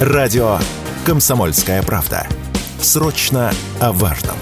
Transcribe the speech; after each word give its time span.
Радио 0.00 0.58
«Комсомольская 1.04 1.82
правда». 1.82 2.26
Срочно 2.80 3.52
о 3.80 3.92
важном. 3.92 4.36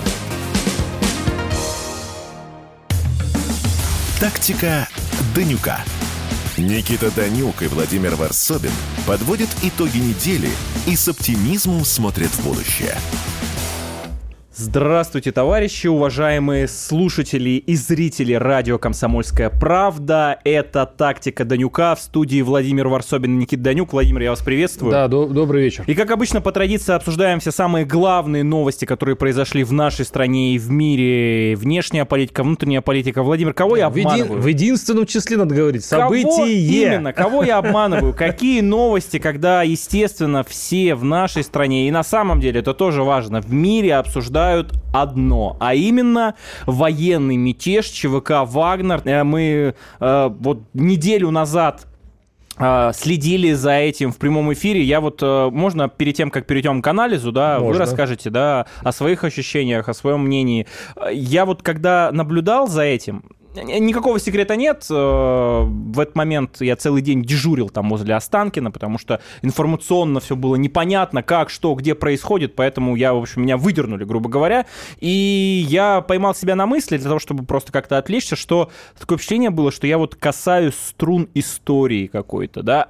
Тактика 4.21 4.87
Данюка. 5.35 5.81
Никита 6.57 7.11
Данюк 7.11 7.63
и 7.63 7.67
Владимир 7.67 8.15
Варсобин 8.15 8.71
подводят 9.05 9.49
итоги 9.65 9.99
недели 9.99 10.51
и 10.87 10.95
с 10.95 11.09
оптимизмом 11.09 11.85
смотрят 11.85 12.31
в 12.31 12.45
будущее. 12.45 12.97
Здравствуйте, 14.61 15.31
товарищи, 15.31 15.87
уважаемые 15.87 16.67
слушатели 16.67 17.51
и 17.65 17.77
зрители 17.77 18.33
радио 18.33 18.77
«Комсомольская 18.77 19.51
правда». 19.51 20.41
Это 20.43 20.85
«Тактика 20.85 21.45
Данюка» 21.45 21.95
в 21.95 22.01
студии 22.01 22.43
Владимир 22.43 22.89
Варсобин 22.89 23.37
и 23.37 23.43
Никита 23.43 23.63
Данюк. 23.63 23.93
Владимир, 23.93 24.23
я 24.23 24.31
вас 24.31 24.41
приветствую. 24.41 24.91
Да, 24.91 25.07
до- 25.07 25.29
добрый 25.29 25.63
вечер. 25.63 25.85
И, 25.87 25.95
как 25.95 26.11
обычно, 26.11 26.41
по 26.41 26.51
традиции 26.51 26.93
обсуждаем 26.93 27.39
все 27.39 27.53
самые 27.53 27.87
главные 27.87 28.43
новости, 28.43 28.85
которые 28.85 29.15
произошли 29.15 29.63
в 29.63 29.73
нашей 29.73 30.05
стране 30.05 30.57
и 30.57 30.59
в 30.59 30.69
мире. 30.73 31.55
Внешняя 31.55 32.05
политика, 32.05 32.43
внутренняя 32.43 32.81
политика. 32.81 33.23
Владимир, 33.23 33.55
кого 33.55 33.77
я 33.77 33.89
В, 33.89 33.95
еди- 33.95 34.03
обманываю? 34.07 34.43
в 34.43 34.47
единственном 34.49 35.07
числе 35.07 35.37
надо 35.37 35.55
говорить. 35.55 35.87
Кого 35.89 36.03
Событие. 36.17 36.59
именно? 36.59 37.13
Кого 37.13 37.45
я 37.45 37.59
обманываю? 37.59 38.13
Какие 38.19 38.63
новости, 38.63 39.21
когда, 39.21 39.63
естественно, 39.63 40.43
все 40.43 40.97
в 40.97 41.05
нашей 41.05 41.45
стране, 41.45 41.87
и 41.87 41.93
на 41.93 42.03
самом 42.03 42.41
деле 42.41 42.59
это 42.59 42.75
тоже 42.75 43.05
важно, 43.05 43.41
в 43.41 43.53
мире 43.53 43.95
обсуждают 43.95 44.48
одно, 44.93 45.57
а 45.61 45.75
именно 45.75 46.35
военный 46.67 47.37
мятеж 47.37 47.87
ЧВК 47.87 48.45
«Вагнер». 48.45 49.03
Э, 49.05 49.25
Мы 49.25 49.75
э, 50.01 50.31
вот 50.41 50.61
неделю 50.75 51.31
назад 51.31 51.87
э, 52.59 52.91
следили 52.95 53.53
за 53.53 53.73
этим 53.73 54.13
в 54.13 54.19
прямом 54.19 54.53
эфире. 54.53 54.83
Я 54.83 55.01
вот, 55.01 55.23
можно 55.23 55.89
перед 55.89 56.17
тем, 56.17 56.31
как 56.31 56.47
перейдем 56.47 56.83
к 56.83 56.87
анализу, 56.87 57.33
да, 57.33 57.59
вы 57.59 57.67
Можно. 57.67 57.81
расскажете, 57.81 58.31
да, 58.31 58.67
о 58.83 58.93
своих 58.93 59.25
ощущениях, 59.25 59.89
о 59.89 59.95
своем 59.95 60.21
мнении. 60.21 60.67
Я 61.13 61.45
вот, 61.45 61.63
когда 61.63 62.11
наблюдал 62.13 62.67
за 62.69 62.83
этим, 62.83 63.25
Никакого 63.65 64.19
секрета 64.19 64.57
нет. 64.57 64.87
Э, 64.91 65.63
В 65.65 66.01
этот 66.01 66.17
момент 66.17 66.61
я 66.61 66.77
целый 66.77 67.03
день 67.03 67.23
дежурил 67.23 67.69
там 67.69 67.89
возле 67.91 68.15
Останкина, 68.15 68.71
потому 68.71 68.99
что 68.99 69.21
информационно 69.43 70.21
все 70.21 70.37
было 70.37 70.57
непонятно, 70.57 71.23
как, 71.23 71.51
что, 71.51 71.75
где 71.75 71.95
происходит, 71.95 72.55
поэтому 72.55 72.97
я, 72.97 73.15
в 73.15 73.19
общем, 73.19 73.43
меня 73.43 73.57
выдернули, 73.57 74.05
грубо 74.05 74.29
говоря. 74.29 74.67
И 75.01 75.65
я 75.69 76.01
поймал 76.01 76.35
себя 76.35 76.55
на 76.55 76.67
мысли, 76.67 76.97
для 76.97 77.07
того, 77.07 77.19
чтобы 77.19 77.45
просто 77.45 77.73
как-то 77.73 77.99
отвлечься, 77.99 78.37
что 78.37 78.71
такое 78.99 79.19
впечатление 79.19 79.51
было, 79.51 79.73
что 79.73 79.87
я 79.87 79.99
вот 79.99 80.15
касаюсь 80.15 80.75
струн 80.75 81.29
истории 81.35 82.07
какой-то, 82.07 82.63
да. 82.63 82.89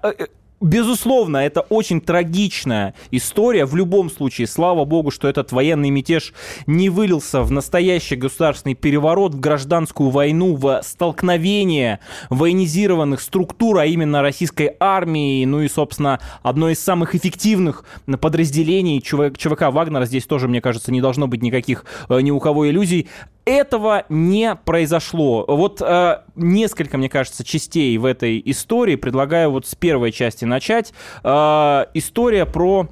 Безусловно, 0.60 1.36
это 1.36 1.60
очень 1.60 2.00
трагичная 2.00 2.94
история. 3.12 3.64
В 3.64 3.76
любом 3.76 4.10
случае, 4.10 4.48
слава 4.48 4.84
богу, 4.84 5.12
что 5.12 5.28
этот 5.28 5.52
военный 5.52 5.90
мятеж 5.90 6.32
не 6.66 6.90
вылился 6.90 7.42
в 7.42 7.52
настоящий 7.52 8.16
государственный 8.16 8.74
переворот, 8.74 9.34
в 9.34 9.40
гражданскую 9.40 10.10
войну, 10.10 10.56
в 10.56 10.80
столкновение 10.82 12.00
военизированных 12.28 13.20
структур, 13.20 13.78
а 13.78 13.86
именно 13.86 14.20
российской 14.20 14.74
армии, 14.80 15.44
ну 15.44 15.60
и, 15.60 15.68
собственно, 15.68 16.18
одно 16.42 16.70
из 16.70 16.80
самых 16.80 17.14
эффективных 17.14 17.84
подразделений 18.20 18.98
ЧВ- 18.98 19.36
ЧВК 19.38 19.70
Вагнера. 19.70 20.06
Здесь 20.06 20.26
тоже, 20.26 20.48
мне 20.48 20.60
кажется, 20.60 20.90
не 20.90 21.00
должно 21.00 21.28
быть 21.28 21.40
никаких 21.40 21.84
э, 22.08 22.20
ни 22.20 22.32
у 22.32 22.40
кого 22.40 22.68
иллюзий. 22.68 23.06
Этого 23.48 24.04
не 24.10 24.54
произошло. 24.56 25.42
Вот 25.48 25.80
э, 25.80 26.20
несколько, 26.36 26.98
мне 26.98 27.08
кажется, 27.08 27.44
частей 27.44 27.96
в 27.96 28.04
этой 28.04 28.42
истории. 28.44 28.94
Предлагаю 28.94 29.50
вот 29.50 29.66
с 29.66 29.74
первой 29.74 30.12
части 30.12 30.44
начать. 30.44 30.92
Э, 31.24 31.86
история 31.94 32.44
про 32.44 32.88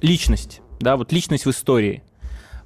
личность. 0.00 0.62
Да, 0.80 0.96
вот 0.96 1.12
личность 1.12 1.44
в 1.44 1.50
истории. 1.50 2.02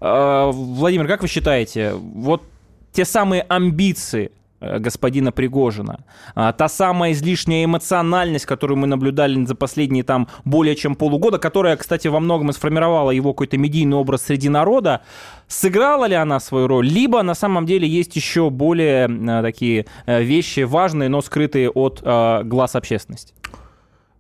Э, 0.01 0.51
Владимир, 0.53 1.09
как 1.09 1.23
вы 1.23 1.27
считаете, 1.27 1.95
вот 1.95 2.45
те 2.93 3.05
самые 3.05 3.43
амбиции 3.43 4.31
господина 4.61 5.33
Пригожина, 5.33 6.05
а, 6.35 6.53
та 6.53 6.69
самая 6.69 7.13
излишняя 7.13 7.65
эмоциональность, 7.65 8.47
которую 8.47 8.79
мы 8.79 8.87
наблюдали 8.87 9.45
за 9.45 9.55
последние 9.55 10.05
там 10.05 10.29
более 10.45 10.77
чем 10.77 10.95
полугода, 10.95 11.39
которая, 11.39 11.77
кстати, 11.77 12.09
во 12.09 12.21
многом 12.21 12.51
и 12.51 12.53
сформировала 12.53 13.11
его 13.11 13.33
какой-то 13.33 13.57
медийный 13.59 13.97
образ 13.97 14.23
среди 14.23 14.49
народа, 14.49 15.01
сыграла 15.49 16.07
ли 16.07 16.15
она 16.15 16.41
свою 16.41 16.67
роль, 16.67 16.87
либо 16.87 17.23
на 17.23 17.35
самом 17.35 17.67
деле 17.67 17.89
есть 17.89 18.17
еще 18.17 18.51
более 18.51 19.09
э, 19.09 19.43
такие 19.43 19.87
э, 20.07 20.23
вещи 20.23 20.61
важные, 20.61 21.09
но 21.09 21.21
скрытые 21.23 21.71
от 21.71 22.01
э, 22.03 22.43
глаз 22.45 22.77
общественности? 22.77 23.35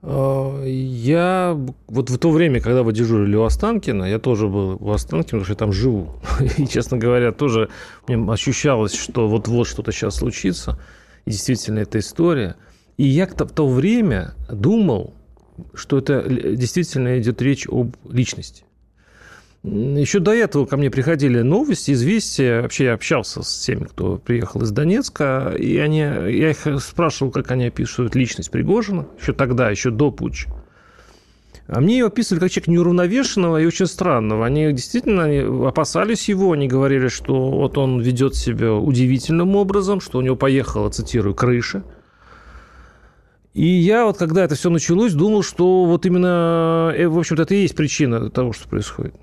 Э, 0.02 0.64
Я 0.66 1.58
вот 1.88 2.10
в 2.10 2.18
то 2.18 2.30
время, 2.30 2.60
когда 2.60 2.82
вы 2.82 2.92
дежурили 2.92 3.36
у 3.36 3.44
Останкина, 3.44 4.04
я 4.04 4.18
тоже 4.18 4.48
был 4.48 4.76
у 4.80 4.90
Останкина, 4.90 5.40
потому 5.40 5.44
что 5.44 5.52
я 5.52 5.56
там 5.56 5.72
живу. 5.72 6.16
И, 6.58 6.66
честно 6.66 6.96
говоря, 6.96 7.32
тоже 7.32 7.68
мне 8.08 8.32
ощущалось, 8.32 8.94
что 8.94 9.28
вот-вот 9.28 9.66
что-то 9.66 9.92
сейчас 9.92 10.16
случится. 10.16 10.78
И 11.26 11.30
действительно, 11.30 11.80
это 11.80 11.98
история. 11.98 12.56
И 12.96 13.04
я 13.04 13.26
в 13.26 13.34
то 13.34 13.68
время 13.68 14.34
думал, 14.50 15.14
что 15.74 15.98
это 15.98 16.22
действительно 16.28 17.18
идет 17.18 17.40
речь 17.42 17.66
об 17.68 17.96
личности. 18.08 18.64
Еще 19.62 20.20
до 20.20 20.32
этого 20.32 20.64
ко 20.64 20.78
мне 20.78 20.90
приходили 20.90 21.42
новости, 21.42 21.90
известия. 21.92 22.62
Вообще 22.62 22.84
я 22.84 22.94
общался 22.94 23.42
с 23.42 23.58
теми, 23.60 23.84
кто 23.84 24.16
приехал 24.16 24.62
из 24.62 24.70
Донецка, 24.70 25.54
и 25.58 25.76
они, 25.76 25.98
я 25.98 26.50
их 26.50 26.66
спрашивал, 26.80 27.30
как 27.30 27.50
они 27.50 27.66
описывают 27.66 28.14
личность 28.14 28.50
Пригожина, 28.50 29.06
еще 29.20 29.34
тогда, 29.34 29.68
еще 29.68 29.90
до 29.90 30.10
путча. 30.10 30.48
А 31.66 31.80
мне 31.80 31.98
его 31.98 32.08
описывали 32.08 32.40
как 32.40 32.50
человека 32.50 32.70
неуравновешенного 32.70 33.60
и 33.60 33.66
очень 33.66 33.86
странного. 33.86 34.46
Они 34.46 34.72
действительно 34.72 35.68
опасались 35.68 36.28
его, 36.28 36.52
они 36.52 36.66
говорили, 36.66 37.08
что 37.08 37.50
вот 37.50 37.76
он 37.76 38.00
ведет 38.00 38.34
себя 38.34 38.72
удивительным 38.72 39.54
образом, 39.56 40.00
что 40.00 40.18
у 40.18 40.22
него 40.22 40.36
поехала, 40.36 40.88
цитирую, 40.88 41.34
крыша. 41.34 41.84
И 43.52 43.66
я 43.66 44.06
вот, 44.06 44.16
когда 44.16 44.42
это 44.42 44.54
все 44.54 44.70
началось, 44.70 45.12
думал, 45.12 45.42
что 45.42 45.84
вот 45.84 46.06
именно, 46.06 46.92
э, 46.96 47.06
в 47.06 47.18
общем-то, 47.18 47.42
это 47.42 47.54
и 47.54 47.62
есть 47.62 47.76
причина 47.76 48.30
того, 48.30 48.52
что 48.52 48.68
происходит. 48.68 49.14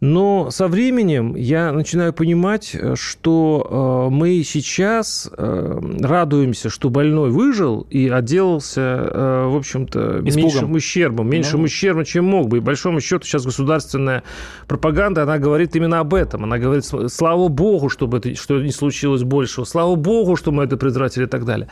Но 0.00 0.50
со 0.50 0.66
временем 0.66 1.34
я 1.36 1.72
начинаю 1.72 2.14
понимать, 2.14 2.70
э, 2.74 2.94
что 2.96 4.08
э, 4.08 4.14
мы 4.14 4.42
сейчас 4.44 5.30
э, 5.36 5.80
радуемся, 6.00 6.70
что 6.70 6.88
больной 6.88 7.30
выжил 7.30 7.86
и 7.90 8.08
отделался, 8.08 9.10
в 9.50 9.56
общем-то, 9.56 10.20
Испугом. 10.24 10.36
меньшим 10.36 10.72
ущербом, 10.72 11.28
меньшим 11.28 11.60
Ну. 11.60 11.64
ущербом, 11.66 12.04
чем 12.04 12.24
мог 12.24 12.48
бы. 12.48 12.56
И, 12.56 12.60
большому 12.60 13.00
счету, 13.00 13.26
сейчас 13.26 13.44
государственная 13.44 14.22
пропаганда, 14.66 15.24
она 15.24 15.36
говорит 15.38 15.76
именно 15.76 16.00
об 16.00 16.14
этом. 16.14 16.44
Она 16.44 16.58
говорит, 16.58 16.84
«Сл- 16.84 17.08
слава 17.10 17.48
богу, 17.48 17.90
чтобы 17.90 18.18
это, 18.18 18.34
что 18.36 18.58
не 18.60 18.72
случилось 18.72 19.22
большего, 19.22 19.64
слава 19.66 19.96
богу, 19.96 20.36
что 20.36 20.50
мы 20.50 20.64
это 20.64 20.78
предотвратили 20.78 21.24
и 21.24 21.28
так 21.28 21.44
далее. 21.44 21.68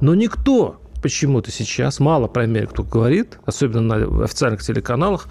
Но 0.00 0.14
никто 0.14 0.80
почему-то 1.02 1.50
сейчас, 1.50 1.98
мало, 1.98 2.28
по 2.28 2.46
мере, 2.46 2.68
кто 2.68 2.84
говорит, 2.84 3.38
особенно 3.46 3.80
на 3.98 4.24
официальных 4.24 4.62
телеканалах, 4.62 5.26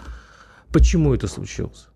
почему 0.73 1.13
это 1.13 1.27
случилось. 1.27 1.87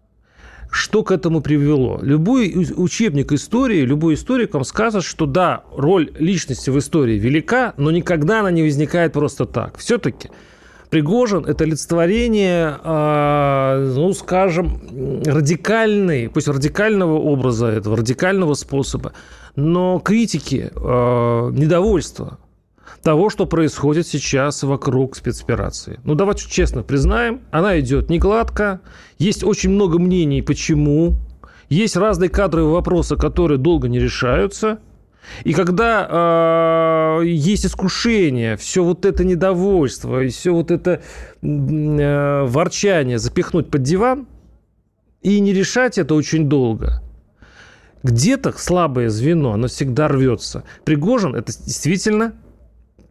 Что 0.69 1.03
к 1.03 1.11
этому 1.11 1.41
привело? 1.41 1.99
Любой 2.01 2.53
учебник 2.75 3.31
истории, 3.31 3.81
любой 3.81 4.15
историк 4.15 4.53
вам 4.53 4.63
скажет, 4.63 5.03
что 5.03 5.25
да, 5.25 5.63
роль 5.75 6.11
личности 6.19 6.69
в 6.69 6.77
истории 6.77 7.17
велика, 7.17 7.73
но 7.77 7.91
никогда 7.91 8.41
она 8.41 8.51
не 8.51 8.63
возникает 8.63 9.13
просто 9.13 9.45
так. 9.45 9.77
Все-таки 9.77 10.29
Пригожин– 10.89 11.45
это 11.47 11.65
олицетворение, 11.65 12.77
а, 12.83 13.93
ну, 13.93 14.13
скажем, 14.13 14.79
радикальной, 15.25 16.29
пусть 16.29 16.47
радикального 16.47 17.17
образа 17.17 17.67
этого, 17.67 17.97
радикального 17.97 18.53
способа, 18.53 19.13
но 19.55 19.99
критики, 19.99 20.71
а, 20.75 21.49
недовольства 21.49 22.39
того, 23.01 23.29
что 23.29 23.45
происходит 23.45 24.07
сейчас 24.07 24.63
вокруг 24.63 25.15
спецоперации. 25.15 25.99
Ну, 26.03 26.15
давайте 26.15 26.49
честно 26.49 26.83
признаем, 26.83 27.41
она 27.51 27.79
идет 27.79 28.09
не 28.09 28.19
гладко, 28.19 28.81
есть 29.17 29.43
очень 29.43 29.71
много 29.71 29.99
мнений, 29.99 30.41
почему, 30.41 31.15
есть 31.69 31.95
разные 31.95 32.29
кадровые 32.29 32.73
вопросы, 32.73 33.15
которые 33.15 33.57
долго 33.57 33.87
не 33.87 33.99
решаются, 33.99 34.79
и 35.43 35.53
когда 35.53 37.19
э, 37.19 37.25
есть 37.25 37.65
искушение, 37.65 38.55
все 38.57 38.83
вот 38.83 39.05
это 39.05 39.25
недовольство, 39.25 40.23
и 40.23 40.29
все 40.29 40.53
вот 40.53 40.71
это 40.71 41.01
э, 41.41 42.45
ворчание 42.45 43.19
запихнуть 43.19 43.69
под 43.69 43.83
диван 43.83 44.27
и 45.21 45.39
не 45.39 45.53
решать 45.53 45.97
это 45.97 46.15
очень 46.15 46.47
долго, 46.47 47.01
где-то 48.03 48.53
слабое 48.57 49.09
звено, 49.09 49.53
оно 49.53 49.67
всегда 49.67 50.07
рвется. 50.07 50.63
Пригожин– 50.85 51.35
это 51.35 51.51
действительно 51.51 52.33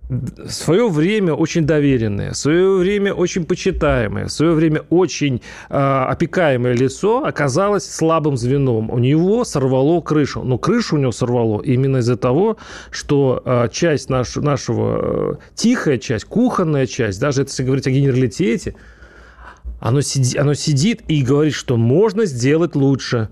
в 0.08 0.50
свое 0.50 0.88
время 0.88 1.35
очень 1.35 1.67
доверенное, 1.67 2.31
в 2.31 2.37
свое 2.37 2.76
время 2.76 3.12
очень 3.12 3.44
почитаемое, 3.44 4.26
в 4.26 4.32
свое 4.32 4.53
время 4.53 4.82
очень 4.88 5.43
э, 5.69 5.76
опекаемое 5.76 6.75
лицо 6.75 7.25
оказалось 7.25 7.91
слабым 7.91 8.37
звеном. 8.37 8.91
У 8.91 8.99
него 8.99 9.44
сорвало 9.44 10.00
крышу. 10.00 10.44
Но 10.44 10.58
крышу 10.58 10.97
у 10.97 10.99
него 10.99 11.12
сорвало 11.12 11.61
именно 11.61 11.99
из-за 11.99 12.17
того, 12.17 12.56
что 12.91 13.43
э, 13.44 13.69
часть 13.73 14.08
наш, 14.08 14.37
нашего, 14.37 15.32
э, 15.32 15.37
тихая 15.56 15.99
часть, 15.99 16.25
кухонная 16.26 16.87
часть, 16.87 17.20
даже 17.20 17.43
если 17.43 17.64
говорить 17.64 17.87
о 17.87 17.91
генералитете, 17.91 18.75
Оно, 19.81 20.03
сиди, 20.03 20.38
оно 20.38 20.55
сидит 20.55 21.03
и 21.08 21.23
говорит, 21.23 21.55
что 21.55 21.76
можно 21.76 22.26
сделать 22.26 22.76
лучше. 22.76 23.29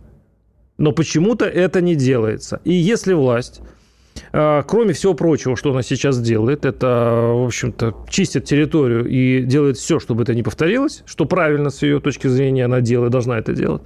Но 0.77 0.93
почему-то 0.93 1.45
это 1.45 1.81
не 1.81 1.95
делается. 1.95 2.61
И 2.65 2.73
если 2.73 3.15
власть 3.15 3.63
кроме 4.33 4.93
всего 4.93 5.15
прочего, 5.15 5.57
что 5.57 5.71
она 5.71 5.83
сейчас 5.83 6.21
делает, 6.21 6.65
это, 6.65 7.33
в 7.35 7.47
общем-то, 7.47 7.95
чистит 8.09 8.45
территорию 8.45 9.07
и 9.07 9.43
делает 9.43 9.77
все, 9.77 9.99
чтобы 9.99 10.23
это 10.23 10.35
не 10.35 10.43
повторилось, 10.43 11.03
что 11.07 11.25
правильно 11.25 11.71
с 11.71 11.83
ее 11.83 12.01
точки 12.01 12.29
зрения 12.29 12.65
она 12.65 12.81
делает, 12.81 13.13
должна 13.13 13.39
это 13.39 13.53
делать. 13.53 13.83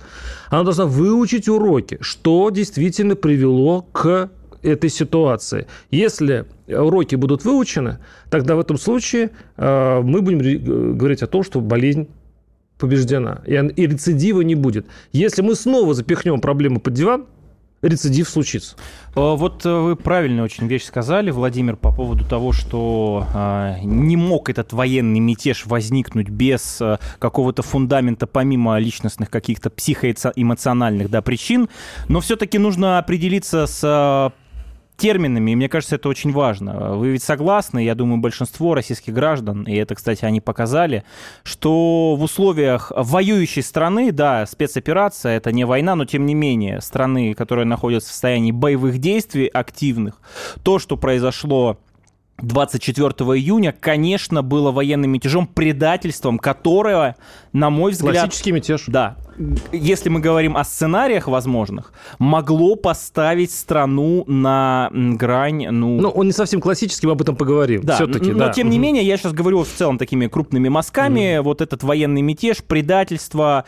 Она 0.50 0.64
должна 0.64 0.86
выучить 0.86 1.48
уроки, 1.48 1.98
что 2.00 2.50
действительно 2.50 3.16
привело 3.16 3.82
к 3.92 4.30
этой 4.62 4.90
ситуации. 4.90 5.66
Если 5.90 6.46
уроки 6.66 7.14
будут 7.14 7.44
выучены, 7.44 7.98
тогда 8.30 8.56
в 8.56 8.60
этом 8.60 8.78
случае 8.78 9.30
а, 9.56 10.02
мы 10.02 10.20
будем 10.20 10.96
говорить 10.96 11.22
о 11.22 11.26
том, 11.26 11.42
что 11.42 11.60
болезнь 11.60 12.08
побеждена, 12.78 13.42
и 13.46 13.86
рецидива 13.86 14.40
не 14.42 14.54
будет. 14.54 14.86
Если 15.12 15.42
мы 15.42 15.54
снова 15.54 15.94
запихнем 15.94 16.40
проблему 16.40 16.80
под 16.80 16.94
диван, 16.94 17.26
рецидив 17.82 18.28
случится. 18.28 18.76
Э, 19.14 19.34
вот 19.36 19.64
э, 19.64 19.70
вы 19.70 19.96
правильно 19.96 20.42
очень 20.42 20.66
вещь 20.66 20.84
сказали, 20.84 21.30
Владимир, 21.30 21.76
по 21.76 21.92
поводу 21.92 22.24
того, 22.24 22.52
что 22.52 23.26
э, 23.32 23.76
не 23.82 24.16
мог 24.16 24.50
этот 24.50 24.72
военный 24.72 25.20
мятеж 25.20 25.66
возникнуть 25.66 26.28
без 26.28 26.80
э, 26.80 26.98
какого-то 27.18 27.62
фундамента, 27.62 28.26
помимо 28.26 28.78
личностных 28.78 29.30
каких-то 29.30 29.70
психоэмоциональных 29.70 31.10
да, 31.10 31.22
причин. 31.22 31.68
Но 32.08 32.20
все-таки 32.20 32.58
нужно 32.58 32.98
определиться 32.98 33.66
с 33.66 34.32
терминами, 34.98 35.52
и 35.52 35.56
мне 35.56 35.68
кажется, 35.68 35.94
это 35.94 36.08
очень 36.08 36.32
важно. 36.32 36.96
Вы 36.96 37.10
ведь 37.10 37.22
согласны, 37.22 37.84
я 37.84 37.94
думаю, 37.94 38.18
большинство 38.20 38.74
российских 38.74 39.14
граждан, 39.14 39.62
и 39.62 39.74
это, 39.74 39.94
кстати, 39.94 40.24
они 40.24 40.40
показали, 40.40 41.04
что 41.44 42.16
в 42.16 42.22
условиях 42.22 42.92
воюющей 42.94 43.62
страны, 43.62 44.12
да, 44.12 44.44
спецоперация, 44.44 45.36
это 45.36 45.52
не 45.52 45.64
война, 45.64 45.94
но 45.94 46.04
тем 46.04 46.26
не 46.26 46.34
менее, 46.34 46.80
страны, 46.80 47.32
которые 47.34 47.64
находятся 47.64 48.10
в 48.10 48.12
состоянии 48.12 48.52
боевых 48.52 48.98
действий 48.98 49.46
активных, 49.46 50.20
то, 50.62 50.78
что 50.78 50.96
произошло 50.96 51.78
24 52.40 53.08
июня, 53.36 53.74
конечно, 53.78 54.42
было 54.42 54.70
военным 54.70 55.10
мятежом, 55.10 55.46
предательством, 55.46 56.38
которое, 56.38 57.16
на 57.52 57.68
мой 57.68 57.92
взгляд... 57.92 58.14
Классический 58.14 58.52
мятеж. 58.52 58.84
Да. 58.86 59.16
Если 59.72 60.08
мы 60.08 60.20
говорим 60.20 60.56
о 60.56 60.62
сценариях 60.62 61.26
возможных, 61.26 61.92
могло 62.18 62.76
поставить 62.76 63.50
страну 63.50 64.24
на 64.26 64.90
грань, 64.92 65.68
ну... 65.70 66.00
Ну, 66.00 66.10
он 66.10 66.26
не 66.26 66.32
совсем 66.32 66.60
классический, 66.60 67.06
мы 67.06 67.14
об 67.14 67.22
этом 67.22 67.34
поговорим. 67.34 67.82
Да, 67.82 67.96
Все-таки, 67.96 68.30
но 68.30 68.38
да. 68.38 68.52
тем 68.52 68.70
не 68.70 68.78
менее, 68.78 69.04
я 69.04 69.16
сейчас 69.16 69.32
говорю 69.32 69.64
в 69.64 69.68
целом 69.68 69.98
такими 69.98 70.28
крупными 70.28 70.68
мазками, 70.68 71.38
mm. 71.38 71.42
вот 71.42 71.60
этот 71.60 71.82
военный 71.82 72.22
мятеж, 72.22 72.62
предательство, 72.62 73.64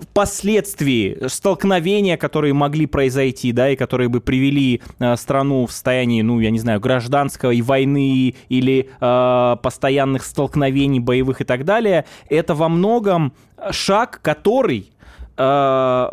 впоследствии 0.00 1.18
столкновения, 1.28 2.16
которые 2.16 2.54
могли 2.54 2.86
произойти, 2.86 3.52
да, 3.52 3.70
и 3.70 3.76
которые 3.76 4.08
бы 4.08 4.20
привели 4.20 4.80
э, 4.98 5.16
страну 5.16 5.66
в 5.66 5.72
состоянии, 5.72 6.22
ну, 6.22 6.40
я 6.40 6.50
не 6.50 6.58
знаю, 6.58 6.80
гражданской 6.80 7.60
войны 7.60 8.34
или 8.48 8.88
э, 9.00 9.56
постоянных 9.62 10.24
столкновений 10.24 11.00
боевых 11.00 11.40
и 11.40 11.44
так 11.44 11.64
далее, 11.64 12.04
это 12.28 12.54
во 12.54 12.68
многом 12.68 13.32
шаг, 13.70 14.20
который 14.22 14.90
э, 15.36 16.08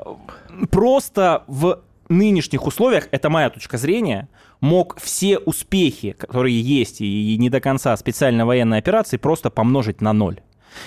просто 0.69 1.43
в 1.47 1.81
нынешних 2.09 2.65
условиях, 2.65 3.07
это 3.11 3.29
моя 3.29 3.49
точка 3.49 3.77
зрения, 3.77 4.29
мог 4.61 4.99
все 4.99 5.37
успехи, 5.37 6.13
которые 6.13 6.59
есть 6.59 7.01
и 7.01 7.37
не 7.37 7.49
до 7.49 7.59
конца 7.59 7.95
специальной 7.97 8.45
военной 8.45 8.79
операции, 8.79 9.17
просто 9.17 9.49
помножить 9.49 10.01
на 10.01 10.13
ноль. 10.13 10.41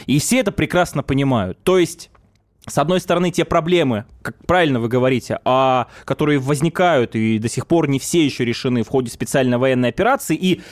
И 0.07 0.19
все 0.19 0.41
это 0.41 0.53
прекрасно 0.53 1.03
понимают. 1.03 1.63
То 1.63 1.79
есть 1.79 2.11
с 2.71 2.79
одной 2.79 3.01
стороны, 3.01 3.31
те 3.31 3.45
проблемы, 3.45 4.05
как 4.23 4.37
правильно 4.47 4.81
вы 4.81 4.89
говорите, 4.89 5.39
а, 5.45 5.89
которые 6.05 6.39
возникают 6.39 7.15
и 7.17 7.39
до 7.39 7.49
сих 7.49 7.67
пор 7.67 7.89
не 7.89 7.99
все 7.99 8.25
еще 8.25 8.45
решены 8.45 8.83
в 8.83 8.89
ходе 8.89 9.11
специальной 9.11 9.59
военной 9.59 9.89
операции, 9.89 10.37
и 10.37 10.63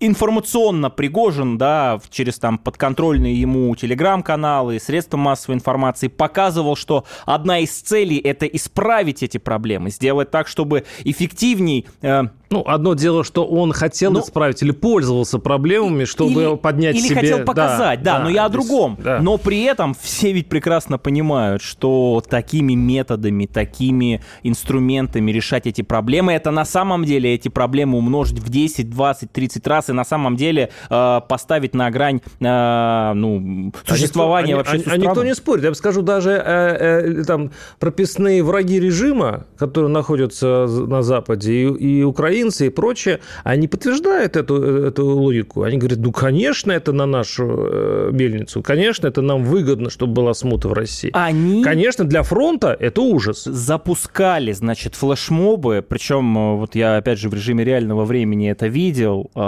информационно 0.00 0.90
Пригожин, 0.90 1.58
да, 1.58 2.00
через 2.10 2.38
там 2.38 2.58
подконтрольные 2.58 3.40
ему 3.40 3.74
телеграм-каналы, 3.76 4.78
средства 4.80 5.16
массовой 5.16 5.56
информации 5.56 6.08
показывал, 6.08 6.76
что 6.76 7.04
одна 7.26 7.58
из 7.58 7.70
целей 7.70 8.18
это 8.18 8.46
исправить 8.46 9.22
эти 9.22 9.38
проблемы, 9.38 9.90
сделать 9.90 10.30
так, 10.30 10.48
чтобы 10.48 10.84
эффективней... 11.04 11.86
Э... 12.02 12.24
Ну, 12.50 12.62
одно 12.66 12.94
дело, 12.94 13.24
что 13.24 13.44
он 13.44 13.72
хотел 13.72 14.10
ну, 14.10 14.20
исправить 14.20 14.62
или 14.62 14.70
пользовался 14.70 15.38
проблемами, 15.38 16.06
чтобы 16.06 16.42
или, 16.42 16.56
поднять 16.56 16.96
или 16.96 17.02
себе... 17.02 17.20
Или 17.20 17.20
хотел 17.20 17.44
показать, 17.44 18.02
да, 18.02 18.12
да, 18.12 18.18
да 18.18 18.24
но 18.24 18.30
я 18.30 18.46
о 18.46 18.48
другом. 18.48 18.96
Да. 19.04 19.20
Но 19.20 19.36
при 19.36 19.64
этом 19.64 19.94
все 20.00 20.32
ведь 20.32 20.48
прекрасно 20.48 20.96
понимают, 20.96 21.60
что 21.60 22.22
такими 22.26 22.72
методами, 22.72 23.44
такими 23.44 24.22
инструментами 24.42 25.30
решать 25.30 25.66
эти 25.66 25.82
проблемы, 25.82 26.32
это 26.32 26.50
на 26.50 26.64
самом 26.64 27.04
деле 27.04 27.34
эти 27.34 27.48
проблемы 27.48 27.98
умножить 27.98 28.38
в 28.38 28.48
10, 28.48 28.88
20, 28.88 29.30
30 29.30 29.57
10 29.58 29.66
раз 29.66 29.90
и 29.90 29.92
на 29.92 30.04
самом 30.04 30.36
деле 30.36 30.70
э, 30.90 31.20
поставить 31.28 31.74
на 31.74 31.90
грань 31.90 32.20
э, 32.40 33.12
ну, 33.14 33.72
существования 33.86 34.54
а 34.54 34.58
вообще 34.58 34.78
никто, 34.78 34.90
а, 34.90 34.94
а 34.94 34.96
никто 34.96 35.24
не 35.24 35.34
спорит. 35.34 35.64
Я 35.64 35.70
бы 35.70 35.76
скажу, 35.76 36.02
даже 36.02 36.30
э, 36.30 37.20
э, 37.20 37.24
там 37.24 37.50
прописные 37.78 38.42
враги 38.42 38.80
режима, 38.80 39.46
которые 39.56 39.90
находятся 39.90 40.66
на 40.66 41.02
Западе, 41.02 41.52
и, 41.52 41.64
и 41.64 42.02
украинцы, 42.02 42.66
и 42.66 42.70
прочее, 42.70 43.20
они 43.44 43.68
подтверждают 43.68 44.36
эту, 44.36 44.62
эту 44.62 45.06
логику. 45.06 45.62
Они 45.62 45.78
говорят, 45.78 45.98
ну, 45.98 46.12
конечно, 46.12 46.72
это 46.72 46.92
на 46.92 47.06
нашу 47.06 47.44
э, 47.48 48.10
мельницу, 48.12 48.62
конечно, 48.62 49.06
это 49.06 49.22
нам 49.22 49.44
выгодно, 49.44 49.90
чтобы 49.90 50.14
была 50.14 50.34
смута 50.34 50.68
в 50.68 50.72
России. 50.72 51.10
Они... 51.12 51.62
Конечно, 51.62 52.04
для 52.04 52.22
фронта 52.22 52.76
это 52.78 53.00
ужас. 53.00 53.44
Запускали, 53.44 54.52
значит, 54.52 54.94
флешмобы, 54.94 55.84
причем 55.86 56.38
э, 56.38 56.56
вот 56.56 56.74
я, 56.74 56.96
опять 56.96 57.18
же, 57.18 57.28
в 57.28 57.34
режиме 57.34 57.64
реального 57.64 58.04
времени 58.04 58.50
это 58.50 58.66
видел, 58.66 59.30
Э, 59.34 59.47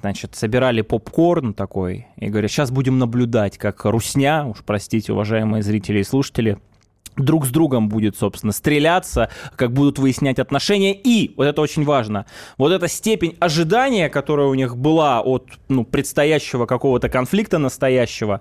значит, 0.00 0.34
собирали 0.34 0.82
попкорн 0.82 1.54
такой 1.54 2.06
и 2.16 2.28
говорят, 2.28 2.50
сейчас 2.50 2.70
будем 2.70 2.98
наблюдать, 2.98 3.58
как 3.58 3.84
русня, 3.84 4.44
уж 4.44 4.58
простите, 4.64 5.12
уважаемые 5.12 5.62
зрители 5.62 6.00
и 6.00 6.04
слушатели, 6.04 6.58
друг 7.16 7.46
с 7.46 7.50
другом 7.50 7.88
будет, 7.88 8.16
собственно, 8.16 8.52
стреляться, 8.52 9.30
как 9.56 9.72
будут 9.72 9.98
выяснять 9.98 10.38
отношения. 10.38 10.94
И, 10.94 11.34
вот 11.36 11.44
это 11.44 11.60
очень 11.60 11.84
важно, 11.84 12.26
вот 12.58 12.72
эта 12.72 12.88
степень 12.88 13.36
ожидания, 13.40 14.08
которая 14.08 14.46
у 14.46 14.54
них 14.54 14.76
была 14.76 15.20
от 15.20 15.46
ну, 15.68 15.84
предстоящего 15.84 16.66
какого-то 16.66 17.08
конфликта 17.08 17.58
настоящего, 17.58 18.40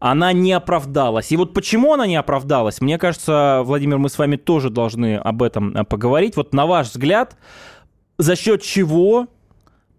она 0.00 0.32
не 0.32 0.52
оправдалась. 0.52 1.32
И 1.32 1.36
вот 1.36 1.54
почему 1.54 1.94
она 1.94 2.06
не 2.06 2.16
оправдалась, 2.16 2.80
мне 2.80 2.98
кажется, 2.98 3.62
Владимир, 3.64 3.98
мы 3.98 4.08
с 4.08 4.18
вами 4.18 4.36
тоже 4.36 4.70
должны 4.70 5.16
об 5.16 5.42
этом 5.42 5.76
э, 5.76 5.84
поговорить. 5.84 6.36
Вот 6.36 6.54
на 6.54 6.66
ваш 6.66 6.88
взгляд, 6.88 7.36
за 8.16 8.36
счет 8.36 8.62
чего 8.62 9.26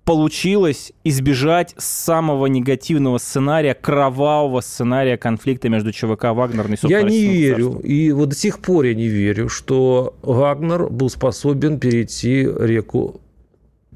получилось 0.09 0.91
избежать 1.03 1.75
самого 1.77 2.47
негативного 2.47 3.19
сценария, 3.19 3.75
кровавого 3.75 4.59
сценария 4.61 5.17
конфликта 5.17 5.69
между 5.69 5.91
ЧВК 5.91 6.33
Вагнер 6.33 6.65
и 6.65 6.77
Я 6.87 7.03
не 7.03 7.27
верю, 7.27 7.79
и 7.83 8.11
вот 8.11 8.29
до 8.29 8.35
сих 8.35 8.57
пор 8.57 8.85
я 8.85 8.95
не 8.95 9.07
верю, 9.07 9.49
что 9.49 10.15
Вагнер 10.23 10.89
был 10.89 11.11
способен 11.11 11.79
перейти 11.79 12.41
реку 12.41 13.21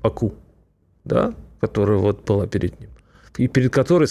Аку, 0.03 0.35
да, 1.03 1.33
которая 1.59 1.97
вот 1.97 2.23
была 2.27 2.45
перед 2.45 2.79
ним 2.79 2.91
и 3.37 3.47
перед 3.47 3.73
которой 3.73 4.07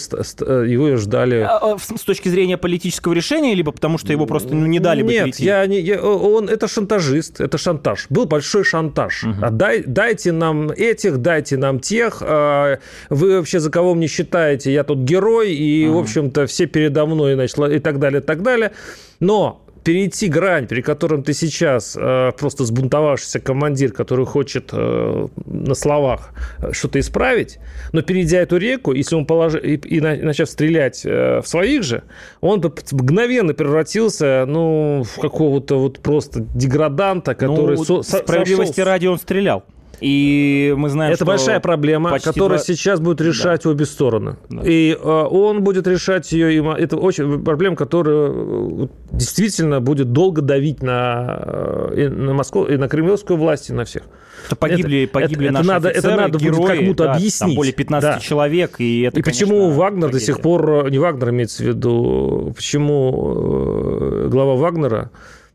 его 0.69 0.97
ждали... 0.97 1.45
А, 1.47 1.75
а, 1.75 1.77
с 1.77 2.01
точки 2.01 2.29
зрения 2.29 2.57
политического 2.57 3.13
решения, 3.13 3.53
либо 3.53 3.71
потому 3.71 3.97
что 3.97 4.11
его 4.11 4.25
просто 4.25 4.53
ну, 4.53 4.65
не 4.65 4.79
дали 4.79 5.01
бы 5.01 5.13
Нет, 5.13 5.39
я 5.39 5.65
не, 5.65 5.79
я, 5.79 6.01
он 6.01 6.49
это 6.49 6.67
шантажист, 6.67 7.39
это 7.39 7.57
шантаж. 7.57 8.07
Был 8.09 8.25
большой 8.25 8.63
шантаж. 8.63 9.23
Угу. 9.23 9.51
Дай, 9.51 9.83
дайте 9.85 10.31
нам 10.31 10.71
этих, 10.71 11.19
дайте 11.19 11.57
нам 11.57 11.79
тех. 11.79 12.21
А, 12.21 12.79
вы 13.09 13.37
вообще 13.37 13.59
за 13.59 13.71
кого 13.71 13.95
мне 13.95 14.07
считаете? 14.07 14.73
Я 14.73 14.83
тут 14.83 14.99
герой, 14.99 15.53
и, 15.53 15.87
угу. 15.87 15.99
в 15.99 16.01
общем-то, 16.01 16.45
все 16.47 16.65
передо 16.65 17.05
мной, 17.05 17.35
значит, 17.35 17.57
и 17.59 17.79
так 17.79 17.99
далее, 17.99 18.21
и 18.21 18.23
так 18.23 18.41
далее. 18.41 18.73
Но 19.19 19.62
перейти 19.83 20.27
грань, 20.27 20.67
при 20.67 20.81
котором 20.81 21.23
ты 21.23 21.33
сейчас 21.33 21.97
э, 21.99 22.31
просто 22.37 22.65
сбунтовавшийся 22.65 23.39
командир, 23.39 23.91
который 23.91 24.25
хочет 24.25 24.69
э, 24.71 25.27
на 25.45 25.75
словах 25.75 26.31
что-то 26.71 26.99
исправить, 26.99 27.59
но 27.91 28.01
перейдя 28.01 28.39
эту 28.39 28.57
реку, 28.57 28.93
если 28.93 29.15
он 29.15 29.25
положил 29.25 29.59
и, 29.61 29.75
и 29.75 29.99
начав 29.99 30.49
стрелять 30.49 31.05
э, 31.05 31.41
в 31.41 31.47
своих 31.47 31.83
же, 31.83 32.03
он 32.41 32.61
бы 32.61 32.73
мгновенно 32.91 33.53
превратился, 33.53 34.45
ну, 34.47 35.03
в 35.03 35.19
какого-то 35.19 35.79
вот 35.79 35.99
просто 35.99 36.45
деграданта, 36.53 37.35
который... 37.35 37.77
Ну, 37.77 38.03
со, 38.03 38.19
справедливости 38.19 38.75
сошел... 38.75 38.91
ради 38.91 39.07
он 39.07 39.17
стрелял. 39.17 39.63
И 40.03 40.73
мы 40.75 40.89
знаем, 40.89 41.13
Это 41.13 41.23
большая 41.23 41.59
проблема, 41.61 42.19
которая 42.19 42.57
два... 42.57 42.65
сейчас 42.65 42.99
будет 42.99 43.21
решать 43.21 43.63
да. 43.63 43.69
обе 43.69 43.85
стороны. 43.85 44.35
Да. 44.49 44.61
И 44.65 44.91
э, 44.91 44.97
он 44.97 45.63
будет 45.63 45.87
решать 45.87 46.31
ее. 46.31 46.75
Это 46.77 46.97
очень 46.97 47.41
проблема, 47.43 47.77
которая 47.77 48.89
действительно 49.13 49.79
будет 49.79 50.11
долго 50.11 50.41
давить 50.41 50.81
на, 50.81 51.39
э, 51.45 51.93
и 51.97 52.07
на 52.07 52.33
Москву, 52.33 52.65
и 52.65 52.77
на 52.77 52.89
кремлевскую 52.89 53.37
власть, 53.37 53.69
и 53.69 53.73
на 53.73 53.85
всех. 53.85 54.03
Это 54.47 54.55
погибли, 54.55 55.03
это, 55.03 55.13
погибли 55.13 55.45
это, 55.45 55.53
наши 55.53 55.65
это 55.65 55.73
надо, 55.73 55.89
офицеры, 55.89 56.13
это 56.13 56.21
надо 56.21 56.39
герои, 56.39 56.57
будет 56.57 56.77
кому-то 56.77 57.03
да, 57.05 57.13
объяснить. 57.13 57.39
Там 57.39 57.55
более 57.55 57.73
15 57.73 58.09
да. 58.15 58.19
человек, 58.19 58.75
и 58.79 59.01
это, 59.01 59.19
И 59.19 59.21
конечно, 59.21 59.45
почему 59.45 59.69
Вагнер 59.69 60.09
трагедия. 60.09 60.19
до 60.19 60.25
сих 60.25 60.41
пор, 60.41 60.89
не 60.89 60.97
Вагнер 60.97 61.29
имеется 61.29 61.63
в 61.63 61.67
виду, 61.67 62.53
почему 62.55 64.25
э, 64.25 64.27
глава 64.29 64.55
Вагнера 64.55 65.11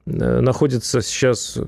э, 0.06 0.40
находится 0.40 1.02
сейчас, 1.02 1.58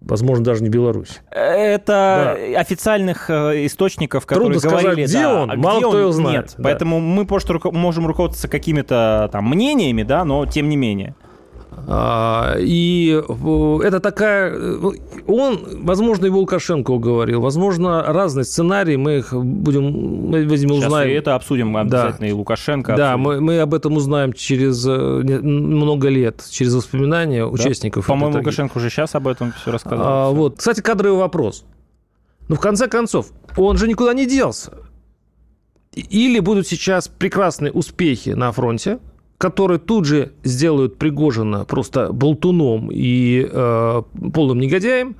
возможно, 0.00 0.44
даже 0.44 0.64
не 0.64 0.68
в 0.68 0.72
Беларуси. 0.72 1.14
Это 1.30 2.36
официальных 2.56 3.30
э, 3.30 3.66
источников, 3.66 4.26
которые 4.26 4.54
Трудно 4.54 4.68
сказать, 4.68 4.84
говорили, 4.84 5.06
где 5.06 5.22
да, 5.22 5.42
он, 5.42 5.50
а 5.52 5.56
мало 5.56 5.78
где 5.78 5.86
кто 5.86 5.96
он, 5.96 6.00
его 6.00 6.12
знает, 6.12 6.46
Нет, 6.46 6.54
да. 6.58 6.64
поэтому 6.64 6.98
мы 6.98 7.24
просто 7.24 7.52
руко- 7.54 7.70
можем 7.70 8.04
руководствоваться 8.08 8.48
какими-то 8.48 9.30
там 9.30 9.48
мнениями, 9.48 10.02
да, 10.02 10.24
но 10.24 10.44
тем 10.44 10.68
не 10.68 10.76
менее. 10.76 11.14
А, 11.88 12.56
И 12.58 13.20
э, 13.28 13.78
это 13.84 14.00
такая... 14.00 14.50
э, 14.52 14.78
Он, 15.26 15.58
возможно, 15.84 16.26
и 16.26 16.30
Лукашенко 16.30 16.90
уговорил, 16.90 17.40
возможно, 17.40 18.02
разные 18.02 18.44
сценарии, 18.44 18.96
мы 18.96 19.18
их 19.18 19.32
будем, 19.32 20.28
мы, 20.30 20.42
видимо, 20.44 20.74
Сейчас 20.74 20.86
узнаем. 20.86 21.10
и 21.10 21.12
это 21.14 21.34
обсудим 21.34 21.72
Да. 21.72 21.80
обязательно, 21.80 22.26
и 22.26 22.32
Лукашенко. 22.32 22.96
Да, 22.96 23.12
обсудим. 23.12 23.24
мы, 23.24 23.40
мы 23.40 23.60
об 23.60 23.74
этом 23.74 23.94
узнаем 23.96 24.32
через 24.32 24.84
э, 24.86 24.90
много 25.42 26.08
лет, 26.08 26.44
через 26.50 26.74
воспоминания 26.74 27.42
Да. 27.44 27.48
участников. 27.48 28.06
По-моему. 28.06 28.38
Лукашенко 28.38 28.78
уже 28.78 28.90
сейчас 28.90 29.14
об 29.14 29.28
этом 29.28 29.52
все 29.52 29.70
рассказал. 29.72 30.06
А, 30.06 30.30
вот. 30.30 30.58
Кстати, 30.58 30.80
кадровый 30.80 31.18
вопрос. 31.18 31.64
Ну, 32.48 32.56
в 32.56 32.60
конце 32.60 32.88
концов, 32.88 33.32
он 33.56 33.76
же 33.76 33.86
никуда 33.88 34.14
не 34.14 34.26
делся. 34.26 34.72
Или 35.92 36.40
будут 36.40 36.66
сейчас 36.66 37.08
прекрасные 37.08 37.72
успехи 37.72 38.30
на 38.30 38.52
фронте, 38.52 38.98
которые 39.38 39.78
тут 39.78 40.04
же 40.04 40.32
сделают 40.44 40.98
Пригожина 40.98 41.64
просто 41.64 42.12
болтуном 42.12 42.90
и 42.92 43.46
э, 43.50 44.02
полным 44.32 44.58
негодяем, 44.60 45.16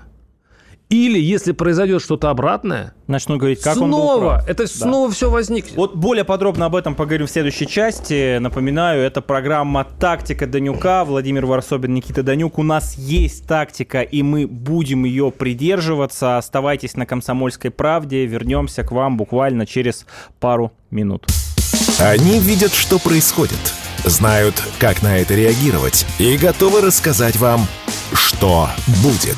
или, 0.88 1.18
если 1.18 1.50
произойдет 1.50 2.00
что-то 2.00 2.30
обратное, 2.30 2.94
Начну 3.08 3.38
говорить, 3.38 3.60
как 3.60 3.76
он 3.76 3.90
был 3.90 3.98
снова, 3.98 4.28
прав. 4.34 4.48
это 4.48 4.62
Да. 4.62 4.68
снова 4.68 5.10
все 5.10 5.28
возникнет. 5.28 5.76
Вот 5.76 5.96
более 5.96 6.24
подробно 6.24 6.66
об 6.66 6.76
этом 6.76 6.94
поговорим 6.94 7.26
в 7.26 7.30
следующей 7.30 7.66
части. 7.66 8.38
Напоминаю, 8.38 9.02
это 9.02 9.20
программа 9.20 9.84
«Тактика 9.84 10.46
Данюка». 10.46 11.04
Владимир 11.04 11.44
Варсобин, 11.44 11.92
Никита 11.92 12.22
Данюк. 12.22 12.58
У 12.58 12.62
нас 12.62 12.96
есть 12.96 13.48
тактика, 13.48 14.02
и 14.02 14.22
мы 14.22 14.46
будем 14.46 15.04
ее 15.04 15.32
придерживаться. 15.32 16.36
Оставайтесь 16.38 16.94
на 16.96 17.04
«Комсомольской 17.04 17.72
правде». 17.72 18.24
Вернемся 18.24 18.84
к 18.84 18.92
вам 18.92 19.16
буквально 19.16 19.66
через 19.66 20.06
пару 20.38 20.70
минут. 20.92 21.26
Они 21.98 22.38
видят, 22.38 22.72
что 22.72 23.00
происходит, 23.00 23.58
знают, 24.06 24.62
как 24.78 25.02
на 25.02 25.18
это 25.18 25.34
реагировать 25.34 26.06
и 26.18 26.36
готовы 26.36 26.80
рассказать 26.80 27.36
вам, 27.36 27.66
что 28.12 28.68
будет. 29.02 29.36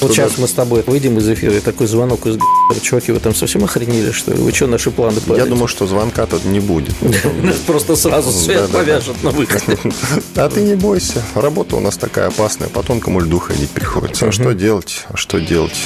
Вот 0.00 0.12
сейчас 0.12 0.38
мы 0.38 0.46
с 0.46 0.52
тобой 0.52 0.84
выйдем 0.86 1.18
из 1.18 1.28
эфира, 1.28 1.54
и 1.54 1.60
такой 1.60 1.88
звонок 1.88 2.24
из. 2.26 2.38
Чуваки, 2.82 3.10
вы 3.10 3.18
там 3.18 3.34
совсем 3.34 3.64
охренели, 3.64 4.12
что 4.12 4.32
ли? 4.32 4.38
Вы 4.40 4.52
что, 4.52 4.68
наши 4.68 4.92
планы 4.92 5.16
Я 5.16 5.20
падают? 5.22 5.48
думаю, 5.48 5.66
что 5.66 5.88
звонка 5.88 6.24
тут 6.26 6.44
не 6.44 6.60
будет. 6.60 6.94
Просто 7.66 7.96
сразу 7.96 8.30
свет 8.30 8.70
повяжет 8.70 9.22
на 9.24 9.30
выходе. 9.30 9.76
А 10.36 10.48
ты 10.48 10.62
не 10.62 10.76
бойся. 10.76 11.22
Работа 11.34 11.76
у 11.76 11.80
нас 11.80 11.96
такая 11.96 12.28
опасная. 12.28 12.68
По 12.68 12.84
тонкому 12.84 13.20
льду 13.20 13.40
ходить 13.40 13.70
приходится. 13.70 14.28
А 14.28 14.32
что 14.32 14.52
делать? 14.54 15.04
А 15.08 15.16
что 15.16 15.40
делать? 15.40 15.76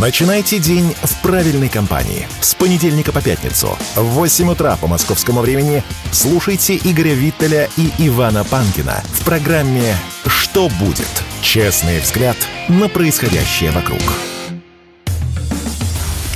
Начинайте 0.00 0.60
день 0.60 0.94
в 1.02 1.22
правильной 1.22 1.68
компании. 1.68 2.28
С 2.40 2.54
понедельника 2.54 3.10
по 3.10 3.20
пятницу 3.20 3.76
в 3.96 4.02
8 4.02 4.48
утра 4.48 4.76
по 4.76 4.86
московскому 4.86 5.40
времени 5.40 5.82
слушайте 6.12 6.76
Игоря 6.76 7.14
Виттеля 7.14 7.68
и 7.76 7.90
Ивана 7.98 8.44
Панкина 8.44 9.02
в 9.04 9.24
программе 9.24 9.96
«Что 10.24 10.68
будет?». 10.78 11.08
Честный 11.42 11.98
взгляд 11.98 12.36
на 12.68 12.88
происходящее 12.88 13.72
вокруг. 13.72 14.00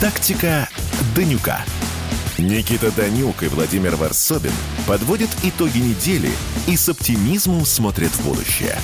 Тактика 0.01 0.69
Данюка. 1.15 1.65
Никита 2.39 2.91
Данюк 2.91 3.45
и 3.45 3.47
Владимир 3.47 3.95
Варсобин 3.95 4.51
подводят 4.89 5.31
итоги 5.45 5.79
недели 5.79 6.33
и 6.67 6.77
с 6.77 6.89
оптимизмом 6.89 7.65
смотрят 7.65 8.11
в 8.11 8.25
будущее. 8.25 8.77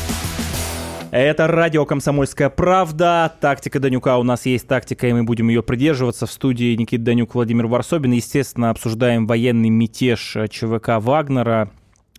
Это 1.11 1.47
радио 1.47 1.87
«Комсомольская 1.87 2.51
правда». 2.51 3.33
Тактика 3.41 3.81
Данюка. 3.81 4.19
У 4.19 4.23
нас 4.23 4.45
есть 4.45 4.69
тактика, 4.69 5.09
и 5.09 5.13
мы 5.15 5.23
будем 5.23 5.49
ее 5.49 5.63
придерживаться. 5.63 6.27
В 6.27 6.31
студии 6.31 6.75
Никита 6.75 7.03
Данюк, 7.05 7.35
Владимир 7.35 7.67
Варсобин. 7.67 8.13
Естественно, 8.13 8.69
обсуждаем 8.69 9.27
военный 9.27 9.71
мятеж 9.71 10.37
э, 10.37 10.49
ЧВК 10.49 10.99
Вагнера. 10.99 11.71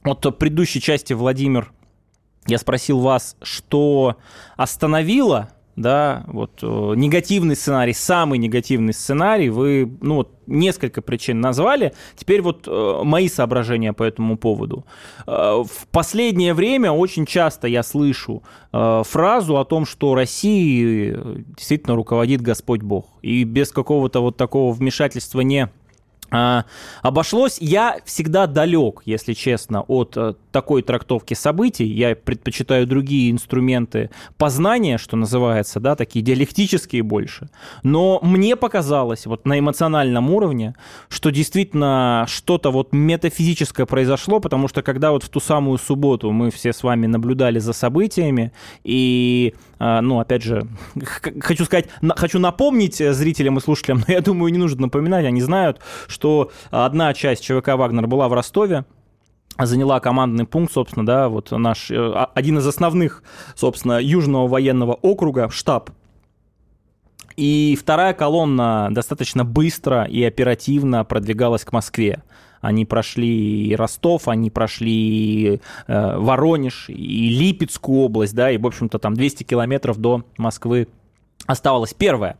Вот 0.03 0.25
в 0.25 0.31
предыдущей 0.31 0.81
части, 0.81 1.13
Владимир, 1.13 1.71
я 2.47 2.57
спросил 2.57 2.99
вас, 2.99 3.37
что 3.43 4.17
остановило 4.57 5.51
да, 5.79 6.25
вот 6.27 6.59
э, 6.61 6.93
негативный 6.95 7.55
сценарий, 7.55 7.93
самый 7.93 8.37
негативный 8.37 8.93
сценарий, 8.93 9.49
вы, 9.49 9.89
ну, 10.01 10.15
вот, 10.15 10.33
несколько 10.45 11.01
причин 11.01 11.39
назвали. 11.39 11.93
Теперь 12.15 12.41
вот 12.41 12.67
э, 12.67 13.01
мои 13.03 13.29
соображения 13.29 13.93
по 13.93 14.03
этому 14.03 14.37
поводу. 14.37 14.85
Э, 15.25 15.63
в 15.63 15.87
последнее 15.91 16.53
время 16.53 16.91
очень 16.91 17.25
часто 17.25 17.67
я 17.67 17.83
слышу 17.83 18.43
э, 18.73 19.03
фразу 19.05 19.57
о 19.57 19.63
том, 19.63 19.85
что 19.85 20.15
Россией 20.15 21.13
э, 21.15 21.35
действительно 21.55 21.95
руководит 21.95 22.41
Господь 22.41 22.81
Бог. 22.81 23.05
И 23.21 23.43
без 23.45 23.71
какого-то 23.71 24.19
вот 24.19 24.35
такого 24.35 24.73
вмешательства 24.73 25.41
не 25.41 25.69
а, 26.31 26.65
обошлось. 27.01 27.57
Я 27.59 27.99
всегда 28.05 28.47
далек, 28.47 29.01
если 29.05 29.33
честно, 29.33 29.81
от 29.81 30.15
э, 30.15 30.33
такой 30.51 30.81
трактовки 30.81 31.33
событий. 31.33 31.85
Я 31.85 32.15
предпочитаю 32.15 32.85
другие 32.85 33.31
инструменты 33.31 34.09
познания, 34.37 34.97
что 34.97 35.17
называется, 35.17 35.79
да, 35.79 35.95
такие 35.95 36.23
диалектические 36.23 37.03
больше. 37.03 37.49
Но 37.83 38.19
мне 38.21 38.55
показалось 38.55 39.25
вот 39.25 39.45
на 39.45 39.57
эмоциональном 39.59 40.29
уровне, 40.29 40.75
что 41.07 41.31
действительно 41.31 42.25
что-то 42.27 42.71
вот 42.71 42.93
метафизическое 42.93 43.85
произошло, 43.85 44.39
потому 44.39 44.67
что 44.67 44.81
когда 44.81 45.11
вот 45.11 45.23
в 45.23 45.29
ту 45.29 45.39
самую 45.39 45.77
субботу 45.77 46.31
мы 46.31 46.51
все 46.51 46.73
с 46.73 46.83
вами 46.83 47.07
наблюдали 47.07 47.59
за 47.59 47.73
событиями, 47.73 48.51
и, 48.83 49.53
ну, 49.79 50.19
опять 50.19 50.43
же, 50.43 50.67
хочу 51.41 51.65
сказать, 51.65 51.87
хочу 52.15 52.37
напомнить 52.39 52.99
э, 52.99 53.13
зрителям 53.13 53.57
и 53.57 53.61
слушателям, 53.61 54.03
но 54.07 54.13
я 54.13 54.21
думаю, 54.21 54.51
не 54.51 54.57
нужно 54.57 54.83
напоминать, 54.83 55.25
они 55.25 55.41
знают, 55.41 55.79
что 56.07 56.51
одна 56.69 57.13
часть 57.13 57.43
ЧВК 57.43 57.69
«Вагнер» 57.69 58.05
была 58.07 58.27
в 58.27 58.33
Ростове, 58.33 58.85
заняла 59.57 59.99
командный 59.99 60.45
пункт, 60.45 60.73
собственно, 60.73 61.05
да, 61.05 61.29
вот 61.29 61.51
наш, 61.51 61.91
э, 61.91 61.95
а- 61.95 62.29
один 62.33 62.57
из 62.57 62.67
основных, 62.67 63.23
собственно, 63.55 63.99
Южного 63.99 64.47
военного 64.47 64.93
округа, 64.93 65.49
штаб. 65.49 65.91
И 67.35 67.77
вторая 67.79 68.13
колонна 68.13 68.89
достаточно 68.91 69.45
быстро 69.45 70.03
и 70.03 70.21
оперативно 70.23 71.05
продвигалась 71.05 71.63
к 71.63 71.71
Москве. 71.71 72.21
Они 72.61 72.85
прошли 72.85 73.67
и 73.67 73.75
Ростов, 73.75 74.27
они 74.27 74.49
прошли 74.49 74.91
и 74.91 75.61
э, 75.87 76.17
Воронеж, 76.17 76.85
и 76.89 77.29
Липецкую 77.29 77.99
область, 78.01 78.35
да, 78.35 78.51
и, 78.51 78.57
в 78.57 78.67
общем-то, 78.67 78.99
там 78.99 79.13
200 79.13 79.43
километров 79.43 79.97
до 79.97 80.23
Москвы 80.37 80.87
оставалось. 81.45 81.93
Первое. 81.93 82.37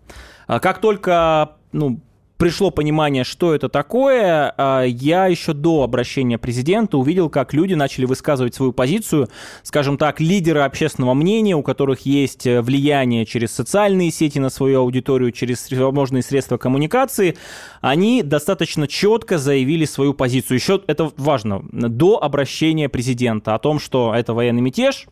А 0.48 0.60
Как 0.60 0.82
только, 0.82 1.54
ну, 1.72 2.00
пришло 2.40 2.72
понимание, 2.72 3.26
что 3.26 3.54
это 3.54 3.68
такое, 3.68 4.54
а, 4.58 4.84
я 4.84 5.28
еще 5.28 5.54
до 5.54 5.84
обращения 5.84 6.38
президента 6.38 6.98
увидел, 6.98 7.30
как 7.30 7.54
люди 7.54 7.74
начали 7.74 8.06
высказывать 8.06 8.56
свою 8.56 8.72
позицию, 8.72 9.28
скажем 9.62 9.98
так, 9.98 10.22
лидеры 10.22 10.62
общественного 10.62 11.14
мнения, 11.14 11.56
у 11.56 11.62
которых 11.62 12.06
есть 12.06 12.48
э, 12.48 12.62
влияние 12.62 13.26
через 13.26 13.52
социальные 13.52 14.12
сети 14.12 14.40
на 14.40 14.50
свою 14.50 14.80
аудиторию, 14.80 15.34
через 15.34 15.60
всевозможные 15.60 16.24
средства 16.24 16.56
коммуникации, 16.56 17.36
они 17.82 18.24
достаточно 18.24 18.88
четко 18.88 19.38
заявили 19.38 19.84
свою 19.84 20.14
позицию. 20.14 20.56
Еще 20.58 20.82
это 20.88 21.12
важно, 21.18 21.62
до 21.74 22.24
обращения 22.24 22.88
президента 22.88 23.54
о 23.54 23.60
том, 23.60 23.80
что 23.80 24.16
это 24.16 24.34
военный 24.34 24.62
мятеж, 24.62 25.08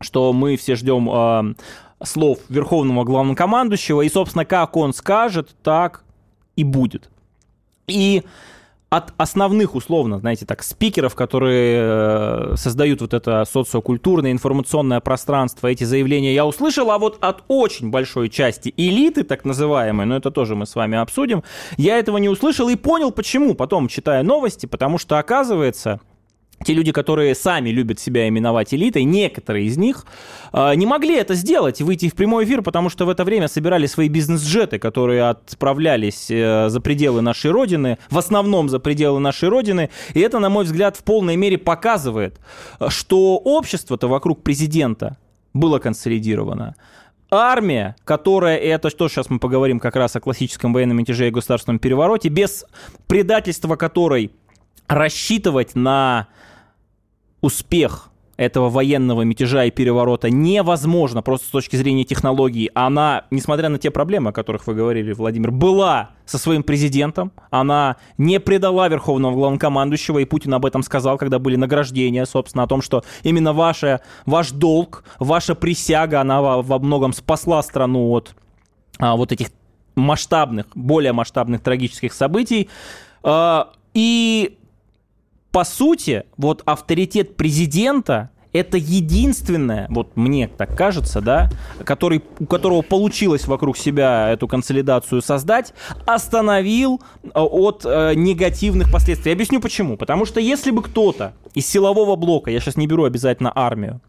что 0.00 0.32
мы 0.32 0.56
все 0.56 0.74
ждем 0.76 1.10
э, 1.10 1.54
слов 2.02 2.38
верховного 2.48 3.04
главнокомандующего, 3.04 4.00
и, 4.00 4.08
собственно, 4.08 4.46
как 4.46 4.74
он 4.78 4.94
скажет, 4.94 5.54
так 5.62 6.02
и 6.56 6.64
будет. 6.64 7.10
И 7.86 8.22
от 8.92 9.14
основных, 9.16 9.74
условно, 9.74 10.18
знаете, 10.18 10.44
так, 10.44 10.62
спикеров, 10.62 11.14
которые 11.14 11.80
э, 11.80 12.56
создают 12.56 13.00
вот 13.00 13.14
это 13.14 13.42
социокультурное, 13.46 14.32
информационное 14.32 15.00
пространство, 15.00 15.68
эти 15.68 15.84
заявления 15.84 16.34
я 16.34 16.44
услышал, 16.44 16.90
а 16.90 16.98
вот 16.98 17.16
от 17.24 17.42
очень 17.48 17.88
большой 17.88 18.28
части 18.28 18.74
элиты, 18.76 19.24
так 19.24 19.46
называемой, 19.46 20.04
но 20.04 20.14
это 20.14 20.30
тоже 20.30 20.56
мы 20.56 20.66
с 20.66 20.74
вами 20.74 20.98
обсудим, 20.98 21.42
я 21.78 21.98
этого 21.98 22.18
не 22.18 22.28
услышал 22.28 22.68
и 22.68 22.76
понял, 22.76 23.12
почему, 23.12 23.54
потом 23.54 23.88
читая 23.88 24.22
новости, 24.22 24.66
потому 24.66 24.98
что, 24.98 25.18
оказывается, 25.18 25.98
те 26.64 26.74
люди, 26.74 26.92
которые 26.92 27.34
сами 27.34 27.70
любят 27.70 27.98
себя 27.98 28.28
именовать 28.28 28.74
элитой, 28.74 29.04
некоторые 29.04 29.66
из 29.66 29.76
них 29.76 30.06
э, 30.52 30.74
не 30.74 30.86
могли 30.86 31.16
это 31.16 31.34
сделать, 31.34 31.80
выйти 31.80 32.08
в 32.08 32.14
прямой 32.14 32.44
эфир, 32.44 32.62
потому 32.62 32.88
что 32.88 33.06
в 33.06 33.08
это 33.08 33.24
время 33.24 33.48
собирали 33.48 33.86
свои 33.86 34.08
бизнес-джеты, 34.08 34.78
которые 34.78 35.28
отправлялись 35.28 36.30
э, 36.30 36.68
за 36.68 36.80
пределы 36.80 37.22
нашей 37.22 37.50
Родины, 37.50 37.98
в 38.10 38.18
основном 38.18 38.68
за 38.68 38.78
пределы 38.78 39.20
нашей 39.20 39.48
Родины. 39.48 39.90
И 40.14 40.20
это, 40.20 40.38
на 40.38 40.50
мой 40.50 40.64
взгляд, 40.64 40.96
в 40.96 41.04
полной 41.04 41.36
мере 41.36 41.58
показывает, 41.58 42.40
что 42.88 43.36
общество-то 43.36 44.08
вокруг 44.08 44.42
президента 44.42 45.16
было 45.54 45.78
консолидировано. 45.78 46.74
Армия, 47.30 47.96
которая, 48.04 48.58
и 48.58 48.66
это 48.66 48.90
что 48.90 49.08
сейчас 49.08 49.30
мы 49.30 49.38
поговорим 49.38 49.80
как 49.80 49.96
раз 49.96 50.14
о 50.16 50.20
классическом 50.20 50.74
военном 50.74 50.98
мятеже 50.98 51.28
и 51.28 51.30
государственном 51.30 51.78
перевороте, 51.78 52.28
без 52.28 52.66
предательства 53.06 53.76
которой 53.76 54.32
рассчитывать 54.86 55.74
на 55.74 56.28
успех 57.42 58.08
этого 58.36 58.70
военного 58.70 59.22
мятежа 59.22 59.64
и 59.64 59.70
переворота 59.70 60.30
невозможно 60.30 61.22
просто 61.22 61.46
с 61.46 61.50
точки 61.50 61.76
зрения 61.76 62.04
технологий. 62.04 62.70
Она, 62.74 63.26
несмотря 63.30 63.68
на 63.68 63.78
те 63.78 63.90
проблемы, 63.90 64.30
о 64.30 64.32
которых 64.32 64.66
вы 64.66 64.74
говорили, 64.74 65.12
Владимир, 65.12 65.50
была 65.50 66.10
со 66.24 66.38
своим 66.38 66.62
президентом. 66.62 67.30
Она 67.50 67.96
не 68.16 68.40
предала 68.40 68.88
верховного 68.88 69.34
главнокомандующего, 69.34 70.18
и 70.18 70.24
Путин 70.24 70.54
об 70.54 70.64
этом 70.64 70.82
сказал, 70.82 71.18
когда 71.18 71.38
были 71.38 71.56
награждения, 71.56 72.24
собственно, 72.24 72.64
о 72.64 72.66
том, 72.66 72.80
что 72.80 73.04
именно 73.22 73.52
ваше, 73.52 74.00
ваш 74.24 74.50
долг, 74.50 75.04
ваша 75.18 75.54
присяга, 75.54 76.22
она 76.22 76.40
во 76.40 76.78
многом 76.78 77.12
спасла 77.12 77.62
страну 77.62 78.10
от 78.10 78.34
а, 78.98 79.16
вот 79.16 79.30
этих 79.32 79.48
масштабных, 79.94 80.66
более 80.74 81.12
масштабных 81.12 81.62
трагических 81.62 82.14
событий. 82.14 82.70
А, 83.22 83.72
и 83.94 84.56
по 85.52 85.64
сути, 85.64 86.24
вот 86.36 86.62
авторитет 86.64 87.36
президента 87.36 88.30
это 88.52 88.76
единственное, 88.76 89.86
вот 89.88 90.14
мне 90.16 90.46
так 90.46 90.76
кажется, 90.76 91.20
да, 91.20 91.50
который, 91.84 92.22
у 92.38 92.46
которого 92.46 92.82
получилось 92.82 93.46
вокруг 93.46 93.78
себя 93.78 94.28
эту 94.28 94.46
консолидацию 94.46 95.22
создать, 95.22 95.72
остановил 96.04 97.00
э, 97.24 97.28
от 97.34 97.86
э, 97.86 98.12
негативных 98.14 98.92
последствий. 98.92 99.30
Я 99.30 99.34
объясню 99.34 99.60
почему. 99.60 99.96
Потому 99.96 100.26
что 100.26 100.38
если 100.38 100.70
бы 100.70 100.82
кто-то 100.82 101.32
из 101.54 101.66
силового 101.66 102.16
блока, 102.16 102.50
я 102.50 102.60
сейчас 102.60 102.76
не 102.76 102.86
беру 102.86 103.04
обязательно 103.04 103.52
армию, 103.54 104.00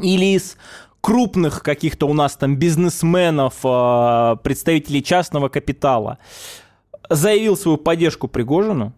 или 0.00 0.36
из 0.36 0.56
крупных 1.00 1.64
каких-то 1.64 2.06
у 2.06 2.14
нас 2.14 2.36
там 2.36 2.56
бизнесменов, 2.56 3.54
э, 3.64 4.36
представителей 4.44 5.02
частного 5.02 5.48
капитала, 5.48 6.18
заявил 7.10 7.56
свою 7.56 7.78
поддержку 7.78 8.28
Пригожину, 8.28 8.92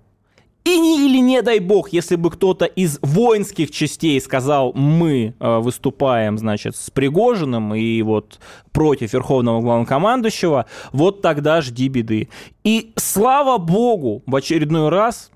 и 0.65 0.79
не, 0.79 1.07
или 1.07 1.19
не 1.19 1.43
дай 1.43 1.59
бог, 1.59 1.91
если 1.91 2.17
бы 2.17 2.31
кто-то 2.31 2.65
из 2.65 2.99
воинских 3.03 3.71
частей 3.71 4.19
сказал, 4.21 4.73
мы 4.73 5.35
э, 5.39 5.59
выступаем, 5.59 6.39
значит, 6.39 6.75
с 6.75 6.91
Пригожиным 6.91 7.75
и 7.75 8.01
вот 8.01 8.41
против 8.73 9.13
Верховного 9.13 9.61
Главнокомандующего, 9.61 10.67
вот 10.93 11.21
тогда 11.21 11.61
жди 11.61 11.89
беды. 11.89 12.31
И 12.65 12.93
слава 12.97 13.59
богу, 13.59 14.23
в 14.27 14.35
очередной 14.35 14.89
раз 14.89 15.31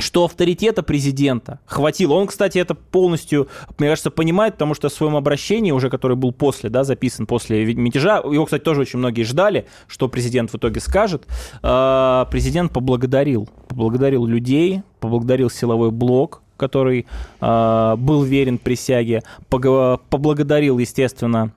что 0.00 0.24
авторитета 0.24 0.82
президента 0.82 1.60
хватило. 1.66 2.14
Он, 2.14 2.26
кстати, 2.26 2.58
это 2.58 2.74
полностью, 2.74 3.48
мне 3.78 3.88
кажется, 3.88 4.10
понимает, 4.10 4.54
потому 4.54 4.74
что 4.74 4.88
в 4.88 4.92
своем 4.92 5.16
обращении, 5.16 5.72
уже 5.72 5.90
который 5.90 6.16
был 6.16 6.32
после, 6.32 6.70
да, 6.70 6.84
записан 6.84 7.26
после 7.26 7.64
мятежа, 7.74 8.18
его, 8.18 8.44
кстати, 8.44 8.62
тоже 8.62 8.82
очень 8.82 8.98
многие 8.98 9.22
ждали, 9.22 9.66
что 9.86 10.08
президент 10.08 10.52
в 10.52 10.56
итоге 10.56 10.80
скажет. 10.80 11.26
А, 11.62 12.26
президент 12.30 12.72
поблагодарил, 12.72 13.48
поблагодарил 13.68 14.26
людей, 14.26 14.82
поблагодарил 15.00 15.50
силовой 15.50 15.90
блок, 15.90 16.42
который 16.56 17.06
а, 17.40 17.96
был 17.96 18.22
верен 18.22 18.58
присяге, 18.58 19.22
поблагодарил, 19.48 20.78
естественно, 20.78 21.52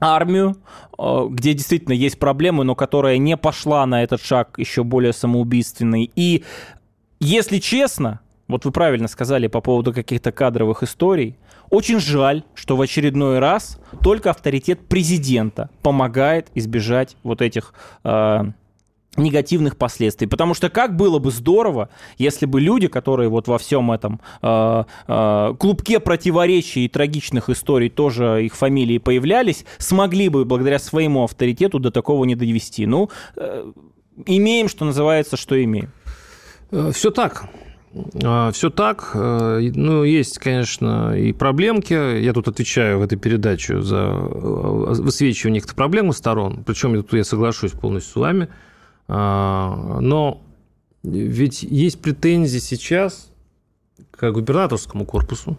армию, 0.00 0.56
а, 0.98 1.26
где 1.28 1.54
действительно 1.54 1.94
есть 1.94 2.18
проблемы, 2.18 2.64
но 2.64 2.74
которая 2.74 3.18
не 3.18 3.36
пошла 3.36 3.86
на 3.86 4.02
этот 4.02 4.22
шаг 4.22 4.58
еще 4.58 4.82
более 4.82 5.12
самоубийственный. 5.12 6.10
И 6.16 6.44
если 7.20 7.58
честно, 7.58 8.20
вот 8.48 8.64
вы 8.64 8.72
правильно 8.72 9.08
сказали 9.08 9.46
по 9.46 9.60
поводу 9.60 9.92
каких-то 9.92 10.32
кадровых 10.32 10.82
историй, 10.82 11.36
очень 11.70 12.00
жаль, 12.00 12.42
что 12.54 12.76
в 12.76 12.80
очередной 12.80 13.38
раз 13.38 13.78
только 14.02 14.30
авторитет 14.30 14.88
президента 14.88 15.70
помогает 15.82 16.48
избежать 16.54 17.16
вот 17.22 17.42
этих 17.42 17.74
э, 18.02 18.44
негативных 19.16 19.76
последствий. 19.76 20.26
Потому 20.26 20.54
что 20.54 20.68
как 20.68 20.96
было 20.96 21.18
бы 21.18 21.30
здорово, 21.30 21.90
если 22.18 22.46
бы 22.46 22.60
люди, 22.60 22.88
которые 22.88 23.28
вот 23.28 23.48
во 23.48 23.58
всем 23.58 23.92
этом 23.92 24.20
э, 24.42 24.84
э, 25.06 25.54
клубке 25.58 26.00
противоречий 26.00 26.84
и 26.84 26.88
трагичных 26.88 27.48
историй 27.48 27.90
тоже 27.90 28.44
их 28.44 28.56
фамилии 28.56 28.98
появлялись, 28.98 29.64
смогли 29.78 30.28
бы 30.28 30.44
благодаря 30.44 30.78
своему 30.78 31.24
авторитету 31.24 31.78
до 31.78 31.90
такого 31.90 32.24
не 32.24 32.34
довести. 32.34 32.86
Ну, 32.86 33.10
э, 33.36 33.72
имеем, 34.26 34.68
что 34.68 34.84
называется, 34.84 35.36
что 35.36 35.62
имеем. 35.62 35.92
Э, 36.70 36.90
Все 36.92 37.10
так. 37.10 37.44
А, 38.22 38.50
Все 38.52 38.70
так. 38.70 39.10
Э, 39.14 39.60
ну, 39.74 40.04
есть, 40.04 40.38
конечно, 40.38 41.16
и 41.16 41.32
проблемки. 41.32 42.20
Я 42.20 42.32
тут 42.32 42.48
отвечаю 42.48 42.98
в 42.98 43.02
этой 43.02 43.18
передаче 43.18 43.80
за 43.80 43.96
э, 43.96 44.94
высвечивание 45.02 45.56
некоторых 45.56 45.76
проблем 45.76 46.12
сторон. 46.12 46.62
Причем 46.64 46.94
тут 46.96 47.12
я 47.14 47.24
соглашусь 47.24 47.72
полностью 47.72 48.12
с 48.12 48.16
вами. 48.16 48.48
Но 49.08 50.40
ведь 51.02 51.64
есть 51.64 52.00
претензии 52.00 52.58
сейчас 52.58 53.32
к 54.12 54.30
губернаторскому 54.30 55.04
корпусу, 55.04 55.56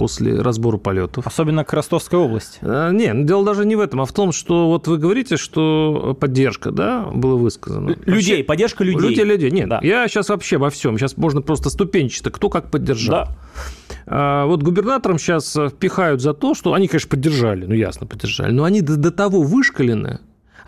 после 0.00 0.40
разбора 0.40 0.78
полетов. 0.78 1.26
Особенно 1.26 1.62
к 1.62 1.74
Ростовской 1.74 2.18
области. 2.18 2.58
А, 2.62 2.90
не, 2.90 3.12
ну, 3.12 3.26
дело 3.26 3.44
даже 3.44 3.66
не 3.66 3.76
в 3.76 3.80
этом, 3.80 4.00
а 4.00 4.06
в 4.06 4.12
том, 4.14 4.32
что 4.32 4.68
вот 4.68 4.88
вы 4.88 4.96
говорите, 4.96 5.36
что 5.36 6.16
поддержка, 6.18 6.70
да, 6.70 7.02
была 7.12 7.34
высказана. 7.34 7.90
Людей, 7.90 8.36
вообще, 8.36 8.44
поддержка 8.44 8.82
людей. 8.82 9.10
Людей, 9.10 9.24
людей. 9.24 9.50
Нет, 9.50 9.68
да. 9.68 9.80
я 9.82 10.08
сейчас 10.08 10.30
вообще 10.30 10.56
во 10.56 10.70
всем. 10.70 10.96
Сейчас 10.96 11.18
можно 11.18 11.42
просто 11.42 11.68
ступенчато, 11.68 12.30
кто 12.30 12.48
как 12.48 12.70
поддержал. 12.70 13.26
Да. 13.26 13.36
А, 14.06 14.46
вот 14.46 14.62
губернаторам 14.62 15.18
сейчас 15.18 15.54
впихают 15.54 16.22
за 16.22 16.32
то, 16.32 16.54
что 16.54 16.72
они, 16.72 16.88
конечно, 16.88 17.10
поддержали, 17.10 17.66
ну 17.66 17.74
ясно, 17.74 18.06
поддержали, 18.06 18.52
но 18.52 18.64
они 18.64 18.80
до, 18.80 18.96
до 18.96 19.10
того 19.10 19.42
вышкалены, 19.42 20.20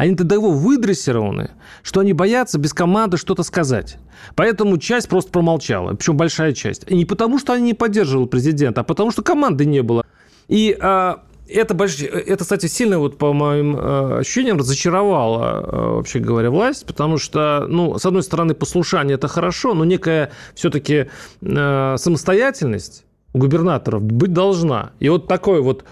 они 0.03 0.17
до 0.17 0.27
того 0.27 0.51
выдрессированы, 0.51 1.53
что 1.85 2.01
они 2.01 2.13
боятся 2.13 2.59
без 2.59 2.75
команды 2.75 3.17
что-то 3.17 3.45
сказать. 3.45 3.99
Поэтому 4.35 4.77
часть 4.79 5.09
просто 5.09 5.31
промолчала, 5.31 5.95
причем 5.95 6.17
большая 6.17 6.53
часть. 6.55 6.85
И 6.89 6.97
не 6.97 7.05
потому, 7.05 7.39
что 7.39 7.53
они 7.53 7.63
не 7.67 7.75
поддерживали 7.75 8.27
президента, 8.27 8.81
а 8.81 8.85
потому, 8.85 9.13
что 9.13 9.23
команды 9.23 9.65
не 9.65 9.81
было. 9.81 10.05
И 10.49 10.77
а, 10.81 11.23
это, 11.49 11.77
это, 11.85 12.43
кстати, 12.43 12.67
сильно, 12.67 12.99
вот, 12.99 13.17
по 13.17 13.33
моим 13.33 13.77
э, 13.77 14.19
ощущениям, 14.19 14.59
разочаровало, 14.59 15.61
э, 15.61 15.95
вообще 15.97 16.19
говоря, 16.19 16.51
власть, 16.51 16.85
потому 16.85 17.19
что, 17.19 17.67
ну, 17.69 17.97
с 17.97 18.05
одной 18.05 18.25
стороны, 18.25 18.55
послушание– 18.55 19.15
это 19.17 19.29
хорошо, 19.29 19.73
но 19.73 19.85
некая 19.85 20.33
все-таки 20.57 21.07
э, 21.43 21.95
самостоятельность 21.97 23.05
у 23.33 23.39
губернаторов 23.39 24.03
быть 24.03 24.33
должна. 24.33 24.93
И 25.01 25.09
вот 25.09 25.27
такое 25.27 25.61
вот 25.61 25.85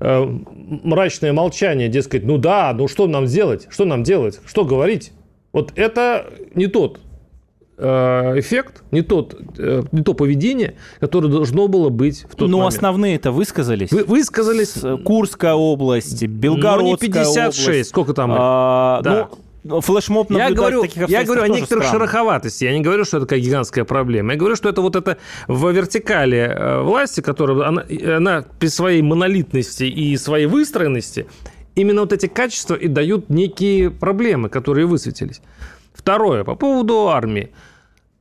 э, 0.00 0.38
мрачное 0.84 1.32
молчание, 1.32 1.88
дескать, 1.88 2.24
ну 2.24 2.38
да, 2.38 2.72
ну 2.76 2.88
что 2.88 3.06
нам 3.06 3.26
делать, 3.26 3.66
что 3.70 3.84
нам 3.84 4.02
делать, 4.02 4.40
что 4.46 4.64
говорить, 4.64 5.12
вот 5.52 5.72
это 5.76 6.26
не 6.54 6.66
тот 6.66 6.98
э, 7.78 8.38
эффект, 8.38 8.82
не, 8.90 9.02
тот, 9.02 9.38
э, 9.58 9.82
не 9.92 10.02
то 10.02 10.14
поведение, 10.14 10.74
которое 10.98 11.28
должно 11.28 11.68
было 11.68 11.88
быть 11.88 12.24
в 12.24 12.34
тот 12.34 12.48
Но 12.48 12.58
момент. 12.58 12.74
основные 12.74 13.16
это 13.16 13.30
высказались. 13.30 13.92
Вы, 13.92 14.04
высказались. 14.04 14.74
Курская 15.04 15.54
область, 15.54 16.26
Белгородская 16.26 17.08
ну, 17.08 17.18
не 17.18 17.24
56, 17.24 17.68
область. 17.68 17.90
сколько 17.90 18.14
там? 18.14 18.32
А, 18.34 19.00
да. 19.02 19.28
Ну, 19.30 19.38
флешмоб 19.64 20.30
я 20.30 20.50
говорю, 20.50 20.82
таких 20.82 21.08
Я 21.08 21.24
говорю 21.24 21.42
о 21.42 21.48
некоторых 21.48 21.84
странно. 21.84 22.06
шероховатости. 22.06 22.64
Я 22.64 22.72
не 22.72 22.80
говорю, 22.80 23.04
что 23.04 23.18
это 23.18 23.26
такая 23.26 23.40
гигантская 23.40 23.84
проблема. 23.84 24.32
Я 24.32 24.38
говорю, 24.38 24.56
что 24.56 24.68
это 24.68 24.80
вот 24.80 24.96
это 24.96 25.18
в 25.46 25.70
вертикали 25.70 26.38
э, 26.38 26.82
власти, 26.82 27.20
которая 27.20 27.68
она, 27.68 27.84
она 28.16 28.44
при 28.58 28.68
своей 28.68 29.02
монолитности 29.02 29.84
и 29.84 30.16
своей 30.16 30.46
выстроенности, 30.46 31.26
именно 31.74 32.00
вот 32.00 32.12
эти 32.12 32.26
качества 32.26 32.74
и 32.74 32.88
дают 32.88 33.30
некие 33.30 33.90
проблемы, 33.90 34.48
которые 34.48 34.86
высветились. 34.86 35.40
Второе, 35.94 36.44
по 36.44 36.54
поводу 36.54 37.08
армии. 37.08 37.50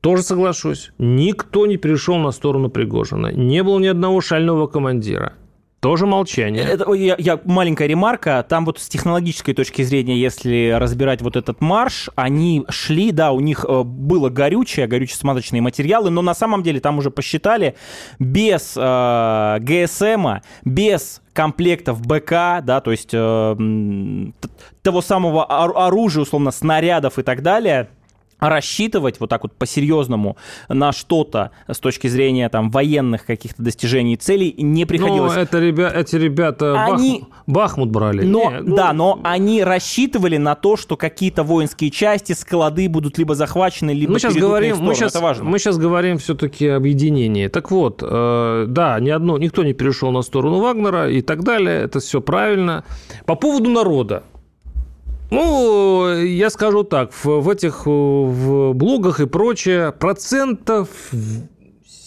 Тоже 0.01 0.23
соглашусь. 0.23 0.91
Никто 0.97 1.67
не 1.67 1.77
перешел 1.77 2.17
на 2.17 2.31
сторону 2.31 2.69
Пригожина. 2.69 3.27
Не 3.31 3.61
было 3.63 3.79
ни 3.79 3.85
одного 3.87 4.19
шального 4.19 4.65
командира. 4.67 5.33
Тоже 5.81 6.05
молчание. 6.05 6.63
Это, 6.63 6.93
я, 6.93 7.15
я, 7.17 7.39
маленькая 7.43 7.87
ремарка. 7.87 8.45
Там 8.47 8.65
вот 8.65 8.77
с 8.77 8.87
технологической 8.87 9.55
точки 9.55 9.81
зрения, 9.81 10.15
если 10.15 10.75
разбирать 10.77 11.23
вот 11.23 11.35
этот 11.35 11.59
марш, 11.59 12.07
они 12.15 12.63
шли, 12.69 13.11
да, 13.11 13.31
у 13.31 13.39
них 13.39 13.65
э, 13.67 13.81
было 13.81 14.29
горючее, 14.29 14.85
горюче-смазочные 14.85 15.59
материалы, 15.59 16.11
но 16.11 16.21
на 16.21 16.35
самом 16.35 16.61
деле 16.61 16.79
там 16.79 16.99
уже 16.99 17.09
посчитали, 17.09 17.75
без 18.19 18.73
э, 18.77 19.57
ГСМа, 19.59 20.43
без 20.63 21.23
комплектов 21.33 22.05
БК, 22.05 22.61
да, 22.61 22.79
то 22.79 22.91
есть 22.91 23.09
э, 23.13 23.55
того 24.83 25.01
самого 25.01 25.45
оружия, 25.87 26.21
условно, 26.21 26.51
снарядов 26.51 27.17
и 27.17 27.23
так 27.23 27.41
далее– 27.41 27.89
рассчитывать 28.49 29.19
вот 29.19 29.29
так 29.29 29.43
вот 29.43 29.53
по-серьезному 29.53 30.37
на 30.67 30.91
что-то 30.91 31.51
с 31.67 31.79
точки 31.79 32.07
зрения 32.07 32.49
там 32.49 32.71
военных 32.71 33.25
каких-то 33.25 33.61
достижений 33.61 34.13
и 34.13 34.17
целей 34.17 34.53
не 34.57 34.85
приходилось. 34.85 35.35
Ну, 35.35 35.41
это 35.41 35.59
ребя... 35.59 35.91
эти 35.93 36.15
ребята 36.15 36.83
Они... 36.83 37.23
Бах... 37.47 37.61
Бахмут 37.71 37.89
брали. 37.89 38.25
Но, 38.25 38.51
Не, 38.51 38.59
ну, 38.61 38.75
Да, 38.75 38.93
но 38.93 39.19
они 39.23 39.63
рассчитывали 39.63 40.37
на 40.37 40.55
то, 40.55 40.75
что 40.75 40.97
какие-то 40.97 41.43
воинские 41.43 41.91
части, 41.91 42.33
склады 42.33 42.89
будут 42.89 43.17
либо 43.17 43.35
захвачены, 43.35 43.91
либо 43.91 44.13
мы 44.13 44.19
сейчас 44.19 44.35
говорим, 44.35 44.77
мы 44.79 44.95
сейчас, 44.95 45.13
Это 45.13 45.23
важно. 45.23 45.43
мы 45.43 45.59
сейчас 45.59 45.77
говорим 45.77 46.17
все-таки 46.17 46.67
об 46.67 46.85
единении. 46.85 47.47
Так 47.47 47.71
вот, 47.71 48.01
э, 48.01 48.65
да, 48.67 48.99
ни 48.99 49.09
одно, 49.09 49.37
никто 49.37 49.63
не 49.63 49.73
перешел 49.73 50.11
на 50.11 50.23
сторону 50.23 50.59
Вагнера 50.59 51.09
и 51.09 51.21
так 51.21 51.43
далее. 51.43 51.81
Это 51.81 51.99
все 51.99 52.21
правильно. 52.21 52.83
По 53.25 53.35
поводу 53.35 53.69
народа. 53.69 54.23
Ну, 55.31 56.13
я 56.23 56.49
скажу 56.49 56.83
так, 56.83 57.13
в, 57.13 57.25
в 57.25 57.49
этих 57.49 57.83
э, 57.85 57.89
в 57.89 58.73
блогах 58.73 59.21
и 59.21 59.25
прочее 59.25 59.93
процентов 59.93 60.89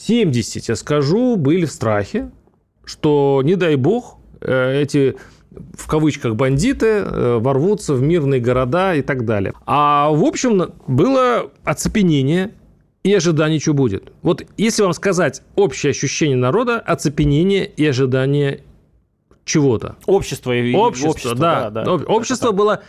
70, 0.07 0.69
я 0.69 0.77
скажу, 0.77 1.37
были 1.37 1.65
в 1.65 1.73
страхе, 1.73 2.31
что, 2.85 3.41
не 3.43 3.57
дай 3.57 3.77
бог, 3.77 4.19
э, 4.43 4.83
эти 4.83 5.17
в 5.77 5.87
кавычках 5.87 6.35
бандиты 6.35 6.87
э, 6.87 7.39
ворвутся 7.41 7.95
в 7.95 8.03
мирные 8.03 8.41
города 8.41 8.95
и 8.95 9.01
так 9.01 9.25
далее. 9.25 9.55
А 9.65 10.11
в 10.11 10.23
общем 10.23 10.73
было 10.87 11.51
оцепенение 11.65 12.51
и 13.05 13.15
ожидание, 13.15 13.59
что 13.59 13.73
будет. 13.73 14.13
Вот 14.23 14.45
если 14.59 14.83
вам 14.83 14.93
сказать 14.93 15.43
общее 15.55 15.91
ощущение 15.91 16.37
народа, 16.37 16.79
оцепенение 16.79 17.67
и 17.67 17.87
ожидание 17.87 18.65
чего-то. 19.45 19.97
Общество 20.07 20.53
и 20.53 20.75
Общество, 20.75 21.35
да. 21.35 21.71
да, 21.71 21.83
Об- 21.83 22.09
Общество 22.09 22.53
было 22.53 22.83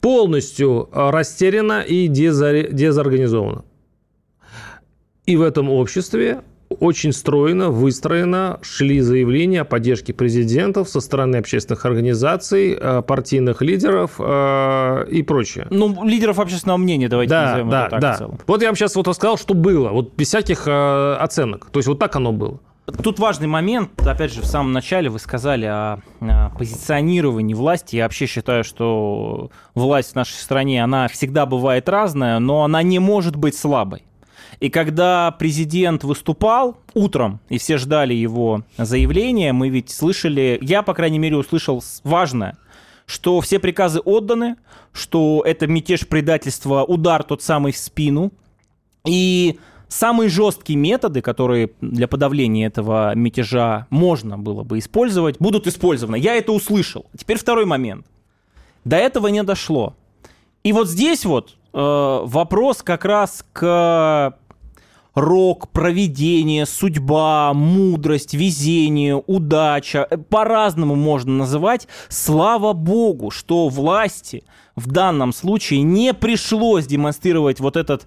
полностью 0.00 0.88
э, 0.92 1.10
растеряно 1.10 1.80
и 1.80 2.06
дезорганизовано. 2.08 3.64
И 5.26 5.36
в 5.36 5.42
этом 5.42 5.68
обществе 5.68 6.42
очень 6.80 7.12
стройно, 7.12 7.70
выстроено 7.70 8.58
шли 8.62 9.00
заявления 9.00 9.62
о 9.62 9.64
поддержке 9.64 10.12
президентов 10.12 10.88
со 10.88 11.00
стороны 11.00 11.36
общественных 11.36 11.84
организаций, 11.86 12.76
э, 12.78 13.02
партийных 13.02 13.62
лидеров 13.62 14.12
э, 14.18 15.06
и 15.10 15.22
прочее. 15.22 15.66
Ну, 15.70 16.04
лидеров 16.04 16.38
общественного 16.38 16.76
мнения, 16.76 17.08
давайте 17.08 17.30
Да, 17.30 17.42
назовем 17.46 17.70
да, 17.70 17.80
это 17.82 17.90
так 17.90 18.00
да. 18.00 18.14
в 18.14 18.18
целом. 18.18 18.38
Вот 18.46 18.62
я 18.62 18.68
вам 18.68 18.76
сейчас 18.76 18.94
вот 18.96 19.08
рассказал, 19.08 19.38
что 19.38 19.54
было, 19.54 19.90
вот 19.90 20.14
без 20.14 20.28
всяких 20.28 20.66
э, 20.66 21.14
оценок. 21.18 21.68
То 21.70 21.78
есть 21.78 21.88
вот 21.88 21.98
так 21.98 22.14
оно 22.16 22.32
было. 22.32 22.60
Тут 23.02 23.18
важный 23.18 23.48
момент, 23.48 23.90
опять 24.06 24.32
же, 24.32 24.40
в 24.40 24.46
самом 24.46 24.72
начале 24.72 25.10
вы 25.10 25.18
сказали 25.18 25.66
о, 25.66 26.00
о 26.20 26.50
позиционировании 26.56 27.52
власти. 27.52 27.96
Я 27.96 28.04
вообще 28.04 28.26
считаю, 28.26 28.64
что 28.64 29.50
власть 29.74 30.12
в 30.12 30.14
нашей 30.14 30.36
стране, 30.36 30.82
она 30.82 31.08
всегда 31.08 31.44
бывает 31.44 31.88
разная, 31.88 32.38
но 32.38 32.64
она 32.64 32.82
не 32.82 32.98
может 32.98 33.36
быть 33.36 33.56
слабой. 33.56 34.04
И 34.60 34.70
когда 34.70 35.30
президент 35.32 36.02
выступал 36.02 36.78
утром, 36.94 37.40
и 37.50 37.58
все 37.58 37.76
ждали 37.76 38.14
его 38.14 38.62
заявления, 38.78 39.52
мы 39.52 39.68
ведь 39.68 39.90
слышали, 39.90 40.58
я, 40.62 40.82
по 40.82 40.94
крайней 40.94 41.18
мере, 41.18 41.36
услышал 41.36 41.84
важное, 42.04 42.56
что 43.04 43.40
все 43.42 43.58
приказы 43.58 44.00
отданы, 44.00 44.56
что 44.92 45.42
это 45.44 45.66
мятеж 45.66 46.08
предательства, 46.08 46.84
удар 46.84 47.22
тот 47.22 47.42
самый 47.42 47.72
в 47.72 47.76
спину, 47.76 48.32
и 49.06 49.58
самые 49.88 50.28
жесткие 50.28 50.78
методы, 50.78 51.20
которые 51.20 51.70
для 51.80 52.06
подавления 52.08 52.66
этого 52.66 53.14
мятежа 53.14 53.86
можно 53.90 54.38
было 54.38 54.62
бы 54.62 54.78
использовать, 54.78 55.38
будут 55.38 55.66
использованы. 55.66 56.16
Я 56.16 56.36
это 56.36 56.52
услышал. 56.52 57.06
Теперь 57.16 57.38
второй 57.38 57.64
момент. 57.64 58.06
До 58.84 58.96
этого 58.96 59.26
не 59.28 59.42
дошло. 59.42 59.94
И 60.62 60.72
вот 60.72 60.88
здесь 60.88 61.24
вот 61.24 61.56
э, 61.72 62.20
вопрос 62.24 62.82
как 62.82 63.04
раз 63.04 63.44
к 63.52 64.34
рок, 65.14 65.68
провидение, 65.68 66.66
судьба, 66.66 67.52
мудрость, 67.54 68.34
везение, 68.34 69.16
удача. 69.26 70.06
Э, 70.10 70.16
По-разному 70.16 70.94
можно 70.94 71.32
называть. 71.32 71.88
Слава 72.08 72.72
богу, 72.72 73.30
что 73.30 73.68
власти 73.68 74.44
в 74.76 74.90
данном 74.90 75.32
случае 75.32 75.82
не 75.82 76.14
пришлось 76.14 76.86
демонстрировать 76.86 77.60
вот 77.60 77.76
этот 77.76 78.06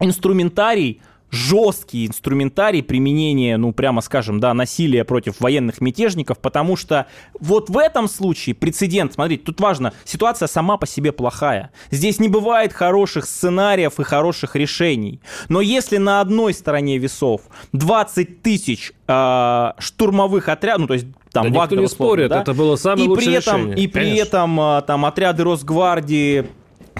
инструментарий, 0.00 1.00
жесткий 1.34 2.06
инструментарий 2.06 2.82
применения, 2.82 3.56
ну, 3.56 3.72
прямо 3.72 4.00
скажем, 4.00 4.40
да, 4.40 4.54
насилия 4.54 5.04
против 5.04 5.40
военных 5.40 5.80
мятежников, 5.80 6.38
потому 6.38 6.76
что 6.76 7.06
вот 7.40 7.68
в 7.68 7.76
этом 7.76 8.08
случае 8.08 8.54
прецедент, 8.54 9.14
смотрите, 9.14 9.42
тут 9.44 9.60
важно, 9.60 9.92
ситуация 10.04 10.46
сама 10.46 10.76
по 10.76 10.86
себе 10.86 11.12
плохая. 11.12 11.70
Здесь 11.90 12.20
не 12.20 12.28
бывает 12.28 12.72
хороших 12.72 13.26
сценариев 13.26 13.98
и 13.98 14.04
хороших 14.04 14.54
решений. 14.54 15.20
Но 15.48 15.60
если 15.60 15.96
на 15.96 16.20
одной 16.20 16.54
стороне 16.54 16.98
весов 16.98 17.42
20 17.72 18.42
тысяч 18.42 18.92
э, 19.08 19.72
штурмовых 19.78 20.48
отрядов, 20.48 20.82
ну, 20.82 20.86
то 20.86 20.94
есть 20.94 21.06
там 21.32 21.44
Да 21.44 21.48
никто 21.48 21.60
Вагнер, 21.60 21.78
не 21.80 21.84
условно, 21.86 22.12
спорит, 22.12 22.28
да, 22.30 22.42
это 22.42 22.54
было 22.54 22.76
самое 22.76 23.06
и 23.06 23.08
лучшее 23.08 23.26
при 23.26 23.34
этом, 23.34 23.56
решение, 23.56 23.84
И 23.84 23.88
при 23.88 24.02
конечно. 24.02 24.22
этом 24.22 24.60
а, 24.60 24.80
там 24.82 25.04
отряды 25.04 25.42
Росгвардии, 25.42 26.46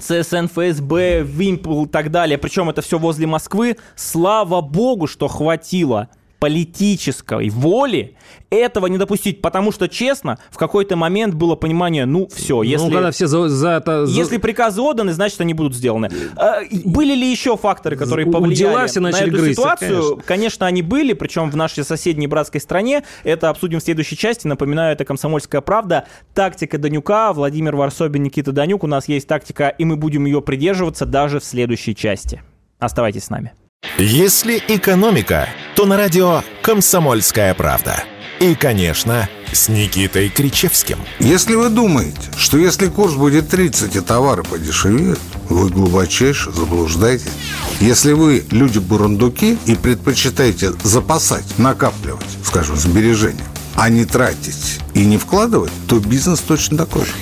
ЦСН, 0.05 0.47
ФСБ, 0.47 1.23
Вимпл 1.23 1.85
и 1.85 1.89
так 1.89 2.11
далее, 2.11 2.37
причем 2.39 2.69
это 2.69 2.83
все 2.83 2.99
возле 2.99 3.27
Москвы, 3.27 3.79
слава 3.97 4.61
богу, 4.61 5.07
что 5.07 5.29
хватило 5.29 6.09
политической 6.45 7.49
воли 7.49 8.17
этого 8.51 8.87
не 8.87 8.99
допустить, 8.99 9.41
потому 9.41 9.73
что, 9.73 9.89
честно, 9.89 10.39
в 10.51 10.59
какой-то 10.59 10.95
момент 10.95 11.35
было 11.35 11.55
понимание, 11.57 12.05
ну, 12.05 12.29
все, 12.29 12.63
если... 12.63 12.87
Ну, 12.89 12.93
когда 12.93 13.11
все 13.13 13.27
за, 13.27 13.49
за 13.49 13.71
это... 13.71 14.05
за- 14.05 14.13
Если 14.13 14.37
приказы 14.37 14.83
отданы, 14.83 15.15
значит, 15.15 15.41
они 15.41 15.55
будут 15.55 15.75
сделаны. 15.75 16.11
А, 16.37 16.61
Были 16.85 17.15
ли 17.15 17.31
еще 17.31 17.57
факторы, 17.57 17.97
которые 17.97 18.31
повлияли 18.31 18.87
все 18.89 19.01
на 19.01 19.09
эту 19.09 19.31
грызть, 19.31 19.53
ситуацию? 19.59 20.21
Конечно. 20.27 20.67
они 20.67 20.83
были, 20.83 21.15
причем 21.15 21.51
в 21.51 21.57
нашей 21.57 21.83
соседней 21.83 22.27
братской 22.27 22.61
стране. 22.61 23.05
Это 23.23 23.49
обсудим 23.49 23.81
в 23.81 23.83
следующей 23.83 24.19
части. 24.19 24.47
Напоминаю, 24.47 24.93
это 24.93 25.07
«Комсомольская 25.07 25.63
правда». 25.63 26.05
Тактика 26.35 26.77
Данюка. 26.77 27.33
Владимир 27.33 27.75
Варсобин, 27.75 28.23
Никита 28.23 28.53
Данюк. 28.53 28.85
У 28.85 28.87
нас 28.87 29.09
есть 29.09 29.27
тактика, 29.27 29.69
и 29.69 29.87
мы 29.87 29.97
будем 29.97 30.27
ее 30.27 30.43
придерживаться 30.43 31.07
даже 31.07 31.41
в 31.41 31.45
следующей 31.45 31.97
части. 31.97 32.43
Оставайтесь 32.79 33.25
с 33.25 33.31
нами. 33.31 33.55
Если 33.99 34.63
экономика, 34.69 35.49
то 35.77 35.87
на 35.87 35.97
радио 35.97 36.43
«Комсомольская 36.63 37.55
правда». 37.55 38.03
И, 38.41 38.55
конечно, 38.55 39.29
с 39.53 39.69
Никитой 39.69 40.29
Кричевским. 40.29 40.99
Если 41.21 41.55
вы 41.55 41.69
думаете, 41.69 42.21
что 42.37 42.59
если 42.59 42.89
курс 42.89 43.15
будет 43.15 43.49
30 43.49 43.95
и 43.95 44.01
товары 44.01 44.43
подешевеют, 44.43 45.21
вы 45.49 45.71
глубочайше 45.71 46.51
заблуждаетесь. 46.51 47.33
Если 47.81 48.13
вы 48.13 48.45
люди 48.51 48.79
бурундуки 48.79 49.57
и 49.67 49.75
предпочитаете 49.75 50.73
запасать, 50.83 51.45
накапливать, 51.59 52.27
скажем, 52.45 52.77
сбережения, 52.77 53.47
а 53.77 53.89
не 53.89 54.05
тратить 54.05 54.81
и 54.95 55.05
не 55.05 55.19
вкладывать, 55.19 55.73
то 55.89 56.01
бизнес 56.01 56.41
точно 56.41 56.79
такой 56.79 57.05
же. 57.05 57.13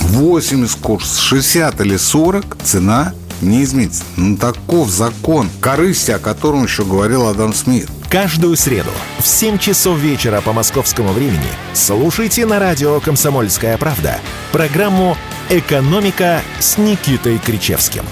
80 0.00 0.78
курс, 0.80 1.18
60 1.18 1.80
или 1.80 1.96
40, 1.96 2.58
цена 2.64 3.14
не 3.42 3.64
изменится. 3.64 4.04
Ну, 4.16 4.36
таков 4.36 4.88
закон 4.90 5.50
корысти, 5.60 6.12
о 6.12 6.18
котором 6.18 6.64
еще 6.64 6.84
говорил 6.84 7.26
Адам 7.26 7.52
Смит. 7.52 7.88
Каждую 8.08 8.56
среду 8.56 8.90
в 9.18 9.26
7 9.26 9.58
часов 9.58 9.98
вечера 9.98 10.40
по 10.40 10.52
московскому 10.52 11.12
времени 11.12 11.50
слушайте 11.74 12.46
на 12.46 12.58
радио 12.58 13.00
«Комсомольская 13.00 13.76
правда» 13.78 14.20
программу 14.52 15.16
«Экономика» 15.50 16.42
с 16.58 16.78
Никитой 16.78 17.38
Кричевским. 17.38 18.04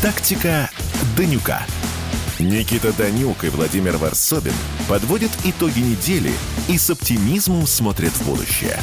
Тактика 0.00 0.70
Данюка. 1.16 1.62
Никита 2.38 2.92
Данюк 2.92 3.42
и 3.42 3.48
Владимир 3.48 3.96
Варсобин 3.96 4.54
подводят 4.88 5.32
итоги 5.44 5.80
недели 5.80 6.32
и 6.68 6.78
с 6.78 6.88
оптимизмом 6.88 7.66
смотрят 7.66 8.12
в 8.12 8.24
будущее. 8.24 8.78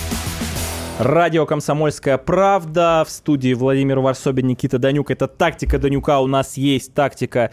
Радио 1.00 1.46
«Комсомольская 1.46 2.18
правда». 2.18 3.04
В 3.06 3.12
студии 3.12 3.54
Владимир 3.54 4.00
Варсобин, 4.00 4.48
Никита 4.48 4.80
Данюк. 4.80 5.12
Это 5.12 5.28
тактика 5.28 5.78
Данюка. 5.78 6.22
У 6.22 6.28
нас 6.28 6.56
есть 6.56 6.94
тактика. 6.94 7.52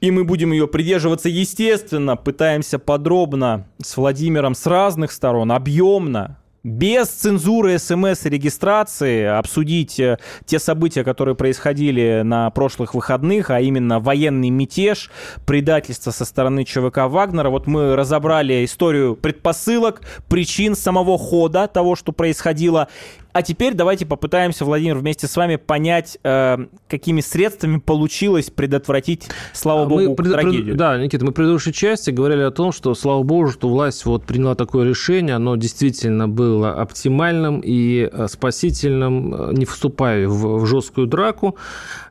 И 0.00 0.12
мы 0.12 0.22
будем 0.22 0.52
ее 0.52 0.68
придерживаться, 0.68 1.28
естественно. 1.28 2.14
Пытаемся 2.14 2.78
подробно 2.78 3.66
с 3.82 3.96
Владимиром 3.96 4.54
с 4.54 4.64
разных 4.66 5.10
сторон, 5.10 5.50
объемно, 5.50 6.38
без 6.66 7.06
цензуры 7.08 7.78
смс 7.78 8.24
регистрации 8.24 9.24
обсудить 9.24 10.00
э, 10.00 10.18
те 10.46 10.58
события, 10.58 11.04
которые 11.04 11.36
происходили 11.36 12.22
на 12.24 12.50
прошлых 12.50 12.94
выходных, 12.94 13.50
а 13.50 13.60
именно 13.60 14.00
военный 14.00 14.50
мятеж, 14.50 15.12
предательство 15.46 16.10
со 16.10 16.24
стороны 16.24 16.64
ЧВК 16.64 17.06
Вагнера. 17.06 17.50
Вот 17.50 17.68
мы 17.68 17.94
разобрали 17.94 18.64
историю 18.64 19.14
предпосылок, 19.14 20.00
причин 20.28 20.74
самого 20.74 21.18
хода 21.18 21.68
того, 21.68 21.94
что 21.94 22.10
происходило. 22.10 22.88
А 23.36 23.42
теперь 23.42 23.74
давайте 23.74 24.06
попытаемся, 24.06 24.64
Владимир, 24.64 24.96
вместе 24.96 25.26
с 25.26 25.36
вами 25.36 25.56
понять, 25.56 26.16
э, 26.24 26.56
какими 26.88 27.20
средствами 27.20 27.76
получилось 27.76 28.48
предотвратить, 28.48 29.28
слава 29.52 29.84
богу, 29.84 30.04
А 30.04 30.08
Мы 30.08 30.14
пред- 30.14 30.32
трагедию. 30.32 30.74
да, 30.74 30.96
Никита, 30.96 31.22
мы 31.22 31.32
в 31.32 31.34
предыдущей 31.34 31.74
части 31.74 32.10
говорили 32.10 32.40
о 32.40 32.50
том, 32.50 32.72
что, 32.72 32.94
слава 32.94 33.22
богу, 33.24 33.48
что 33.48 33.68
власть 33.68 34.06
вот 34.06 34.24
приняла 34.24 34.54
такое 34.54 34.88
решение, 34.88 35.34
оно 35.34 35.56
действительно 35.56 36.28
было 36.28 36.72
оптимальным 36.80 37.60
и 37.62 38.08
э, 38.10 38.26
спасительным, 38.26 39.34
э, 39.34 39.52
не 39.52 39.66
вступая 39.66 40.26
в, 40.28 40.60
в 40.60 40.66
жесткую 40.66 41.06
драку, 41.06 41.56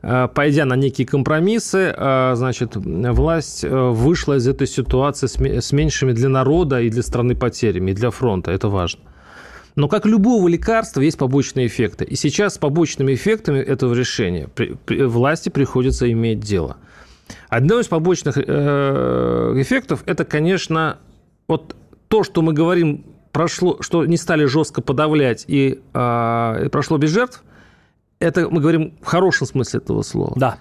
Э, 0.02 0.28
пойдя 0.32 0.64
на 0.64 0.76
некие 0.76 1.08
компромиссы, 1.08 1.92
значит, 2.36 2.76
власть 2.76 3.64
вышла 3.64 4.34
из 4.34 4.46
этой 4.46 4.68
ситуации 4.68 5.26
с 5.26 5.36
с 5.66 5.72
меньшими 5.72 6.12
для 6.12 6.28
народа 6.28 6.80
и 6.80 6.88
для 6.90 7.02
страны 7.02 7.34
потерями, 7.34 7.90
и 7.90 7.94
для 7.94 8.10
фронта, 8.10 8.52
это 8.52 8.68
важно. 8.68 9.00
Но 9.76 9.88
как 9.88 10.06
любого 10.06 10.48
лекарства 10.48 11.02
есть 11.02 11.18
побочные 11.18 11.66
эффекты. 11.66 12.04
И 12.04 12.16
сейчас 12.16 12.54
с 12.54 12.58
побочными 12.58 13.14
эффектами 13.14 13.58
этого 13.58 13.94
решения 13.94 14.48
власти 14.88 15.50
приходится 15.50 16.10
иметь 16.10 16.40
дело. 16.40 16.78
Одно 17.48 17.78
из 17.78 17.86
побочных 17.86 18.38
э, 18.38 19.52
эффектов 19.56 20.02
это, 20.06 20.24
конечно, 20.24 20.98
вот 21.46 21.76
то, 22.08 22.24
что 22.24 22.40
мы 22.40 22.52
говорим, 22.52 23.04
прошло, 23.32 23.78
что 23.80 24.06
не 24.06 24.16
стали 24.16 24.46
жестко 24.46 24.80
подавлять 24.80 25.44
и, 25.46 25.80
э, 25.92 26.66
и 26.66 26.68
прошло 26.68 26.96
без 26.96 27.10
жертв, 27.10 27.42
это 28.18 28.48
мы 28.48 28.60
говорим 28.60 28.94
в 29.02 29.06
хорошем 29.06 29.46
смысле 29.46 29.80
этого 29.80 30.02
слова. 30.02 30.32
Да. 30.36 30.58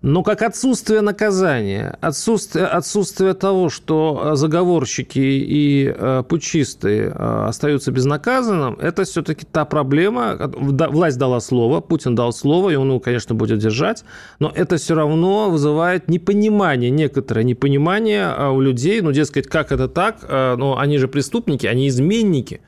Но 0.00 0.22
как 0.22 0.42
отсутствие 0.42 1.00
наказания, 1.00 1.98
отсутствие, 2.00 2.66
отсутствие 2.66 3.34
того, 3.34 3.68
что 3.68 4.22
э, 4.22 4.36
заговорщики 4.36 5.18
и 5.18 5.92
э, 5.92 6.22
путчисты 6.28 7.06
э, 7.06 7.46
остаются 7.48 7.90
безнаказанным, 7.90 8.78
это 8.80 9.02
все-таки 9.02 9.44
та 9.44 9.64
проблема. 9.64 10.36
Власть 10.38 11.18
дала 11.18 11.40
слово, 11.40 11.80
Путин 11.80 12.14
дал 12.14 12.32
слово, 12.32 12.70
и 12.70 12.76
он 12.76 12.88
его, 12.88 13.00
конечно, 13.00 13.34
будет 13.34 13.58
держать, 13.58 14.04
но 14.38 14.52
это 14.54 14.76
все 14.76 14.94
равно 14.94 15.50
вызывает 15.50 16.06
непонимание, 16.06 16.90
некоторое 16.90 17.42
непонимание 17.42 18.32
э, 18.38 18.48
у 18.50 18.60
людей, 18.60 19.00
ну, 19.00 19.10
дескать, 19.10 19.48
как 19.48 19.72
это 19.72 19.88
так, 19.88 20.28
Э, 20.28 20.56
ну, 20.56 20.76
они 20.76 20.98
же 20.98 21.08
преступники, 21.08 21.66
они 21.66 21.88
изменники. 21.88 22.60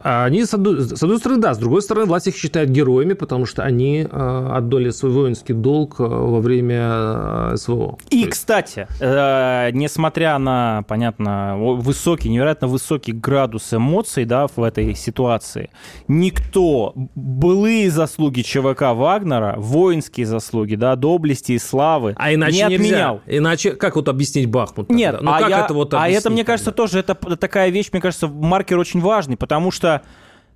А 0.00 0.24
они, 0.24 0.44
с 0.44 0.54
одной, 0.54 0.80
с 0.82 1.02
одной 1.02 1.18
стороны, 1.18 1.40
да, 1.42 1.52
с 1.52 1.58
другой 1.58 1.82
стороны, 1.82 2.06
власть 2.06 2.28
их 2.28 2.36
считает 2.36 2.70
героями, 2.70 3.14
потому 3.14 3.44
что 3.44 3.64
они 3.64 4.06
э, 4.08 4.48
отдали 4.52 4.90
свой 4.90 5.10
воинский 5.10 5.52
долг 5.52 5.96
э, 5.98 6.04
во 6.04 6.40
время 6.40 7.56
СВО. 7.56 7.98
И, 8.10 8.24
кстати, 8.26 8.86
э, 9.00 9.70
несмотря 9.72 10.38
на, 10.38 10.84
понятно, 10.86 11.56
высокий, 11.58 12.28
невероятно 12.28 12.68
высокий 12.68 13.10
градус 13.12 13.72
эмоций, 13.74 14.24
да, 14.24 14.46
в 14.46 14.62
этой 14.62 14.94
ситуации, 14.94 15.70
никто 16.06 16.92
былые 17.16 17.90
заслуги 17.90 18.42
ЧВК 18.42 18.82
Вагнера, 18.94 19.54
воинские 19.58 20.26
заслуги, 20.26 20.76
да, 20.76 20.94
доблести 20.94 21.52
и 21.52 21.58
славы 21.58 22.14
А 22.16 22.32
иначе 22.32 22.52
не 22.52 22.62
нельзя. 22.62 22.76
отменял. 22.76 23.20
Иначе 23.26 23.70
как 23.72 23.96
вот 23.96 24.08
объяснить 24.08 24.46
Бахмут? 24.48 24.88
тогда? 24.88 24.94
Нет, 24.94 25.16
ну 25.20 25.32
а, 25.32 25.38
как 25.40 25.50
я- 25.50 25.64
это 25.64 25.74
вот 25.74 25.94
а 25.94 25.96
это, 25.96 26.04
объяснить 26.06 26.32
мне 26.32 26.44
кажется, 26.44 26.70
тогда? 26.70 26.82
тоже 26.84 26.98
это 27.00 27.14
такая 27.36 27.70
вещь, 27.70 27.88
мне 27.92 28.00
кажется, 28.00 28.28
маркер 28.28 28.78
очень 28.78 29.00
важный, 29.00 29.36
потому 29.48 29.70
что, 29.70 30.02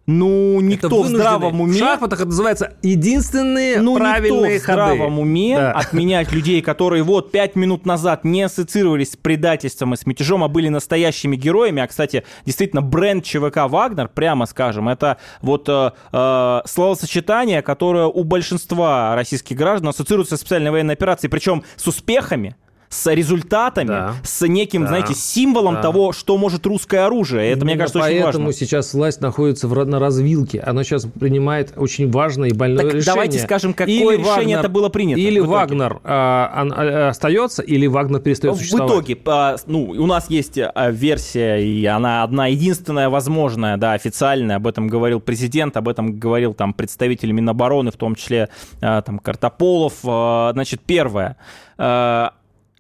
ну, 0.07 0.61
никто 0.61 1.03
в 1.03 1.07
здравом 1.07 1.63
уме... 1.63 1.73
В 1.73 1.79
шахматах 1.79 2.19
это 2.21 2.29
называется 2.29 2.75
единственные 2.83 3.81
Ну, 3.81 3.97
правильные 3.97 4.57
никто 4.57 4.59
в 4.59 4.75
здравом 4.75 4.99
ходы. 4.99 5.21
уме 5.23 5.57
Да. 5.57 5.73
отменять 5.73 6.31
людей, 6.31 6.61
которые 6.61 7.03
вот 7.03 7.33
пять 7.33 7.57
минут 7.57 7.87
назад 7.87 8.25
не 8.25 8.43
ассоциировались 8.43 9.13
с 9.13 9.17
предательством 9.17 9.95
и 9.95 9.97
с 9.97 10.05
мятежом, 10.05 10.45
а 10.45 10.49
были 10.49 10.69
настоящими 10.69 11.37
героями. 11.37 11.81
А, 11.83 11.87
кстати, 11.87 12.25
действительно, 12.45 12.83
бренд 12.83 13.25
ЧВК 13.25 13.69
«Вагнер», 13.69 14.09
прямо 14.09 14.45
скажем, 14.45 14.91
это 14.91 15.17
вот 15.41 15.69
э, 15.71 15.93
э, 16.13 16.61
словосочетание, 16.67 17.63
которое 17.63 18.07
у 18.07 18.25
большинства 18.25 19.15
российских 19.15 19.57
граждан 19.57 19.89
ассоциируется 19.89 20.37
с 20.37 20.41
специальной 20.41 20.71
военной 20.71 20.95
операцией, 20.95 21.31
причем 21.31 21.63
с 21.77 21.87
успехами, 21.87 22.57
с 22.93 23.11
результатами, 23.11 23.87
Да. 23.89 24.15
с 24.23 24.47
неким, 24.47 24.83
Да. 24.83 24.89
знаете, 24.89 25.15
символом 25.15 25.77
Да. 25.77 25.83
того, 25.83 26.13
что 26.13 26.37
может 26.37 26.67
русское 26.67 27.07
оружие. 27.07 27.51
Это, 27.51 27.65
мне 27.65 27.77
кажется, 27.77 27.99
очень 28.01 28.21
поэтому 28.23 28.47
важно. 28.47 28.53
сейчас 28.53 28.93
власть 28.93 29.23
находится 29.23 29.67
в, 29.67 29.85
на 29.87 29.99
развилке. 29.99 30.61
Она 30.61 30.85
сейчас 30.85 31.07
принимает 31.07 31.73
очень 31.77 32.11
важное 32.11 32.51
и 32.51 32.53
больное 32.53 32.85
Так 32.85 32.95
решение. 32.95 33.07
давайте 33.07 33.39
скажем, 33.39 33.73
какое 33.73 33.95
Или 33.95 34.19
решение 34.19 34.59
это 34.59 34.69
было 34.69 34.91
принято 34.91 35.19
Или 35.19 35.41
в. 35.41 35.47
Вагнер 35.47 36.01
а, 36.05 36.67
а, 36.77 37.09
остается, 37.09 37.63
или 37.63 37.87
Вагнер 37.87 38.21
перестает 38.21 38.57
В 38.57 38.59
существовать. 38.59 38.93
итоге, 38.93 39.19
а, 39.27 39.57
ну, 39.67 39.85
у 39.85 40.07
нас 40.07 40.29
есть 40.29 40.59
а, 40.59 40.91
версия, 40.91 41.57
и 41.65 41.87
она 41.87 42.23
одна 42.23 42.49
единственная 42.49 43.09
возможная, 43.09 43.79
да, 43.79 43.95
официальная. 43.95 44.57
Об 44.57 44.67
этом 44.67 44.89
говорил 44.89 45.21
президент, 45.21 45.79
об 45.79 45.89
этом 45.89 46.19
говорил 46.19 46.53
там 46.53 46.75
представитель 46.75 47.33
Минобороны, 47.33 47.91
в 47.91 47.97
том 47.97 48.15
числе 48.17 48.51
а, 48.83 49.01
там 49.01 49.19
Картополов. 49.19 49.95
А, 50.05 50.51
Значит, 50.53 50.83
первое. 50.85 51.37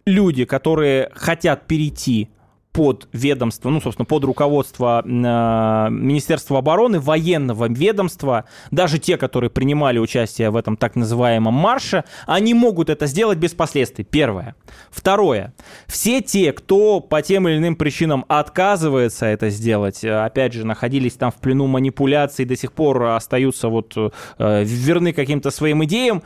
Люди, 0.05 0.45
которые 0.45 1.11
хотят 1.15 1.67
перейти 1.67 2.29
под 2.73 3.07
ведомство, 3.12 3.69
ну, 3.69 3.81
собственно, 3.81 4.07
под 4.07 4.25
руководство 4.25 5.03
э, 5.05 5.91
Министерства 5.91 6.59
обороны, 6.59 7.01
военного 7.01 7.69
ведомства, 7.69 8.47
даже 8.71 8.99
те, 8.99 9.19
которые 9.19 9.51
принимали 9.51 9.99
участие 9.99 10.51
в 10.51 10.57
этом 10.57 10.79
так 10.79 10.97
называемом 10.97 11.53
марше, 11.53 12.05
они 12.27 12.55
могут 12.55 12.88
это 12.88 13.07
сделать 13.07 13.38
без 13.38 13.53
последствий. 13.53 14.05
Первое. 14.05 14.55
Второе. 14.91 15.53
Все 15.87 16.23
те, 16.23 16.53
кто 16.53 17.01
по 17.01 17.21
тем 17.21 17.47
или 17.47 17.59
иным 17.59 17.77
причинам 17.77 18.25
отказывается 18.29 19.27
это 19.27 19.51
сделать, 19.51 20.03
э, 20.03 20.25
опять 20.25 20.55
же, 20.55 20.65
находились 20.65 21.15
там 21.15 21.31
в 21.31 21.37
плену 21.37 21.67
манипуляций, 21.67 22.47
до 22.47 22.57
сих 22.57 22.73
пор 22.73 23.03
остаются 23.03 23.69
вот 23.69 23.93
э, 23.97 24.65
верны 24.65 25.12
каким-то 25.12 25.51
своим 25.51 25.85
идеям, 25.85 26.23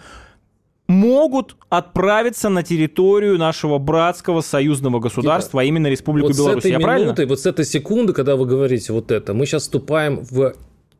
могут 0.88 1.56
отправиться 1.68 2.48
на 2.48 2.62
территорию 2.62 3.38
нашего 3.38 3.78
братского 3.78 4.40
союзного 4.40 5.00
государства, 5.00 5.60
а 5.60 5.64
именно 5.64 5.88
Республику 5.88 6.28
вот 6.28 6.36
Беларусь. 6.36 6.62
с 6.62 6.66
этой 6.66 6.72
Я 6.72 6.80
правильно? 6.80 7.06
минуты, 7.06 7.26
вот 7.26 7.40
с 7.40 7.46
этой 7.46 7.64
секунды, 7.64 8.12
когда 8.12 8.36
вы 8.36 8.46
говорите 8.46 8.92
вот 8.92 9.10
это, 9.10 9.34
мы 9.34 9.46
сейчас 9.46 9.62
вступаем 9.62 10.24
в 10.30 10.54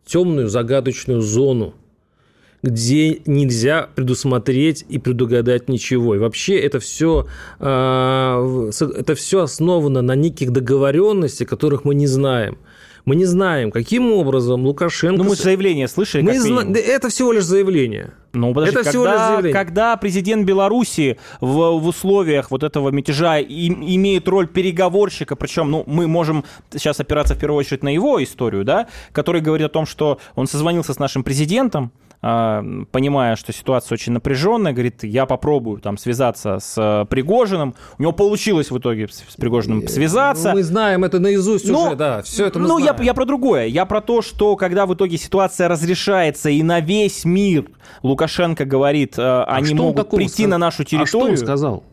темную 0.05 0.49
загадочную 0.49 1.21
зону, 1.21 1.75
где 2.63 3.21
нельзя 3.27 3.89
предусмотреть 3.95 4.85
и 4.89 4.99
предугадать 4.99 5.69
ничего. 5.69 6.17
И 6.17 6.19
вообще 6.19 6.59
это 6.59 6.81
все, 6.81 7.27
это 7.61 9.15
все 9.15 9.43
основано 9.43 10.03
на 10.03 10.17
неких 10.17 10.51
договоренностях, 10.51 11.49
которых 11.49 11.85
мы 11.85 11.95
не 11.95 12.07
знаем. 12.09 12.59
Мы 13.07 13.15
не 13.15 13.25
знаем, 13.25 13.71
каким 13.71 14.13
образом 14.13 14.65
Лукашенко... 14.67 15.23
Ну, 15.23 15.29
мы 15.31 15.37
заявление 15.37 15.87
слышали, 15.87 16.23
Мы 16.23 16.41
зна- 16.41 16.65
да 16.65 16.81
Это 16.81 17.09
всего 17.09 17.31
лишь 17.33 17.45
заявление. 17.45 18.15
Ну, 18.33 18.53
подожди, 18.53 18.71
Это 18.75 18.79
когда, 18.83 18.91
всего 18.91 19.07
лишь 19.07 19.19
заявление. 19.21 19.53
когда 19.53 19.97
президент 19.97 20.45
Беларуси 20.45 21.17
в, 21.41 21.79
в 21.79 21.87
условиях 21.87 22.51
вот 22.51 22.65
этого 22.65 22.91
мятежа 22.91 23.39
и- 23.39 23.69
имеет 23.95 24.27
роль 24.27 24.49
переговорщика, 24.49 25.37
причем, 25.37 25.71
ну, 25.71 25.85
мы 25.87 26.09
можем 26.09 26.45
сейчас 26.73 26.99
опираться 26.99 27.35
в 27.37 27.39
первую 27.39 27.61
очередь 27.61 27.85
на 27.85 27.95
его 27.95 28.21
историю, 28.23 28.65
да, 28.65 28.89
который 29.13 29.41
говорит 29.41 29.67
о 29.67 29.71
том, 29.71 29.87
что 29.87 30.19
он 30.35 30.49
созвонился 30.49 30.93
с 30.93 30.99
нашим 30.99 31.23
президентом, 31.23 31.93
понимая, 32.21 33.37
что 33.37 33.53
ситуация 33.53 33.95
очень 33.95 34.13
напряженная, 34.13 34.73
говорит, 34.73 35.05
я 35.05 35.27
попробую 35.27 35.79
там 35.81 35.97
связаться 35.99 36.59
с 36.61 36.75
э, 36.77 37.05
Пригожиным. 37.09 37.75
У 37.99 38.03
него 38.03 38.13
получилось 38.13 38.71
в 38.71 38.79
итоге 38.79 39.09
с, 39.09 39.25
с 39.29 39.37
Пригожиным 39.37 39.87
связаться. 39.89 40.51
Ну, 40.51 40.55
Мы 40.57 40.63
знаем 40.63 41.05
это 41.05 41.21
наизусть 41.21 41.69
Но- 41.69 41.87
уже, 41.89 41.97
да, 41.97 42.23
все 42.23 42.47
это 42.47 42.59
мы 42.59 42.69
ну, 42.69 42.79
я, 42.79 42.87
знаем. 42.93 43.03
я 43.03 43.15
про 43.15 43.25
другое. 43.25 43.67
Я 43.67 43.85
про 43.87 44.01
то, 44.01 44.23
что 44.23 44.57
когда 44.57 44.87
в 44.87 44.95
итоге 44.95 45.19
ситуация 45.19 45.69
разрешается, 45.69 46.51
и 46.51 46.63
на 46.63 46.81
весь 46.81 47.25
мир 47.25 47.67
Лукашенко 48.03 48.65
говорит, 48.65 49.19
э, 49.19 49.43
они 49.45 49.63
А 49.65 49.67
что 49.67 49.75
он 49.83 49.89
могут 49.89 50.11
прийти 50.11 50.33
сказал? 50.45 50.51
на 50.51 50.59
нашу 50.59 50.83
А 50.83 50.87
что 50.87 50.91
территорию. 50.97 51.31
он 51.33 51.37
сказал? 51.37 51.85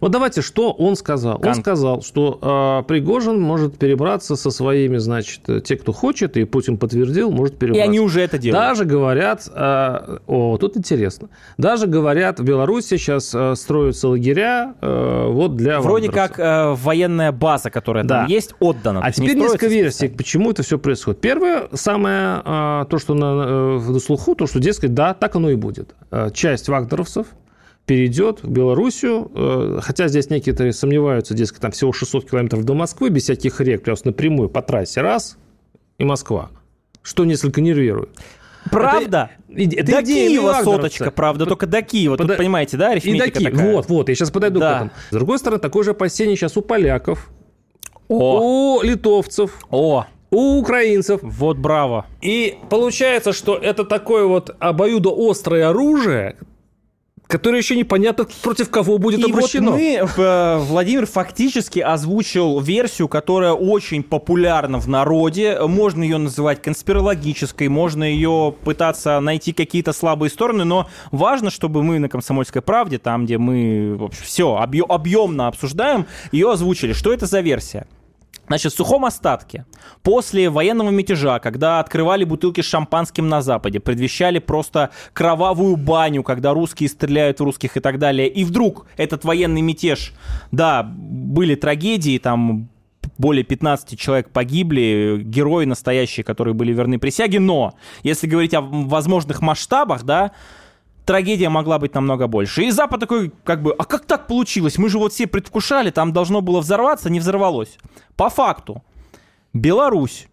Вот 0.00 0.10
давайте, 0.10 0.42
что 0.42 0.72
он 0.72 0.96
сказал? 0.96 1.36
Он 1.36 1.40
Кон- 1.42 1.54
сказал, 1.54 2.02
что 2.02 2.80
э, 2.82 2.88
Пригожин 2.88 3.40
может 3.40 3.78
перебраться 3.78 4.34
со 4.36 4.50
своими, 4.50 4.96
значит, 4.98 5.48
э, 5.48 5.60
те, 5.60 5.76
кто 5.76 5.92
хочет, 5.92 6.36
и 6.36 6.44
Путин 6.44 6.78
подтвердил, 6.78 7.30
может 7.30 7.54
и 7.54 7.58
перебраться. 7.58 7.84
они 7.88 8.00
уже 8.00 8.20
это 8.20 8.38
делают. 8.38 8.60
Даже 8.68 8.84
говорят, 8.84 9.48
э, 9.48 10.18
о, 10.26 10.56
тут 10.58 10.76
интересно, 10.76 11.28
даже 11.58 11.86
говорят, 11.86 12.40
в 12.40 12.44
Беларуси 12.44 12.96
сейчас 12.96 13.32
э, 13.34 13.54
строятся 13.54 14.08
лагеря 14.08 14.74
э, 14.80 15.26
вот 15.30 15.56
для 15.56 15.80
Вроде 15.80 16.08
вагнеровцев. 16.08 16.36
как 16.36 16.44
э, 16.44 16.74
военная 16.74 17.32
база, 17.32 17.70
которая 17.70 18.04
Да. 18.04 18.20
там 18.22 18.26
есть, 18.26 18.54
отдана. 18.58 19.00
А 19.02 19.06
есть 19.08 19.18
не 19.20 19.28
теперь 19.28 19.42
несколько 19.42 19.66
версий, 19.68 20.08
почему 20.08 20.50
это 20.50 20.62
все 20.64 20.78
происходит. 20.78 21.20
Первое, 21.20 21.68
самое, 21.72 22.42
а, 22.44 22.84
то, 22.86 22.98
что 22.98 23.14
на, 23.14 23.78
э, 23.78 23.90
на 23.92 23.98
слуху, 24.00 24.34
то, 24.34 24.46
что, 24.46 24.58
дескать, 24.58 24.92
да, 24.94 25.14
так 25.14 25.36
оно 25.36 25.50
и 25.50 25.54
будет. 25.54 25.94
А, 26.10 26.30
Часть 26.30 26.68
вагнеровцев 26.68 27.28
перейдет 27.88 28.42
в 28.42 28.50
Белоруссию, 28.50 29.30
э, 29.34 29.78
хотя 29.82 30.08
здесь 30.08 30.28
некоторые 30.30 30.72
сомневаются, 30.74 31.32
дескать, 31.34 31.60
там 31.62 31.70
всего 31.72 31.92
600 31.92 32.30
километров 32.30 32.62
до 32.64 32.74
Москвы, 32.74 33.08
без 33.08 33.22
всяких 33.24 33.60
рек, 33.62 33.82
прям 33.82 33.96
напрямую 34.04 34.50
по 34.50 34.60
трассе, 34.62 35.00
раз, 35.00 35.38
и 35.98 36.04
Москва. 36.04 36.50
Что 37.02 37.24
несколько 37.24 37.62
нервирует. 37.62 38.10
Правда? 38.70 39.30
Это- 39.48 39.76
это 39.80 39.92
до 39.92 40.02
Киева 40.02 40.60
соточка, 40.62 41.10
правда, 41.10 41.46
только 41.46 41.66
до 41.66 41.80
Киева. 41.80 42.18
Тут, 42.18 42.26
Пода- 42.26 42.36
понимаете, 42.36 42.76
да, 42.76 42.90
И 42.90 42.92
арифметика 42.92 43.32
такие, 43.32 43.50
такая? 43.50 43.72
вот, 43.72 43.88
вот, 43.88 44.08
я 44.10 44.14
сейчас 44.14 44.30
подойду 44.30 44.60
Да. 44.60 44.72
к 44.72 44.76
этому. 44.76 44.90
С 45.10 45.14
другой 45.14 45.38
стороны, 45.38 45.58
такое 45.60 45.82
же 45.84 45.92
опасение 45.92 46.36
сейчас 46.36 46.56
у 46.58 46.62
поляков, 46.62 47.30
О, 48.08 48.78
у 48.78 48.82
литовцев, 48.82 49.64
о, 49.70 50.04
у 50.30 50.58
украинцев. 50.60 51.20
Вот 51.22 51.56
браво. 51.56 52.04
И 52.20 52.58
получается, 52.68 53.32
что 53.32 53.56
это 53.56 53.84
такое 53.84 54.26
вот 54.26 54.54
обоюдоострое 54.58 55.70
оружие, 55.70 56.36
которое 57.28 57.58
еще 57.58 57.76
непонятно 57.76 58.26
против 58.42 58.70
кого 58.70 58.98
будет 58.98 59.20
И 59.20 59.30
обращено. 59.30 59.72
вот 59.72 59.78
мы, 59.78 60.02
э, 60.16 60.58
Владимир 60.58 61.06
фактически 61.06 61.78
озвучил 61.78 62.58
версию, 62.58 63.06
которая 63.06 63.52
очень 63.52 64.02
популярна 64.02 64.78
в 64.80 64.88
народе. 64.88 65.60
Можно 65.60 66.02
ее 66.02 66.16
называть 66.16 66.62
конспирологической, 66.62 67.68
можно 67.68 68.02
ее 68.02 68.54
пытаться 68.64 69.20
найти 69.20 69.52
какие-то 69.52 69.92
слабые 69.92 70.30
стороны, 70.30 70.64
но 70.64 70.88
важно, 71.12 71.50
чтобы 71.50 71.82
мы 71.82 71.98
на 71.98 72.08
«Комсомольской 72.08 72.62
правде», 72.62 72.98
там, 72.98 73.26
где 73.26 73.36
мы 73.36 73.94
в 73.96 74.04
общем, 74.04 74.22
все 74.24 74.56
объемно 74.56 75.48
обсуждаем, 75.48 76.06
ее 76.32 76.50
озвучили. 76.50 76.94
Что 76.94 77.12
это 77.12 77.26
за 77.26 77.40
версия? 77.40 77.86
Значит, 78.48 78.72
в 78.72 78.76
сухом 78.76 79.04
остатке, 79.04 79.66
после 80.02 80.48
военного 80.48 80.88
мятежа, 80.88 81.38
когда 81.38 81.80
открывали 81.80 82.24
бутылки 82.24 82.62
с 82.62 82.64
шампанским 82.64 83.28
на 83.28 83.42
Западе, 83.42 83.78
предвещали 83.78 84.38
просто 84.38 84.90
кровавую 85.12 85.76
баню, 85.76 86.22
когда 86.22 86.54
русские 86.54 86.88
стреляют 86.88 87.40
в 87.40 87.44
русских 87.44 87.76
и 87.76 87.80
так 87.80 87.98
далее, 87.98 88.26
и 88.26 88.44
вдруг 88.44 88.86
этот 88.96 89.24
военный 89.24 89.60
мятеж, 89.60 90.14
да, 90.50 90.82
были 90.82 91.56
трагедии, 91.56 92.16
там 92.18 92.70
более 93.18 93.44
15 93.44 93.98
человек 93.98 94.30
погибли, 94.30 95.20
герои 95.22 95.66
настоящие, 95.66 96.24
которые 96.24 96.54
были 96.54 96.72
верны 96.72 96.98
присяге, 96.98 97.40
но 97.40 97.74
если 98.02 98.26
говорить 98.26 98.54
о 98.54 98.62
возможных 98.62 99.42
масштабах, 99.42 100.04
да, 100.04 100.32
трагедия 101.08 101.48
могла 101.48 101.78
быть 101.78 101.94
намного 101.94 102.26
больше. 102.26 102.64
И 102.64 102.70
Запад 102.70 103.00
такой, 103.00 103.32
как 103.42 103.62
бы, 103.62 103.74
а 103.78 103.84
как 103.86 104.04
так 104.04 104.26
получилось? 104.26 104.76
Мы 104.76 104.90
же 104.90 104.98
вот 104.98 105.14
все 105.14 105.26
предвкушали, 105.26 105.90
там 105.90 106.12
должно 106.12 106.42
было 106.42 106.60
взорваться, 106.60 107.08
не 107.08 107.18
взорвалось. 107.18 107.78
По 108.14 108.28
факту, 108.28 108.84
Беларусь, 109.54 110.28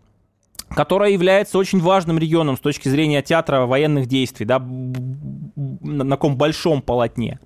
которая 0.70 1.12
является 1.12 1.58
очень 1.58 1.80
важным 1.80 2.20
регионом 2.20 2.58
с 2.58 2.60
точки 2.60 2.90
зрения 2.90 3.22
театра 3.22 3.66
военных 3.66 4.08
действий, 4.08 4.46
да, 4.46 4.60
на 4.60 6.10
таком 6.10 6.36
большом 6.36 6.82
полотне, 6.82 7.40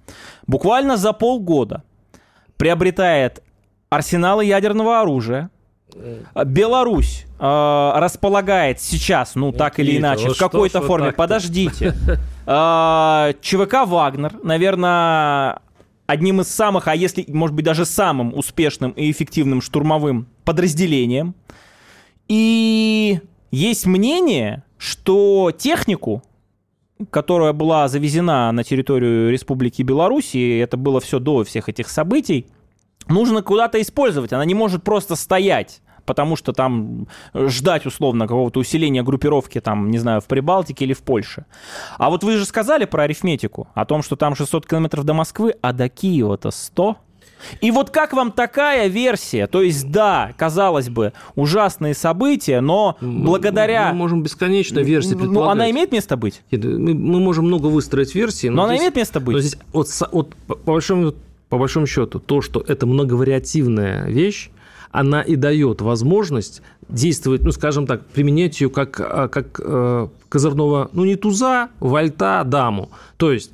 буквально 0.48 0.98
за 0.98 1.14
полгода 1.14 1.84
приобретает 2.58 3.44
арсеналы 3.92 4.44
ядерного 4.44 5.02
оружия, 5.02 5.52
Беларусь 6.46 7.26
э, 7.40 7.92
располагает 7.96 8.80
сейчас, 8.80 9.36
ну 9.36 9.52
так 9.52 9.80
или 9.80 9.98
иначе, 9.98 10.28
ну 10.28 10.34
в 10.34 10.38
какой-то 10.38 10.82
форме. 10.82 11.12
Подождите. 11.12 11.96
Э, 12.52 13.34
ЧВК 13.42 13.86
Вагнер, 13.86 14.34
наверное, 14.42 15.60
одним 16.08 16.42
из 16.42 16.48
самых, 16.48 16.88
а 16.88 16.96
если, 16.96 17.24
может 17.28 17.56
быть, 17.56 17.64
даже 17.64 17.86
самым 17.86 18.34
успешным 18.34 18.90
и 18.94 19.12
эффективным 19.12 19.62
штурмовым 19.62 20.28
подразделением. 20.46 21.36
И 22.28 23.20
есть 23.52 23.86
мнение, 23.86 24.64
что 24.80 25.52
технику, 25.56 26.24
которая 27.12 27.54
была 27.54 27.88
завезена 27.88 28.52
на 28.52 28.64
территорию 28.64 29.32
Республики 29.32 29.84
Беларусь, 29.84 30.34
и 30.34 30.58
это 30.58 30.76
было 30.76 31.00
все 31.00 31.20
до 31.20 31.44
всех 31.44 31.70
этих 31.70 31.88
событий, 31.88 32.48
нужно 33.10 33.42
куда-то 33.42 33.82
использовать. 33.82 34.34
Она 34.34 34.46
не 34.46 34.56
может 34.56 34.84
просто 34.84 35.16
стоять 35.16 35.82
потому 36.10 36.36
что 36.36 36.54
там 36.54 37.06
ждать 37.36 37.86
условно 37.86 38.26
какого-то 38.26 38.60
усиления 38.60 39.04
группировки, 39.04 39.62
там, 39.62 39.92
не 39.92 40.00
знаю, 40.00 40.22
в 40.22 40.26
Прибалтике 40.26 40.86
или 40.86 40.94
в 40.94 41.04
Польше. 41.04 41.46
А 42.00 42.10
вот 42.10 42.24
вы 42.24 42.38
же 42.38 42.46
сказали 42.46 42.86
про 42.86 43.04
арифметику, 43.04 43.68
о 43.76 43.86
том, 43.86 44.02
что 44.02 44.16
там 44.16 44.34
600 44.34 44.66
километров 44.66 45.04
до 45.04 45.14
Москвы, 45.14 45.54
а 45.62 45.72
до 45.72 45.88
Киева-то 45.88 46.50
100. 46.50 46.98
И 47.62 47.70
вот 47.70 47.92
как 47.92 48.14
вам 48.14 48.32
такая 48.32 48.88
версия? 48.88 49.46
То 49.46 49.62
есть, 49.62 49.92
да, 49.92 50.34
казалось 50.36 50.90
бы, 50.90 51.14
ужасные 51.36 51.94
события, 51.94 52.60
но 52.60 52.98
благодаря... 53.02 53.90
Мы 53.90 53.98
можем 54.00 54.24
бесконечно 54.24 54.80
версии 54.80 55.10
предполагать. 55.10 55.44
Ну, 55.44 55.50
она 55.50 55.70
имеет 55.70 55.92
место 55.92 56.18
быть? 56.18 56.42
Мы, 56.52 56.96
мы 56.96 57.20
можем 57.20 57.46
много 57.46 57.68
выстроить 57.68 58.16
версий. 58.16 58.50
Но, 58.50 58.56
но 58.56 58.64
она 58.64 58.74
здесь, 58.74 58.82
имеет 58.82 58.96
место 58.96 59.20
быть? 59.20 59.36
Но 59.36 59.42
здесь, 59.42 59.58
вот, 59.74 59.88
вот, 60.12 60.36
по, 60.48 60.56
большому, 60.56 61.14
по 61.50 61.58
большому 61.58 61.88
счету, 61.88 62.20
то, 62.20 62.42
что 62.42 62.64
это 62.68 62.86
многовариативная 62.86 64.08
вещь, 64.08 64.52
она 64.92 65.22
и 65.22 65.36
дает 65.36 65.82
возможность 65.82 66.62
действовать, 66.88 67.44
ну, 67.44 67.52
скажем 67.52 67.86
так, 67.86 68.06
применять 68.08 68.60
ее 68.62 68.70
как, 68.70 69.00
а, 69.00 69.28
как 69.28 69.60
э, 69.64 70.08
козырного, 70.30 70.90
ну, 70.94 71.06
не 71.06 71.16
туза, 71.16 71.70
вальта, 71.80 72.44
даму. 72.44 72.90
То 73.18 73.32
есть 73.32 73.52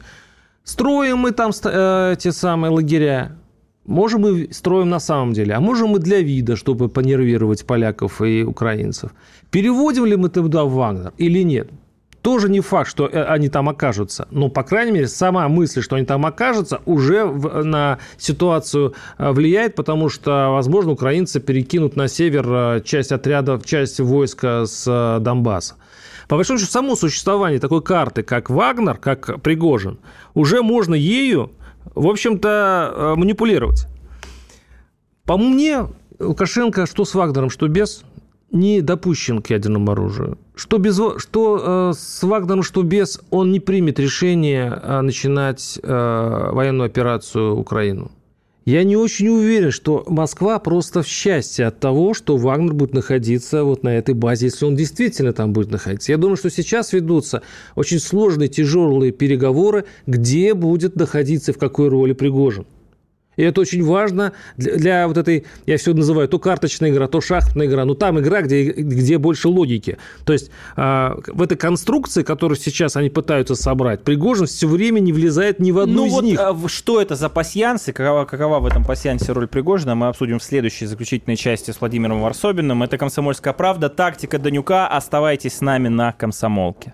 строим 0.63 1.17
мы 1.17 1.31
там 1.31 1.51
э, 1.63 2.15
те 2.17 2.31
самые 2.31 2.71
лагеря, 2.71 3.37
Можем 3.85 4.21
мы 4.21 4.47
строим 4.51 4.89
на 4.89 4.99
самом 4.99 5.33
деле, 5.33 5.53
а 5.53 5.59
можем 5.59 5.89
мы 5.89 5.99
для 5.99 6.19
вида, 6.19 6.55
чтобы 6.55 6.89
понервировать 6.89 7.65
поляков 7.67 8.19
и 8.21 8.43
украинцев. 8.43 9.11
Переводим 9.51 10.05
ли 10.05 10.15
мы 10.15 10.29
туда 10.29 10.63
в 10.63 10.73
Вагнер 10.73 11.13
или 11.19 11.43
нет? 11.43 11.69
Тоже 12.25 12.49
не 12.49 12.59
факт, 12.59 12.89
что 12.89 13.05
э, 13.05 13.23
они 13.23 13.49
там 13.49 13.69
окажутся. 13.69 14.27
Но, 14.31 14.49
по 14.49 14.63
крайней 14.63 14.91
мере, 14.91 15.07
сама 15.07 15.47
мысль, 15.47 15.83
что 15.83 15.95
они 15.95 16.07
там 16.07 16.25
окажутся, 16.25 16.81
уже 16.87 17.23
в, 17.23 17.63
на 17.63 17.99
ситуацию 18.17 18.95
э, 19.19 19.31
влияет, 19.31 19.75
потому 19.75 20.09
что, 20.09 20.49
возможно, 20.49 20.93
украинцы 20.93 21.39
перекинут 21.39 21.95
на 21.95 22.07
север 22.07 22.45
э, 22.47 22.81
часть 22.83 23.11
отрядов, 23.11 23.63
часть 23.63 23.99
войска 23.99 24.65
с 24.65 25.19
Донбасса. 25.21 25.75
По 26.27 26.35
большому 26.35 26.57
счету, 26.57 26.71
само 26.71 26.95
существование 26.95 27.59
такой 27.59 27.83
карты, 27.83 28.23
как 28.23 28.49
Вагнер, 28.49 28.97
как 28.97 29.39
Пригожин, 29.43 29.99
уже 30.33 30.63
можно 30.63 30.95
ею, 30.95 31.51
в 31.93 32.07
общем-то, 32.07 33.13
манипулировать. 33.17 33.85
По 35.25 35.37
мне, 35.37 35.85
Лукашенко, 36.17 36.87
что 36.87 37.05
с 37.05 37.13
Вагнером, 37.13 37.51
что 37.51 37.67
без, 37.67 38.03
не 38.55 38.81
допущен 38.81 39.41
к 39.41 39.49
ядерному 39.51 39.91
оружию. 39.91 40.37
Что, 40.55 40.77
без, 40.77 40.99
что 41.17 41.91
э, 41.91 41.93
с 41.97 42.23
Вагнером, 42.23 42.63
что 42.63 42.81
без, 42.83 43.21
он 43.29 43.51
не 43.51 43.59
примет 43.59 43.99
решение 43.99 44.81
э, 44.81 45.01
начинать 45.01 45.79
э, 45.83 46.49
военную 46.51 46.87
операцию 46.87 47.55
Украину. 47.55 48.11
Я 48.65 48.83
не 48.83 48.97
очень 48.97 49.27
уверен, 49.27 49.69
что 49.69 50.03
Москва 50.07 50.57
просто 50.57 51.03
в 51.03 51.07
счастье 51.07 51.67
от 51.67 51.79
того, 51.79 52.15
что 52.15 52.35
Вагнер 52.35 52.73
будет 52.73 52.95
находиться 52.95 53.63
вот 53.63 53.83
на 53.83 53.89
этой 53.89 54.15
базе, 54.15 54.47
если 54.47 54.65
он 54.65 54.75
действительно 54.75 55.33
там 55.33 55.53
будет 55.53 55.69
находиться. 55.69 56.11
Я 56.11 56.17
думаю, 56.17 56.35
что 56.35 56.49
сейчас 56.49 56.91
ведутся 56.91 57.43
очень 57.75 57.99
сложные, 57.99 58.49
тяжелые 58.49 59.11
переговоры, 59.11 59.85
где 60.07 60.55
будет 60.55 60.95
находиться, 60.95 61.53
в 61.53 61.59
какой 61.59 61.89
роли 61.89 62.13
Пригожин. 62.13 62.65
И 63.35 63.43
это 63.43 63.61
очень 63.61 63.83
важно 63.83 64.33
для, 64.57 64.75
для 64.75 65.07
вот 65.07 65.17
этой, 65.17 65.45
я 65.65 65.77
все 65.77 65.93
называю, 65.93 66.27
то 66.27 66.39
карточная 66.39 66.89
игра, 66.89 67.07
то 67.07 67.21
шахматная 67.21 67.67
игра. 67.67 67.85
Но 67.85 67.93
там 67.93 68.19
игра, 68.19 68.41
где, 68.41 68.71
где 68.71 69.17
больше 69.17 69.47
логики. 69.47 69.97
То 70.25 70.33
есть 70.33 70.51
э, 70.75 71.15
в 71.27 71.41
этой 71.41 71.57
конструкции, 71.57 72.23
которую 72.23 72.57
сейчас 72.57 72.95
они 72.95 73.09
пытаются 73.09 73.55
собрать, 73.55 74.03
Пригожин 74.03 74.45
все 74.45 74.67
время 74.67 74.99
не 74.99 75.13
влезает 75.13 75.59
ни 75.59 75.71
в 75.71 75.79
одну 75.79 75.95
ну 75.95 76.05
из 76.07 76.11
вот, 76.11 76.23
них. 76.23 76.39
А, 76.39 76.55
что 76.67 77.01
это 77.01 77.15
за 77.15 77.29
пасьянсы, 77.29 77.93
какова, 77.93 78.25
какова 78.25 78.59
в 78.59 78.65
этом 78.65 78.83
пасьянсе 78.83 79.31
роль 79.31 79.47
Пригожина, 79.47 79.95
мы 79.95 80.07
обсудим 80.07 80.39
в 80.39 80.43
следующей 80.43 80.85
заключительной 80.85 81.37
части 81.37 81.71
с 81.71 81.79
Владимиром 81.79 82.21
Варсобиным. 82.21 82.83
Это 82.83 82.97
«Комсомольская 82.97 83.53
правда», 83.53 83.89
тактика 83.89 84.37
Данюка. 84.39 84.87
Оставайтесь 84.87 85.57
с 85.57 85.61
нами 85.61 85.87
на 85.87 86.11
«Комсомолке». 86.11 86.93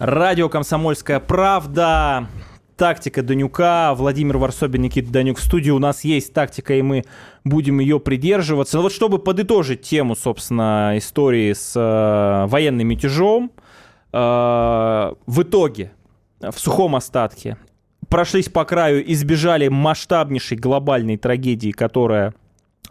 Радио 0.00 0.48
«Комсомольская 0.48 1.20
правда». 1.20 2.26
Тактика 2.78 3.22
Данюка. 3.22 3.92
Владимир 3.94 4.38
Варсобин, 4.38 4.80
Никита 4.80 5.12
Данюк 5.12 5.36
в 5.36 5.42
студии. 5.42 5.70
У 5.70 5.78
нас 5.78 6.04
есть 6.04 6.32
тактика, 6.32 6.72
и 6.72 6.80
мы 6.80 7.04
будем 7.44 7.80
ее 7.80 8.00
придерживаться. 8.00 8.78
Но 8.78 8.84
вот 8.84 8.92
чтобы 8.92 9.18
подытожить 9.18 9.82
тему, 9.82 10.16
собственно, 10.16 10.94
истории 10.96 11.52
с 11.52 11.74
э, 11.76 12.46
военным 12.48 12.88
мятежом, 12.88 13.52
э, 14.10 14.16
в 14.18 15.42
итоге, 15.42 15.92
в 16.40 16.58
сухом 16.58 16.96
остатке, 16.96 17.58
прошлись 18.08 18.48
по 18.48 18.64
краю, 18.64 19.04
избежали 19.12 19.68
масштабнейшей 19.68 20.56
глобальной 20.56 21.18
трагедии, 21.18 21.72
которая 21.72 22.32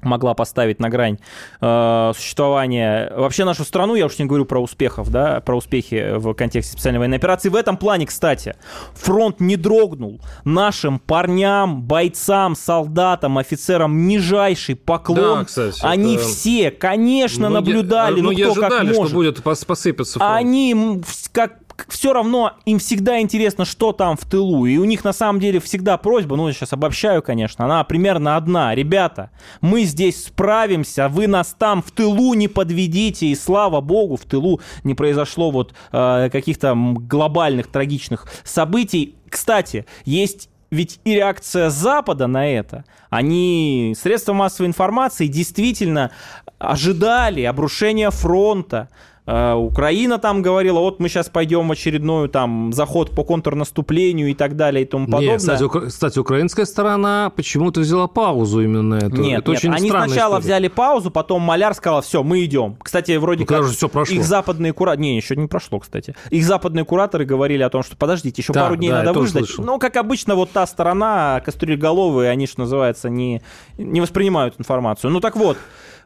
могла 0.02 0.34
поставить 0.34 0.80
на 0.80 0.90
грань 0.90 1.18
э, 1.60 2.12
существования 2.16 3.12
вообще 3.18 3.44
нашу 3.44 3.66
страну, 3.66 3.96
я 3.96 4.06
уж 4.06 4.18
не 4.18 4.26
говорю 4.26 4.46
про 4.46 4.62
успехов, 4.62 5.10
да, 5.12 5.42
про 5.42 5.58
успехи 5.58 6.14
в 6.16 6.34
контексте 6.36 6.72
специальной 6.72 7.00
военной 7.00 7.18
операции. 7.18 7.50
В 7.50 7.56
этом 7.56 7.76
плане, 7.76 8.06
кстати, 8.06 8.56
фронт 8.94 9.42
не 9.42 9.58
дрогнул. 9.58 10.22
Нашим 10.46 11.00
парням, 11.00 11.82
бойцам, 11.82 12.56
солдатам, 12.56 13.38
офицерам 13.38 14.08
нижайший 14.08 14.76
поклон. 14.78 15.40
Да, 15.40 15.44
кстати, 15.46 15.80
Они 15.84 16.16
это- 16.16 16.24
все, 16.24 16.72
конечно, 16.72 17.50
Многие- 17.50 17.74
наблюдали, 17.74 18.16
ну 18.16 18.22
многие 18.22 18.44
кто 18.44 18.54
как 18.56 18.72
ожидали, 18.72 18.88
может. 18.96 19.08
что 19.08 19.16
будет 19.16 19.40
пос- 19.40 19.66
посыпаться 19.66 20.20
фронт. 20.20 20.34
Они 20.34 21.02
как 21.34 21.56
все 21.88 22.14
равно 22.14 22.54
им 22.66 22.80
всегда 22.80 23.20
интересно, 23.22 23.66
что 23.66 23.92
там 23.92 24.18
в 24.18 24.26
тылу. 24.26 24.66
И 24.66 24.78
у 24.78 24.86
них 24.86 25.04
на 25.04 25.14
самом 25.14 25.40
деле 25.40 25.60
всегда 25.60 25.98
просьба, 25.98 26.36
ну, 26.36 26.48
я 26.48 26.54
сейчас 26.54 26.74
обобщаю, 26.74 27.22
конечно, 27.22 27.66
она 27.66 27.84
примерно 27.84 28.36
одна. 28.36 28.76
Ребята, 28.76 29.32
мы 29.62 29.84
здесь 29.84 30.26
справимся, 30.26 31.08
вы 31.10 31.28
нас 31.28 31.56
там 31.58 31.82
в 31.82 31.92
тылу 31.92 32.34
не 32.34 32.48
подведите. 32.48 33.28
И 33.28 33.36
слава 33.36 33.82
богу, 33.82 34.18
в 34.18 34.26
тылу 34.26 34.62
не 34.84 34.96
произошло 34.96 35.52
вот 35.52 35.74
э, 35.92 36.30
каких-то 36.32 36.74
глобальных 36.76 37.68
трагичных 37.68 38.28
событий. 38.44 39.16
Кстати, 39.30 39.86
есть 40.06 40.50
ведь 40.72 41.00
и 41.04 41.16
реакция 41.16 41.70
Запада 41.70 42.28
на 42.28 42.48
это. 42.48 42.86
Они, 43.10 43.96
средства 44.00 44.34
массовой 44.34 44.68
информации, 44.68 45.28
действительно 45.28 46.12
ожидали 46.60 47.42
обрушения 47.42 48.12
фронта. 48.12 48.90
Э, 49.26 49.54
Украина 49.54 50.18
там 50.18 50.42
говорила, 50.42 50.80
вот 50.80 51.00
мы 51.00 51.08
сейчас 51.10 51.30
пойдем 51.30 51.68
в 51.68 51.72
очередной 51.72 52.30
там 52.30 52.74
заход 52.74 53.12
по 53.12 53.24
контрнаступлению 53.24 54.30
и 54.30 54.34
так 54.34 54.56
далее 54.56 54.84
и 54.84 54.86
тому 54.86 55.06
подобное. 55.06 55.38
кстати, 55.38 55.64
укра- 55.64 55.86
кстати, 55.88 56.18
украинская 56.20 56.66
сторона 56.66 57.32
почему-то 57.36 57.82
взяла 57.82 58.08
паузу 58.08 58.62
именно 58.62 58.96
это. 58.96 59.06
Нет, 59.06 59.12
это 59.16 59.22
нет, 59.22 59.50
очень 59.50 59.72
они 59.74 59.90
сначала 59.90 60.36
история. 60.36 60.40
взяли 60.40 60.68
паузу, 60.68 61.12
потом 61.12 61.42
Маляр 61.44 61.74
сказал, 61.76 62.02
все, 62.02 62.24
мы 62.24 62.44
идем. 62.46 62.78
Кстати, 62.82 63.16
вроде 63.18 63.42
Ну, 63.42 63.46
как 63.46 63.64
же 63.66 63.74
всё 63.74 63.88
прошло? 63.90 64.16
их 64.16 64.24
западные 64.24 64.74
кураторы... 64.74 65.02
Не, 65.04 65.18
еще 65.18 65.36
не 65.36 65.48
прошло, 65.48 65.80
кстати. 65.80 66.16
Их 66.32 66.44
западные 66.44 66.86
кураторы 66.86 67.26
говорили 67.26 67.62
о 67.62 67.70
том, 67.70 67.84
что 67.84 67.96
подождите, 67.98 68.42
еще 68.42 68.54
Да, 68.54 68.64
пару 68.64 68.78
дней 68.78 68.90
да, 68.90 69.04
надо 69.04 69.20
выждать. 69.20 69.46
слышал. 69.46 69.64
Ну, 69.64 69.78
как 69.80 69.96
обычно, 69.98 70.36
вот 70.36 70.52
та 70.52 70.66
сторона, 70.66 71.42
кастрюлеголовые, 71.46 72.30
они, 72.32 72.48
что 72.48 72.62
называется, 72.62 73.10
не, 73.10 73.42
не 73.78 74.02
воспринимают 74.02 74.56
информацию. 74.58 75.12
Ну 75.12 75.20
так 75.20 75.36
вот, 75.36 75.58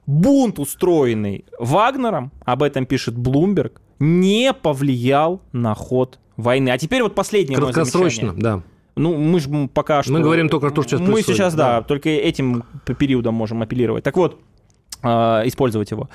бунт, 0.06 0.60
устроенный 0.60 1.46
Вагнером, 1.60 2.32
об 2.46 2.64
этом 2.64 2.86
пишет 2.86 3.18
Блумберг, 3.18 3.82
не 4.00 4.54
повлиял 4.54 5.42
на 5.52 5.76
ход 5.76 6.20
войны. 6.38 6.70
А 6.70 6.78
теперь 6.78 7.04
вот 7.04 7.16
последнее 7.16 7.60
мое 7.60 7.72
Краткосрочно, 7.72 8.32
замечание. 8.32 8.44
да. 8.44 8.64
Ну, 8.96 9.18
мы 9.18 9.40
же 9.40 9.70
пока 9.74 10.04
что... 10.04 10.14
говорим 10.14 10.50
только 10.50 10.70
то, 10.70 10.82
что 10.84 10.92
сейчас 10.92 11.00
Мы 11.02 11.14
происходит, 11.14 11.38
сейчас, 11.38 11.56
да, 11.56 11.80
да. 11.80 11.82
только 11.84 12.10
этим 12.10 12.64
периодом 13.00 13.34
можем 13.34 13.62
апеллировать. 13.64 14.04
Так 14.04 14.16
вот, 14.18 14.40
э, 15.02 15.08
использовать 15.46 15.90
его. 15.90 16.10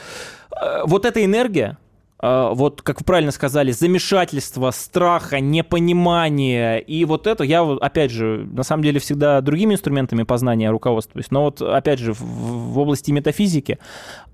Э, 0.52 0.82
Вот 0.84 1.04
эта 1.04 1.24
энергия, 1.24 1.78
вот, 2.20 2.82
как 2.82 3.00
вы 3.00 3.04
правильно 3.04 3.30
сказали, 3.30 3.70
замешательство, 3.70 4.70
страха, 4.72 5.38
непонимание, 5.40 6.80
и 6.80 7.04
вот 7.04 7.26
это, 7.26 7.44
я, 7.44 7.62
опять 7.62 8.10
же, 8.10 8.48
на 8.52 8.62
самом 8.64 8.82
деле 8.82 8.98
всегда 9.00 9.40
другими 9.40 9.74
инструментами 9.74 10.24
познания 10.24 10.70
руководствуюсь, 10.70 11.30
но 11.30 11.44
вот, 11.44 11.62
опять 11.62 11.98
же, 12.00 12.12
в, 12.12 12.20
в 12.20 12.78
области 12.78 13.10
метафизики, 13.12 13.78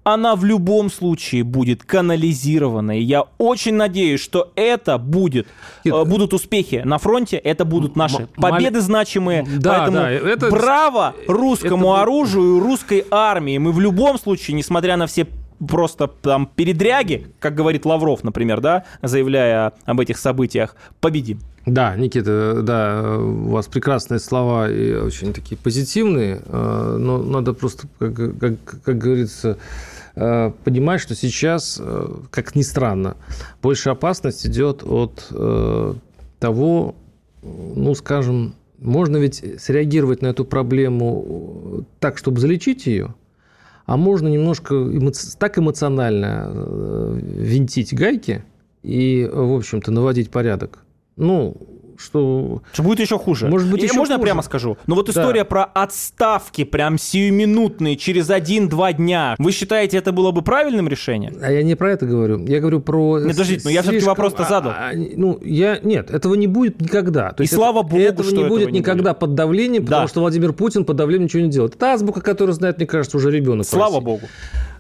она 0.03 0.37
в 0.37 0.45
любом 0.45 0.91
случае 0.91 1.45
будет 1.45 1.83
канализирована, 1.83 2.99
и 2.99 3.03
я 3.03 3.25
очень 3.39 3.75
надеюсь, 3.75 4.21
что 4.21 4.53
это 4.55 4.99
будет, 4.99 5.47
Нет, 5.85 5.95
э, 5.95 6.05
будут 6.05 6.35
успехи 6.35 6.83
на 6.85 6.99
фронте, 6.99 7.37
это 7.37 7.65
будут 7.65 7.97
наши 7.97 8.27
победы 8.37 8.81
значимые, 8.81 9.45
Да, 9.59 9.79
поэтому 9.79 9.97
да, 9.99 10.11
это- 10.11 10.51
браво 10.51 11.15
русскому 11.27 11.93
это- 11.93 12.03
оружию, 12.03 12.61
русской 12.61 13.05
армии, 13.11 13.57
мы 13.59 13.73
в 13.73 13.81
любом 13.81 14.19
случае, 14.19 14.57
несмотря 14.57 14.97
на 14.97 15.07
все 15.07 15.27
просто 15.67 16.09
там 16.09 16.51
передряги, 16.55 17.27
как 17.39 17.55
говорит 17.55 17.85
Лавров, 17.85 18.25
например, 18.25 18.61
да, 18.61 18.85
заявляя 19.03 19.73
об 19.85 20.01
этих 20.01 20.19
событиях, 20.19 20.77
победим. 21.01 21.41
Да, 21.67 21.97
Никита, 21.97 22.61
да, 22.63 23.17
у 23.19 23.49
вас 23.49 23.69
прекрасные 23.69 24.21
слова 24.21 24.71
и 24.71 24.93
очень 24.95 25.33
такие 25.33 25.57
позитивные, 25.57 26.43
э, 26.45 26.97
но 27.01 27.23
надо 27.23 27.55
просто, 27.55 27.89
как, 27.99 28.39
как, 28.39 28.55
как 28.85 28.99
говорится, 28.99 29.57
э, 30.15 30.53
понимать, 30.63 31.01
что 31.01 31.15
сейчас, 31.15 31.81
э, 31.81 32.09
как 32.31 32.55
ни 32.55 32.61
странно, 32.61 33.17
больше 33.63 33.89
опасность 33.89 34.47
идет 34.47 34.83
от 34.85 35.33
того, 36.39 36.95
ну, 37.43 37.95
скажем, 37.95 38.55
можно 38.79 39.17
ведь 39.17 39.43
среагировать 39.59 40.21
на 40.21 40.27
эту 40.29 40.45
проблему 40.45 41.87
так, 42.01 42.19
чтобы 42.19 42.41
залечить 42.41 42.87
ее, 42.87 43.15
а 43.87 43.97
можно 43.97 44.29
немножко 44.29 44.75
эмо- 44.75 45.37
так 45.39 45.59
эмоционально 45.59 46.51
э, 46.55 47.21
винтить 47.23 47.95
гайки 47.95 48.45
и, 48.83 49.29
в 49.33 49.57
общем-то, 49.57 49.91
наводить 49.91 50.31
порядок. 50.31 50.85
Ну, 51.17 51.57
что... 51.99 52.63
Что 52.73 52.83
будет 52.83 53.01
еще 53.01 53.19
хуже. 53.19 53.49
Может 53.49 53.71
быть, 53.71 53.81
Или 53.81 53.87
еще 53.89 53.97
можно 53.99 54.13
я 54.15 54.19
хуже. 54.19 54.27
прямо 54.27 54.43
скажу? 54.43 54.77
Ну 54.87 54.95
вот 54.95 55.07
Да. 55.07 55.13
история 55.13 55.45
про 55.45 55.65
отставки 55.65 56.65
прям 56.65 56.99
сиюминутные 56.99 57.97
через 57.97 58.31
один-два 58.31 58.93
дня. 58.93 59.35
Вы 59.39 59.53
считаете, 59.53 59.97
это 59.99 60.13
было 60.13 60.31
бы 60.31 60.43
правильным 60.43 60.89
решением? 60.89 61.37
А 61.43 61.51
я 61.51 61.63
не 61.63 61.75
про 61.75 61.93
это 61.93 62.07
говорю. 62.07 62.45
Я 62.47 62.61
говорю 62.61 62.81
про... 62.81 63.19
Нет, 63.21 63.33
подождите, 63.33 63.63
но 63.65 63.71
я 63.71 63.83
всё-таки 63.83 64.01
слишком- 64.01 64.11
вопрос-то 64.13 64.45
задал. 64.45 64.73
а, 64.73 64.91
а, 64.91 64.93
ну, 64.95 65.39
я... 65.43 65.79
Нет, 65.83 66.11
этого 66.11 66.35
не 66.35 66.47
будет 66.47 66.81
никогда. 66.81 67.31
То 67.33 67.43
И 67.43 67.45
есть 67.45 67.55
слава 67.55 67.81
это- 67.81 67.89
богу, 67.89 68.03
этого 68.03 68.25
что 68.25 68.37
не 68.37 68.43
этого 68.43 68.57
будет 68.57 68.71
не 68.73 68.79
никогда 68.81 69.11
будет. 69.11 69.19
под 69.21 69.35
давлением, 69.35 69.85
потому 69.85 70.03
Да. 70.05 70.09
что 70.09 70.21
Владимир 70.21 70.53
Путин 70.53 70.85
под 70.85 70.97
давлением 70.97 71.25
ничего 71.25 71.43
не 71.43 71.51
делает. 71.51 71.75
Это 71.75 71.93
азбука, 71.93 72.21
которую 72.21 72.55
знает, 72.55 72.79
мне 72.79 72.87
кажется, 72.87 73.17
уже 73.17 73.31
ребенок. 73.31 73.67
Слава 73.67 74.01
богу. 74.01 74.23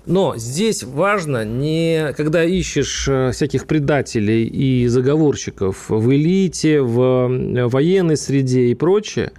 Но 0.06 0.34
здесь 0.36 0.82
важно 0.82 1.44
не 1.44 2.12
когда 2.14 2.44
ищешь 2.44 3.06
э, 3.08 3.30
всяких 3.32 3.66
предателей 3.66 4.44
и 4.44 4.86
заговорщиков 4.86 5.88
в 5.88 6.12
элите, 6.12 6.82
в 6.82 7.30
э, 7.30 7.66
военной 7.66 8.16
среде 8.16 8.66
и 8.66 8.74
прочее, 8.74 9.32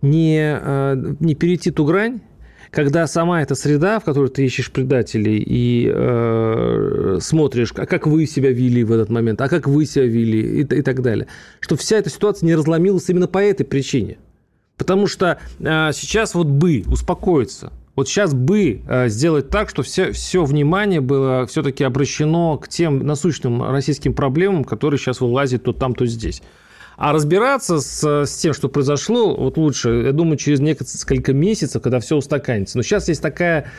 не, 0.00 0.58
э, 0.58 1.14
не 1.20 1.34
перейти 1.34 1.70
ту 1.70 1.84
грань, 1.84 2.20
когда 2.70 3.06
сама 3.06 3.42
эта 3.42 3.54
среда, 3.54 4.00
в 4.00 4.04
которой 4.04 4.28
ты 4.28 4.44
ищешь 4.44 4.70
предателей 4.70 5.42
и 5.44 5.90
э, 5.92 7.18
смотришь, 7.20 7.72
а 7.76 7.86
как 7.86 8.06
вы 8.06 8.26
себя 8.26 8.52
вели 8.52 8.84
в 8.84 8.92
этот 8.92 9.10
момент, 9.10 9.40
а 9.40 9.48
как 9.48 9.66
вы 9.66 9.86
себя 9.86 10.06
вели 10.06 10.60
и, 10.60 10.62
и 10.62 10.82
так 10.82 11.02
далее, 11.02 11.26
что 11.60 11.76
вся 11.76 11.98
эта 11.98 12.10
ситуация 12.10 12.46
не 12.46 12.54
разломилась 12.54 13.08
именно 13.08 13.28
по 13.28 13.38
этой 13.38 13.64
причине. 13.64 14.18
Потому 14.76 15.06
что 15.06 15.38
э, 15.58 15.90
сейчас 15.92 16.34
вот 16.34 16.48
бы 16.48 16.84
успокоиться. 16.86 17.72
Вот 17.96 18.08
сейчас 18.08 18.34
бы 18.34 18.82
э, 18.86 19.08
сделать 19.08 19.48
так, 19.48 19.70
что 19.70 19.82
все, 19.82 20.12
все 20.12 20.44
внимание 20.44 21.00
было 21.00 21.46
все-таки 21.46 21.82
обращено 21.82 22.58
к 22.58 22.68
тем 22.68 23.06
насущным 23.06 23.62
российским 23.62 24.12
проблемам, 24.12 24.64
которые 24.64 25.00
сейчас 25.00 25.22
вылазят 25.22 25.64
то 25.64 25.72
там, 25.72 25.94
то 25.94 26.04
здесь. 26.04 26.42
А 26.98 27.12
разбираться 27.12 27.80
с, 27.80 28.24
с 28.26 28.36
тем, 28.36 28.52
что 28.52 28.68
произошло, 28.68 29.34
вот 29.34 29.56
лучше, 29.56 30.04
я 30.06 30.12
думаю, 30.12 30.36
через 30.36 30.60
несколько 30.60 31.32
месяцев, 31.32 31.82
когда 31.82 32.00
все 32.00 32.16
устаканится. 32.16 32.78
Но 32.78 32.82
сейчас 32.82 33.08
есть 33.08 33.22
такая, 33.22 33.70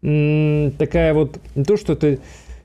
такая 0.00 1.14
вот, 1.14 1.38
не 1.54 1.64
то, 1.64 1.76
что 1.76 1.92
это 1.92 2.18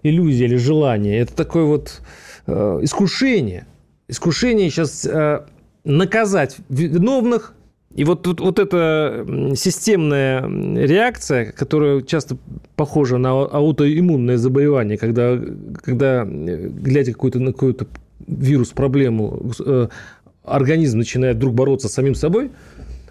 иллюзия 0.03 0.45
или 0.45 0.55
желание, 0.55 1.19
это 1.19 1.35
такое 1.35 1.63
вот 1.63 2.01
э, 2.47 2.79
искушение. 2.81 3.67
Искушение 4.07 4.69
сейчас 4.69 5.05
э, 5.05 5.45
наказать 5.83 6.57
виновных, 6.69 7.53
и 7.95 8.03
вот, 8.05 8.25
вот, 8.25 8.39
вот 8.39 8.59
эта 8.59 9.25
системная 9.55 10.41
реакция, 10.85 11.51
которая 11.51 12.01
часто 12.01 12.37
похожа 12.75 13.17
на 13.17 13.31
аутоиммунное 13.31 14.37
заболевание, 14.37 14.97
когда, 14.97 15.37
когда 15.83 16.23
э, 16.23 16.69
глядя 16.69 17.11
какую-то, 17.11 17.39
на 17.39 17.51
какую-то 17.51 17.87
вирус, 18.27 18.69
проблему, 18.69 19.51
э, 19.65 19.87
организм 20.45 20.99
начинает 20.99 21.35
вдруг 21.35 21.53
бороться 21.53 21.89
с 21.89 21.93
самим 21.93 22.15
собой, 22.15 22.51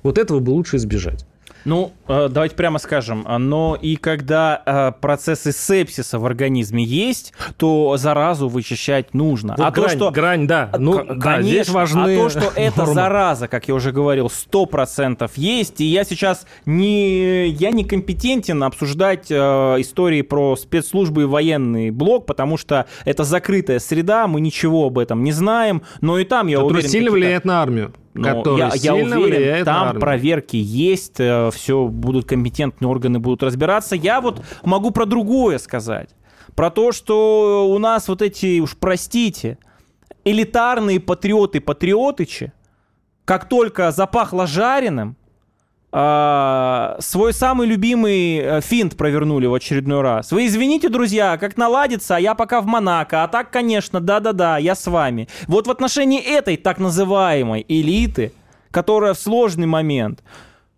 вот 0.02 0.16
этого 0.16 0.40
бы 0.40 0.50
лучше 0.50 0.76
избежать. 0.76 1.26
Ну, 1.64 1.92
э, 2.08 2.28
давайте 2.30 2.54
прямо 2.54 2.78
скажем, 2.78 3.24
а, 3.26 3.38
но 3.38 3.76
и 3.80 3.96
когда 3.96 4.62
э, 4.64 4.92
процессы 5.00 5.52
сепсиса 5.52 6.18
в 6.18 6.26
организме 6.26 6.82
есть, 6.84 7.32
то 7.56 7.96
заразу 7.96 8.48
вычищать 8.48 9.14
нужно. 9.14 9.54
Вот 9.56 9.66
а 9.66 9.70
грань, 9.70 9.90
то, 9.90 9.96
что... 9.96 10.10
грань, 10.10 10.46
да. 10.46 10.70
Ну, 10.78 10.98
К- 10.98 11.14
да, 11.18 11.42
здесь 11.42 11.66
Конечно, 11.66 11.74
важны 11.74 12.14
а 12.16 12.22
то, 12.22 12.28
что 12.28 12.52
нормы. 12.76 12.94
зараза, 12.94 13.48
как 13.48 13.68
я 13.68 13.74
уже 13.74 13.92
говорил, 13.92 14.26
100% 14.26 15.30
есть, 15.36 15.80
и 15.80 15.84
я 15.84 16.04
сейчас 16.04 16.46
не, 16.64 17.48
я 17.48 17.70
не 17.70 17.84
компетентен 17.84 18.62
обсуждать 18.62 19.30
э, 19.30 19.34
истории 19.34 20.22
про 20.22 20.56
спецслужбы 20.56 21.22
и 21.22 21.24
военный 21.26 21.90
блок, 21.90 22.26
потому 22.26 22.56
что 22.56 22.86
это 23.04 23.24
закрытая 23.24 23.78
среда, 23.78 24.26
мы 24.26 24.40
ничего 24.40 24.86
об 24.86 24.98
этом 24.98 25.24
не 25.24 25.32
знаем, 25.32 25.82
но 26.00 26.18
и 26.18 26.24
там, 26.24 26.46
я 26.46 26.56
который 26.56 26.72
уверен... 26.72 26.90
сильно 26.90 27.10
влияет 27.10 27.44
на 27.44 27.62
армию. 27.62 27.92
Но 28.14 28.42
который 28.42 28.58
я, 28.58 28.66
я 28.74 28.94
сильно 28.94 29.18
уверен, 29.20 29.64
там 29.64 29.88
армию. 29.88 30.00
проверки 30.00 30.56
есть, 30.56 31.14
все 31.14 31.86
будут 31.86 32.26
компетентные 32.26 32.88
органы 32.88 33.18
будут 33.18 33.42
разбираться. 33.42 33.94
Я 33.94 34.20
вот 34.20 34.42
могу 34.64 34.90
про 34.90 35.06
другое 35.06 35.58
сказать. 35.58 36.10
Про 36.54 36.70
то, 36.70 36.90
что 36.92 37.70
у 37.70 37.78
нас 37.78 38.08
вот 38.08 38.22
эти, 38.22 38.60
уж 38.60 38.76
простите, 38.76 39.58
элитарные 40.24 40.98
патриоты-патриотычи, 40.98 42.52
как 43.24 43.48
только 43.48 43.92
запахло 43.92 44.46
жареным, 44.46 45.16
а, 45.92 46.96
свой 47.00 47.32
самый 47.32 47.66
любимый 47.66 48.38
э, 48.38 48.60
финт 48.60 48.96
провернули 48.96 49.46
в 49.46 49.54
очередной 49.54 50.02
раз. 50.02 50.30
Вы 50.30 50.46
извините, 50.46 50.88
друзья, 50.88 51.36
как 51.36 51.56
наладится, 51.56 52.16
а 52.16 52.20
я 52.20 52.34
пока 52.34 52.60
в 52.60 52.66
Монако. 52.66 53.24
А 53.24 53.28
так, 53.28 53.50
конечно, 53.50 54.00
да-да-да, 54.00 54.58
я 54.58 54.76
с 54.76 54.86
вами. 54.86 55.28
Вот 55.48 55.66
в 55.66 55.70
отношении 55.70 56.20
этой 56.20 56.56
так 56.56 56.78
называемой 56.78 57.64
элиты, 57.66 58.32
которая 58.70 59.14
в 59.14 59.18
сложный 59.18 59.66
момент 59.66 60.22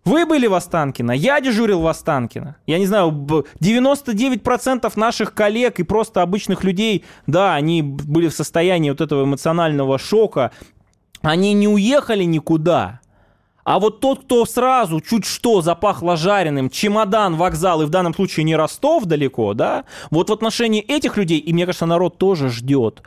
вы 0.03 0.25
были 0.25 0.47
в 0.47 0.53
Останкино, 0.53 1.11
я 1.11 1.39
дежурил 1.39 1.81
в 1.81 1.87
Останкино. 1.87 2.57
Я 2.65 2.79
не 2.79 2.87
знаю, 2.87 3.09
99% 3.11 4.91
наших 4.95 5.33
коллег 5.33 5.79
и 5.79 5.83
просто 5.83 6.21
обычных 6.23 6.63
людей, 6.63 7.05
да, 7.27 7.53
они 7.53 7.83
были 7.83 8.27
в 8.27 8.33
состоянии 8.33 8.89
вот 8.89 8.99
этого 8.99 9.23
эмоционального 9.23 9.97
шока. 9.99 10.51
Они 11.21 11.53
не 11.53 11.67
уехали 11.69 12.23
никуда. 12.23 12.99
А 13.63 13.79
вот 13.79 13.99
тот, 13.99 14.23
кто 14.23 14.45
сразу 14.45 14.99
чуть 15.01 15.25
что 15.25 15.61
запахло 15.61 16.17
жареным, 16.17 16.69
чемодан, 16.69 17.35
вокзал, 17.35 17.81
и 17.81 17.85
в 17.85 17.89
данном 17.89 18.13
случае 18.13 18.43
не 18.43 18.55
Ростов 18.55 19.05
далеко, 19.05 19.53
да, 19.53 19.85
вот 20.11 20.29
в 20.29 20.33
отношении 20.33 20.81
этих 20.81 21.17
людей, 21.17 21.39
и 21.39 21.53
мне 21.53 21.65
кажется, 21.65 21.85
народ 21.85 22.17
тоже 22.17 22.49
ждет. 22.49 23.01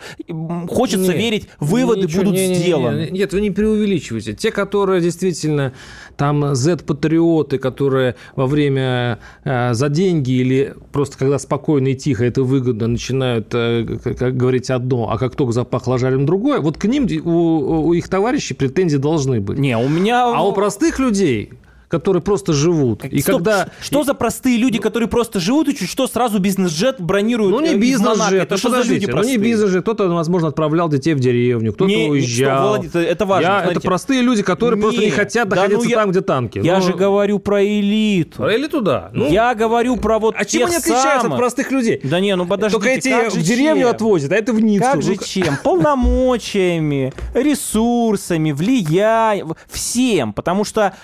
Хочется 0.68 1.12
Нет, 1.12 1.16
верить, 1.16 1.48
выводы 1.60 2.02
ничего, 2.02 2.24
будут 2.24 2.36
не, 2.36 2.48
не, 2.48 2.54
не, 2.54 2.54
сделаны. 2.54 3.08
Нет, 3.10 3.32
вы 3.32 3.40
не 3.40 3.50
преувеличиваете. 3.50 4.34
Те, 4.34 4.50
которые 4.50 5.00
действительно 5.00 5.72
там 6.16 6.54
Z-патриоты, 6.54 7.58
которые 7.58 8.16
во 8.34 8.46
время 8.46 9.18
э, 9.44 9.74
за 9.74 9.88
деньги 9.88 10.32
или 10.32 10.74
просто 10.92 11.18
когда 11.18 11.38
спокойно 11.38 11.88
и 11.88 11.94
тихо 11.94 12.24
это 12.24 12.42
выгодно 12.42 12.86
начинают, 12.86 13.48
э, 13.52 13.98
как 14.18 14.36
говорить, 14.36 14.70
одно, 14.70 15.10
а 15.10 15.18
как 15.18 15.36
только 15.36 15.52
запахло 15.52 15.98
жареным 15.98 16.26
другое, 16.26 16.60
вот 16.60 16.78
к 16.78 16.84
ним 16.86 17.06
у, 17.24 17.88
у 17.88 17.92
их 17.92 18.08
товарищей 18.08 18.54
претензии 18.54 18.96
должны 18.96 19.40
быть. 19.40 19.58
Не, 19.58 19.76
у 19.76 19.88
меня... 19.88 20.24
А 20.24 20.45
у 20.48 20.52
простых 20.52 20.98
людей 20.98 21.52
которые 21.88 22.22
просто 22.22 22.52
живут. 22.52 23.04
И 23.04 23.20
Стоп, 23.20 23.36
когда... 23.36 23.68
Что 23.80 24.02
за 24.04 24.14
простые 24.14 24.56
люди, 24.56 24.78
которые 24.78 25.08
просто 25.08 25.40
живут 25.40 25.68
и 25.68 25.76
чуть 25.76 25.88
что 25.88 26.06
сразу 26.06 26.38
бизнес-джет 26.38 27.00
бронируют? 27.00 27.52
Ну, 27.52 27.60
не 27.60 27.68
э, 27.68 27.72
из 27.74 27.78
бизнес-джет, 27.80 28.18
Монако? 28.18 28.36
Это 28.36 28.54
ну, 28.54 28.58
что 28.58 28.70
за 28.70 28.76
люди 28.78 28.86
подождите, 28.86 29.06
ну, 29.06 29.12
простые? 29.12 29.36
не 29.38 29.42
бизнес-джет. 29.44 29.82
Кто-то, 29.82 30.08
возможно, 30.08 30.48
отправлял 30.48 30.88
детей 30.88 31.14
в 31.14 31.20
деревню, 31.20 31.72
кто-то 31.72 31.88
Не, 31.90 32.04
не, 32.04 32.10
уезжал. 32.10 32.58
что, 32.58 32.68
Владимир, 32.82 33.08
это 33.08 33.26
важно, 33.26 33.46
Я- 33.48 33.64
это 33.70 33.80
простые 33.80 34.22
люди, 34.22 34.42
которые 34.42 34.80
просто 34.80 35.00
не 35.00 35.06
Не, 35.06 35.12
хотят 35.12 35.48
да 35.48 35.56
находиться 35.56 35.84
ну 35.84 35.90
я- 35.90 35.96
там, 35.96 36.10
где 36.10 36.20
танки. 36.20 36.58
Я 36.62 36.76
Ну, 36.76 36.82
же 36.82 36.92
говорю 36.94 37.38
про 37.38 37.64
элиту. 37.64 38.48
Или 38.48 38.66
туда. 38.66 39.10
Ну, 39.12 39.28
я 39.30 39.54
говорю 39.54 39.96
про 39.96 40.18
вот 40.18 40.34
а 40.36 40.44
чем 40.44 40.66
они 40.66 40.76
отличаются 40.76 41.20
самых. 41.22 41.32
от 41.32 41.38
простых 41.38 41.70
людей? 41.70 42.00
Да 42.02 42.20
не, 42.20 42.34
ну 42.36 42.46
подождите, 42.46 42.78
Только 42.82 42.88
эти 42.98 43.08
как 43.10 43.30
же 43.32 43.38
в 43.40 43.42
деревню 43.42 43.82
чем? 43.82 43.90
отвозят, 43.90 44.32
а 44.32 44.36
это 44.36 44.52
в 44.52 44.60
Ниццу. 44.60 44.84
Как 44.92 45.02
же 45.02 45.12
Ну, 45.18 45.26
чем? 45.26 45.56
Полномочиями, 45.62 47.12
ресурсами, 47.34 48.52
влиянием, 48.52 49.54
всем. 49.68 50.32
Потому 50.32 50.64
что 50.64 50.94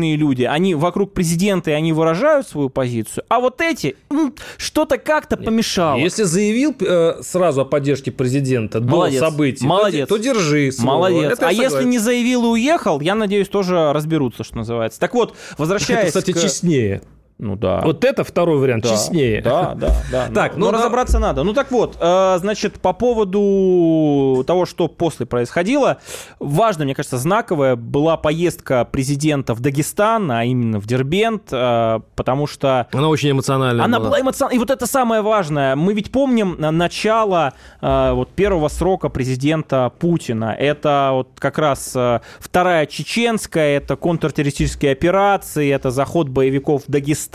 обычные 0.00 0.16
люди, 0.16 0.42
они 0.44 0.74
вокруг 0.74 1.12
президента, 1.12 1.70
и 1.70 1.74
они 1.74 1.92
выражают 1.92 2.46
свою 2.48 2.68
позицию, 2.70 3.24
а 3.28 3.40
вот 3.40 3.60
эти, 3.60 3.96
м, 4.10 4.34
что-то 4.56 4.98
как-то 4.98 5.36
помешало. 5.36 5.98
Если 5.98 6.24
заявил 6.24 6.74
э, 6.80 7.22
сразу 7.22 7.60
о 7.62 7.64
поддержке 7.64 8.10
президента 8.10 8.80
до 8.80 8.90
Молодец. 8.90 9.20
событий, 9.20 9.60
то 9.60 9.66
Молодец. 9.66 10.00
де- 10.00 10.06
то, 10.06 10.16
держи 10.16 10.72
слово. 10.72 10.96
Молодец. 11.08 11.32
Это 11.32 11.48
а 11.48 11.52
если 11.52 11.84
не 11.84 11.98
заявил 11.98 12.44
и 12.44 12.48
уехал, 12.48 13.00
я 13.00 13.14
надеюсь, 13.14 13.48
тоже 13.48 13.92
разберутся, 13.92 14.44
что 14.44 14.56
называется. 14.56 14.98
Так 15.00 15.14
вот, 15.14 15.34
возвращаясь 15.58 16.10
Это, 16.10 16.20
кстати, 16.20 16.32
к- 16.32 16.40
честнее. 16.40 17.02
Ну 17.40 17.56
да. 17.56 17.80
Вот 17.82 18.04
это 18.04 18.22
второй 18.22 18.58
вариант, 18.58 18.84
Да, 18.84 18.90
честнее. 18.90 19.40
Да, 19.40 19.74
да, 19.74 19.94
да. 20.12 20.28
Так, 20.34 20.56
но, 20.56 20.66
ну, 20.66 20.72
на- 20.72 20.78
разобраться 20.78 21.18
надо. 21.18 21.42
Ну 21.42 21.54
так 21.54 21.70
вот, 21.70 21.96
э, 21.98 22.36
значит, 22.38 22.78
по 22.80 22.92
поводу 22.92 24.44
того, 24.46 24.66
что 24.66 24.88
после 24.88 25.24
происходило, 25.24 25.98
важно, 26.38 26.84
мне 26.84 26.94
кажется, 26.94 27.16
знаковая 27.16 27.76
была 27.76 28.18
поездка 28.18 28.84
президента 28.84 29.54
в 29.54 29.60
Дагестан, 29.60 30.30
а 30.30 30.44
именно 30.44 30.80
в 30.80 30.86
Дербент, 30.86 31.44
э, 31.50 32.00
потому 32.14 32.46
что 32.46 32.86
Она 32.92 33.08
очень 33.08 33.30
эмоциональная 33.30 33.84
она 33.86 34.00
была 34.00 34.20
эмоциональной. 34.20 34.56
И 34.56 34.58
вот 34.58 34.70
это 34.70 34.86
самое 34.86 35.22
важное. 35.22 35.76
Мы 35.76 35.94
ведь 35.94 36.12
помним 36.12 36.56
начало 36.58 37.54
э, 37.80 38.12
вот 38.12 38.28
первого 38.30 38.68
срока 38.68 39.08
президента 39.08 39.90
Путина. 39.98 40.54
Это 40.58 41.10
вот 41.12 41.28
как 41.38 41.58
раз 41.58 41.92
э, 41.94 42.20
вторая 42.38 42.84
чеченская, 42.84 43.78
это 43.78 43.96
контртеррористические 43.96 44.92
операции, 44.92 45.70
это 45.72 45.90
заход 45.90 46.28
боевиков 46.28 46.82
в 46.86 46.90
Дагестан. 46.90 47.29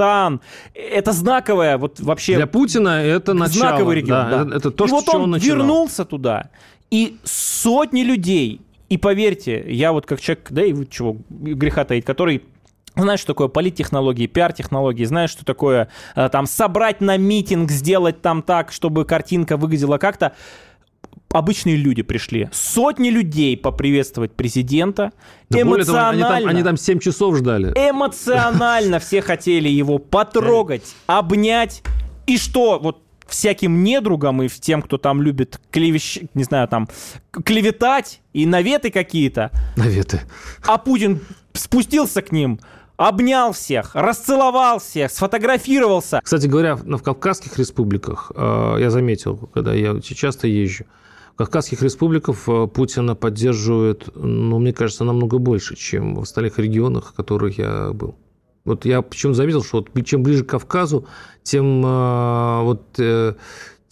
Это 0.74 1.12
знаковое 1.12 1.78
вот 1.78 2.00
вообще 2.00 2.36
Для 2.36 2.48
Путина 2.48 3.02
это 3.02 3.34
начало. 3.34 3.70
знаковый 3.70 3.96
регион. 3.98 4.30
Да, 4.30 4.44
да. 4.44 4.56
Это, 4.58 4.72
то, 4.72 4.86
и 4.86 4.88
что, 4.88 4.96
вот 4.98 5.10
он 5.10 5.32
начинал. 5.32 5.58
вернулся 5.58 6.06
туда, 6.06 6.50
и 6.92 7.18
сотни 7.24 8.02
людей, 8.02 8.62
и 8.90 8.98
поверьте, 8.98 9.64
я 9.68 9.92
вот 9.92 10.06
как 10.06 10.22
человек, 10.22 10.48
да 10.50 10.64
и 10.64 10.74
вы 10.74 10.86
чего 10.86 11.18
греха 11.30 11.86
таить, 11.86 12.06
который 12.06 12.44
знает, 12.96 13.20
что 13.20 13.34
такое 13.34 13.48
политтехнологии, 13.48 14.28
пиар-технологии, 14.28 15.04
знает, 15.04 15.30
что 15.30 15.46
такое 15.46 15.90
э, 16.16 16.30
там 16.30 16.46
собрать 16.46 17.02
на 17.02 17.18
митинг, 17.18 17.72
сделать 17.72 18.22
там 18.22 18.42
так, 18.42 18.72
чтобы 18.72 19.06
картинка 19.06 19.58
выглядела 19.58 19.98
как-то. 19.98 20.34
Обычные 21.36 21.76
люди 21.76 22.02
пришли. 22.02 22.48
Сотни 22.54 23.10
людей 23.10 23.58
поприветствовать 23.58 24.32
президента. 24.32 25.12
Да 25.50 25.66
более 25.66 25.86
того, 25.86 25.98
они, 25.98 26.22
эмоционально. 26.22 26.40
там, 26.40 26.50
они 26.50 26.64
там 26.64 26.78
7 26.78 27.00
часов 27.00 27.36
ждали. 27.36 27.72
Эмоционально 27.72 29.00
все 29.00 29.22
хотели 29.22 29.68
его 29.68 29.98
потрогать, 29.98 30.96
обнять. 31.08 31.84
И 32.26 32.38
что, 32.38 32.80
вот 32.80 33.02
всяким 33.28 33.84
недругам 33.84 34.44
и 34.44 34.48
тем, 34.48 34.82
кто 34.82 34.98
там 34.98 35.22
любит 35.22 35.60
клевещ... 35.72 36.20
не 36.36 36.46
знаю, 36.46 36.70
там, 36.70 36.88
клеветать 37.32 38.22
и 38.32 38.46
наветы 38.46 38.90
какие-то, 38.90 39.52
Наветы. 39.76 40.22
а 40.66 40.78
Путин 40.78 41.20
спустился 41.52 42.22
к 42.22 42.32
ним, 42.32 42.62
обнял 42.96 43.52
всех, 43.52 43.94
расцеловал 43.94 44.80
всех, 44.80 45.12
сфотографировался. 45.12 46.22
Кстати 46.24 46.48
говоря, 46.48 46.78
в 46.78 46.86
в 46.86 47.04
Кавказских 47.04 47.60
республиках, 47.60 48.32
э, 48.34 48.78
я 48.80 48.90
заметил, 48.90 49.50
когда 49.54 49.74
я 49.74 50.00
часто 50.00 50.48
езжу, 50.48 50.86
Кавказских 51.36 51.82
республиках 51.82 52.38
э, 52.48 52.68
Путина 52.68 53.16
поддерживают, 53.16 54.10
ну, 54.16 54.60
мне 54.60 54.74
кажется, 54.74 55.04
намного 55.04 55.38
больше, 55.38 55.76
чем 55.76 56.16
в 56.16 56.22
остальных 56.22 56.60
регионах, 56.60 57.08
в 57.08 57.14
которых 57.14 57.58
я 57.58 57.92
был. 57.92 58.16
Вот 58.64 58.86
я 58.86 59.02
почему 59.02 59.34
заметил, 59.34 59.64
что 59.64 59.78
вот 59.78 60.06
чем 60.06 60.24
ближе 60.24 60.44
к 60.44 60.50
Кавказу, 60.50 61.08
тем 61.44 61.86
э, 61.86 62.62
вот 62.64 62.84
э, 63.00 63.34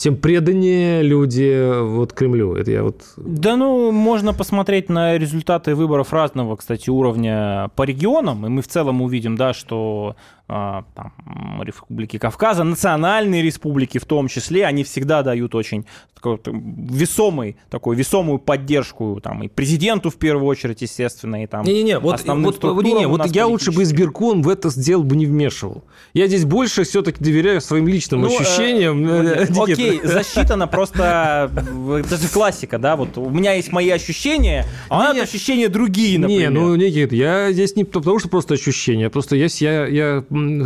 тем 0.04 0.18
преданнее 0.18 1.02
люди 1.02 1.82
вот 1.82 2.14
Кремлю. 2.14 2.56
Это 2.56 2.72
я 2.72 2.84
вот 2.84 3.04
Да 3.16 3.56
ну, 3.56 3.92
можно 3.92 4.34
посмотреть 4.34 4.90
на 4.90 5.18
результаты 5.18 5.76
выборов 5.76 6.12
разного, 6.12 6.56
кстати, 6.56 6.90
уровня 6.90 7.70
по 7.76 7.84
регионам, 7.84 8.46
и 8.46 8.50
мы 8.50 8.62
в 8.62 8.68
целом 8.68 9.02
увидим, 9.02 9.36
да, 9.36 9.54
что 9.54 10.16
там, 10.48 11.14
м, 11.26 11.64
республики 11.64 12.18
Кавказа, 12.18 12.64
национальные 12.64 13.42
республики 13.42 13.98
в 13.98 14.06
том 14.06 14.28
числе, 14.28 14.66
они 14.66 14.84
всегда 14.84 15.24
дают 15.24 15.56
очень 15.56 15.86
такой, 16.14 16.34
вот, 16.34 16.48
весомый, 16.52 17.58
такой 17.70 17.96
весомую 17.96 18.40
поддержку 18.40 19.20
там, 19.22 19.44
и 19.44 19.48
президенту 19.48 20.10
в 20.10 20.16
первую 20.18 20.46
очередь, 20.48 20.82
естественно, 20.82 21.44
и 21.44 21.48
там 21.48 21.66
Не-не-не, 21.66 22.00
вот, 22.00 22.16
основным 22.16 22.46
вот, 22.46 22.56
структурам 22.56 22.86
не-не, 22.86 23.08
у 23.08 23.12
вот 23.12 23.26
я 23.28 23.48
лучше 23.48 23.72
бы 23.72 23.84
избирком 23.84 24.42
в 24.42 24.50
это 24.50 24.70
сделал 24.70 25.04
бы 25.04 25.16
не 25.16 25.26
вмешивал. 25.26 25.84
Я 26.14 26.28
здесь 26.28 26.46
больше 26.46 26.84
все-таки 26.84 27.24
доверяю 27.24 27.60
своим 27.62 27.88
личным 27.88 28.22
Ну, 28.22 28.30
э, 28.32 28.36
ощущениям. 28.38 29.06
э, 29.08 29.48
Никита. 29.50 29.64
Окей, 29.64 30.00
засчитано 30.04 30.68
просто, 30.68 31.52
э, 31.56 32.02
это 32.06 32.18
же 32.18 32.28
классика, 32.28 32.78
да, 32.78 32.96
вот 32.96 33.18
у 33.18 33.30
меня 33.30 33.54
есть 33.54 33.72
мои 33.72 33.90
ощущения, 33.90 34.66
а 34.90 35.10
у 35.10 35.14
Не, 35.14 35.20
нас 35.20 35.30
ощущения 35.30 35.68
другие, 35.70 36.18
Не, 36.18 36.22
например. 36.22 36.52
ну, 36.52 36.76
Никит, 36.76 37.12
я 37.14 37.52
здесь 37.52 37.76
не 37.76 37.84
потому, 37.86 38.20
что 38.20 38.30
просто 38.30 38.54
ощущения, 38.54 39.10
просто 39.10 39.36
я, 39.36 39.48
я, 39.60 39.88
я 39.88 40.24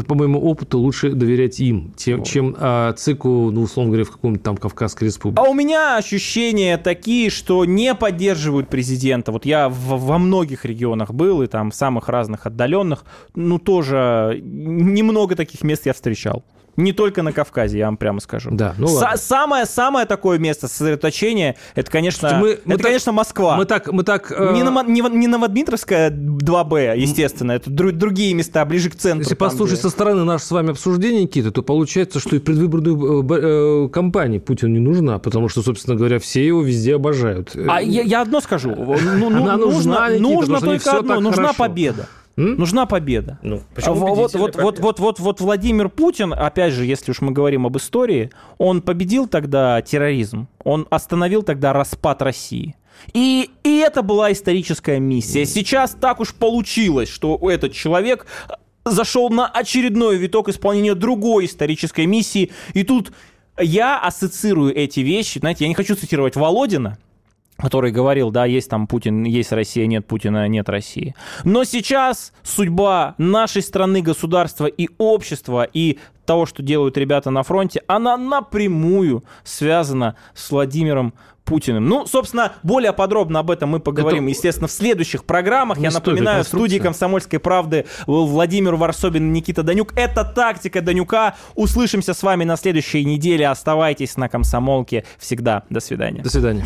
по 0.07 0.15
моему 0.15 0.39
опыту 0.41 0.79
лучше 0.79 1.11
доверять 1.11 1.59
им, 1.59 1.93
чем, 1.97 2.23
чем 2.23 2.55
а, 2.57 2.93
ЦИКу, 2.93 3.51
ну, 3.51 3.61
условно 3.61 3.91
говоря, 3.91 4.05
в 4.05 4.11
каком-то 4.11 4.39
там 4.41 4.55
Кавказской 4.57 5.05
республике. 5.05 5.41
А 5.45 5.49
у 5.49 5.53
меня 5.53 5.97
ощущения 5.97 6.77
такие, 6.77 7.29
что 7.29 7.65
не 7.65 7.93
поддерживают 7.93 8.69
президента. 8.69 9.31
Вот 9.31 9.45
я 9.45 9.67
в- 9.69 9.75
во 10.05 10.17
многих 10.17 10.63
регионах 10.65 11.13
был, 11.13 11.41
и 11.41 11.47
там 11.47 11.71
в 11.71 11.75
самых 11.75 12.07
разных 12.09 12.45
отдаленных, 12.45 13.03
ну 13.35 13.59
тоже 13.59 14.39
немного 14.43 15.35
таких 15.35 15.63
мест 15.63 15.85
я 15.85 15.93
встречал. 15.93 16.43
Не 16.77 16.93
только 16.93 17.23
на 17.23 17.33
Кавказе, 17.33 17.79
я 17.79 17.85
вам 17.85 17.97
прямо 17.97 18.19
скажу. 18.19 18.49
Да, 18.51 18.75
ну 18.77 18.87
ладно. 18.87 19.17
самое, 19.17 19.65
самое 19.65 20.05
такое 20.05 20.37
место 20.37 20.67
сосредоточения, 20.67 21.55
это, 21.73 21.89
конечно, 21.91 22.29
Мы- 22.39 22.59
мы 22.65 22.73
это, 22.75 22.83
так- 22.83 22.87
конечно, 22.91 23.11
Москва. 23.11 23.57
Мы 23.57 23.65
так, 23.65 23.91
мы 23.91 24.03
так... 24.03 24.31
э, 24.31 24.53
Не, 24.53 24.63
на, 24.63 24.83
не, 24.83 25.01
не 25.01 25.27
Новодмитровская 25.27 26.11
2Б, 26.11 26.95
естественно, 26.97 27.53
это 27.53 27.71
дру- 27.71 27.91
другие 27.91 28.33
места, 28.35 28.63
ближе 28.65 28.91
к 28.91 28.95
центру. 28.95 29.21
Если 29.23 29.33
там, 29.35 29.49
послушать 29.49 29.79
где- 29.79 29.81
со 29.81 29.89
стороны 29.89 30.23
наше 30.23 30.45
с 30.45 30.51
вами 30.51 30.69
обсуждение, 30.69 31.23
Никита, 31.23 31.51
то 31.51 31.63
получается, 31.63 32.19
что 32.19 32.35
и 32.35 32.39
предвыборную 32.39 33.23
э, 33.27 33.85
э, 33.85 33.89
кампанию 33.89 34.39
Путину 34.39 34.73
не 34.73 34.79
нужна, 34.79 35.17
потому 35.17 35.49
что, 35.49 35.63
собственно 35.63 35.95
говоря, 35.95 36.19
все 36.19 36.45
его 36.45 36.61
везде 36.61 36.95
обожают. 36.95 37.55
А 37.67 37.81
я, 37.81 38.03
я 38.03 38.21
одно 38.21 38.39
скажу. 38.39 38.69
Ну, 38.77 38.95
ну, 39.29 39.35
Она 39.43 39.57
нужна, 39.57 40.09
нужно, 40.09 40.09
Никита, 40.19 40.21
нужно 40.51 40.59
только 40.61 40.91
одно. 40.99 41.19
Нужна 41.19 41.43
хорошо. 41.43 41.57
победа. 41.57 42.07
М? 42.37 42.55
Нужна 42.55 42.85
победа. 42.85 43.39
Ну, 43.41 43.63
А 43.83 43.91
вот, 43.91 44.33
вот, 44.35 44.55
вот, 44.55 44.79
вот, 44.79 44.99
вот, 44.99 45.19
вот 45.19 45.39
Владимир 45.41 45.89
Путин, 45.89 46.33
опять 46.33 46.73
же, 46.73 46.85
если 46.85 47.11
уж 47.11 47.21
мы 47.21 47.31
говорим 47.31 47.65
об 47.65 47.75
истории, 47.77 48.29
он 48.59 48.81
победил 48.81 49.27
тогда 49.27 49.81
терроризм, 49.81 50.47
он 50.63 50.85
остановил 50.91 51.41
тогда 51.41 51.73
распад 51.73 52.21
России. 52.21 52.75
И, 53.13 53.49
и 53.63 53.77
это 53.77 54.01
была 54.01 54.31
историческая 54.31 54.99
миссия. 54.99 55.45
Сейчас 55.45 55.95
так 55.99 56.19
уж 56.19 56.33
получилось, 56.33 57.09
что 57.09 57.39
этот 57.49 57.73
человек 57.73 58.25
зашел 58.85 59.29
на 59.29 59.47
очередной 59.47 60.17
виток 60.17 60.49
исполнения 60.49 60.95
другой 60.95 61.45
исторической 61.45 62.05
миссии. 62.05 62.51
И 62.73 62.83
тут 62.83 63.11
я 63.59 63.99
ассоциирую 63.99 64.75
эти 64.75 65.01
вещи. 65.01 65.39
Знаете, 65.39 65.65
я 65.65 65.69
не 65.69 65.75
хочу 65.75 65.95
цитировать 65.95 66.35
Володина, 66.35 66.97
который 67.57 67.91
говорил, 67.91 68.31
да, 68.31 68.45
есть 68.45 68.69
там 68.69 68.87
Путин, 68.87 69.23
есть 69.23 69.51
Россия, 69.51 69.87
нет 69.87 70.05
Путина, 70.07 70.47
нет 70.47 70.69
России. 70.69 71.15
Но 71.43 71.63
сейчас 71.63 72.33
судьба 72.43 73.15
нашей 73.17 73.61
страны, 73.61 74.01
государства 74.01 74.65
и 74.65 74.89
общества, 74.97 75.67
и 75.71 75.97
того, 76.25 76.45
что 76.45 76.61
делают 76.61 76.97
ребята 76.97 77.31
на 77.31 77.43
фронте, 77.43 77.81
она 77.87 78.17
напрямую 78.17 79.23
связана 79.43 80.15
с 80.33 80.51
Владимиром 80.51 81.13
Путиным. 81.45 81.85
Ну, 81.85 82.05
собственно, 82.05 82.51
более 82.61 82.91
подробно 82.91 83.39
об 83.39 83.49
этом 83.49 83.69
мы 83.69 83.79
поговорим, 83.79 84.25
Это... 84.25 84.31
естественно, 84.31 84.67
в 84.67 84.71
следующих 84.71 85.23
программах. 85.23 85.79
Я 85.79 85.91
напоминаю, 85.91 86.43
в 86.43 86.47
студии 86.47 86.77
«Комсомольской 86.77 87.39
правды» 87.39 87.85
Владимир 88.05 88.75
Варсобин 88.75 89.29
и 89.29 89.39
Никита 89.39 89.63
Данюк. 89.63 89.93
Это 89.97 90.25
«Тактика 90.25 90.81
Данюка». 90.81 91.35
Услышимся 91.55 92.13
с 92.13 92.21
вами 92.21 92.43
на 92.43 92.57
следующей 92.57 93.05
неделе. 93.05 93.47
Оставайтесь 93.47 94.17
на 94.17 94.27
«Комсомолке» 94.27 95.05
всегда. 95.17 95.63
До 95.69 95.79
свидания. 95.79 96.21
До 96.21 96.29
свидания. 96.29 96.65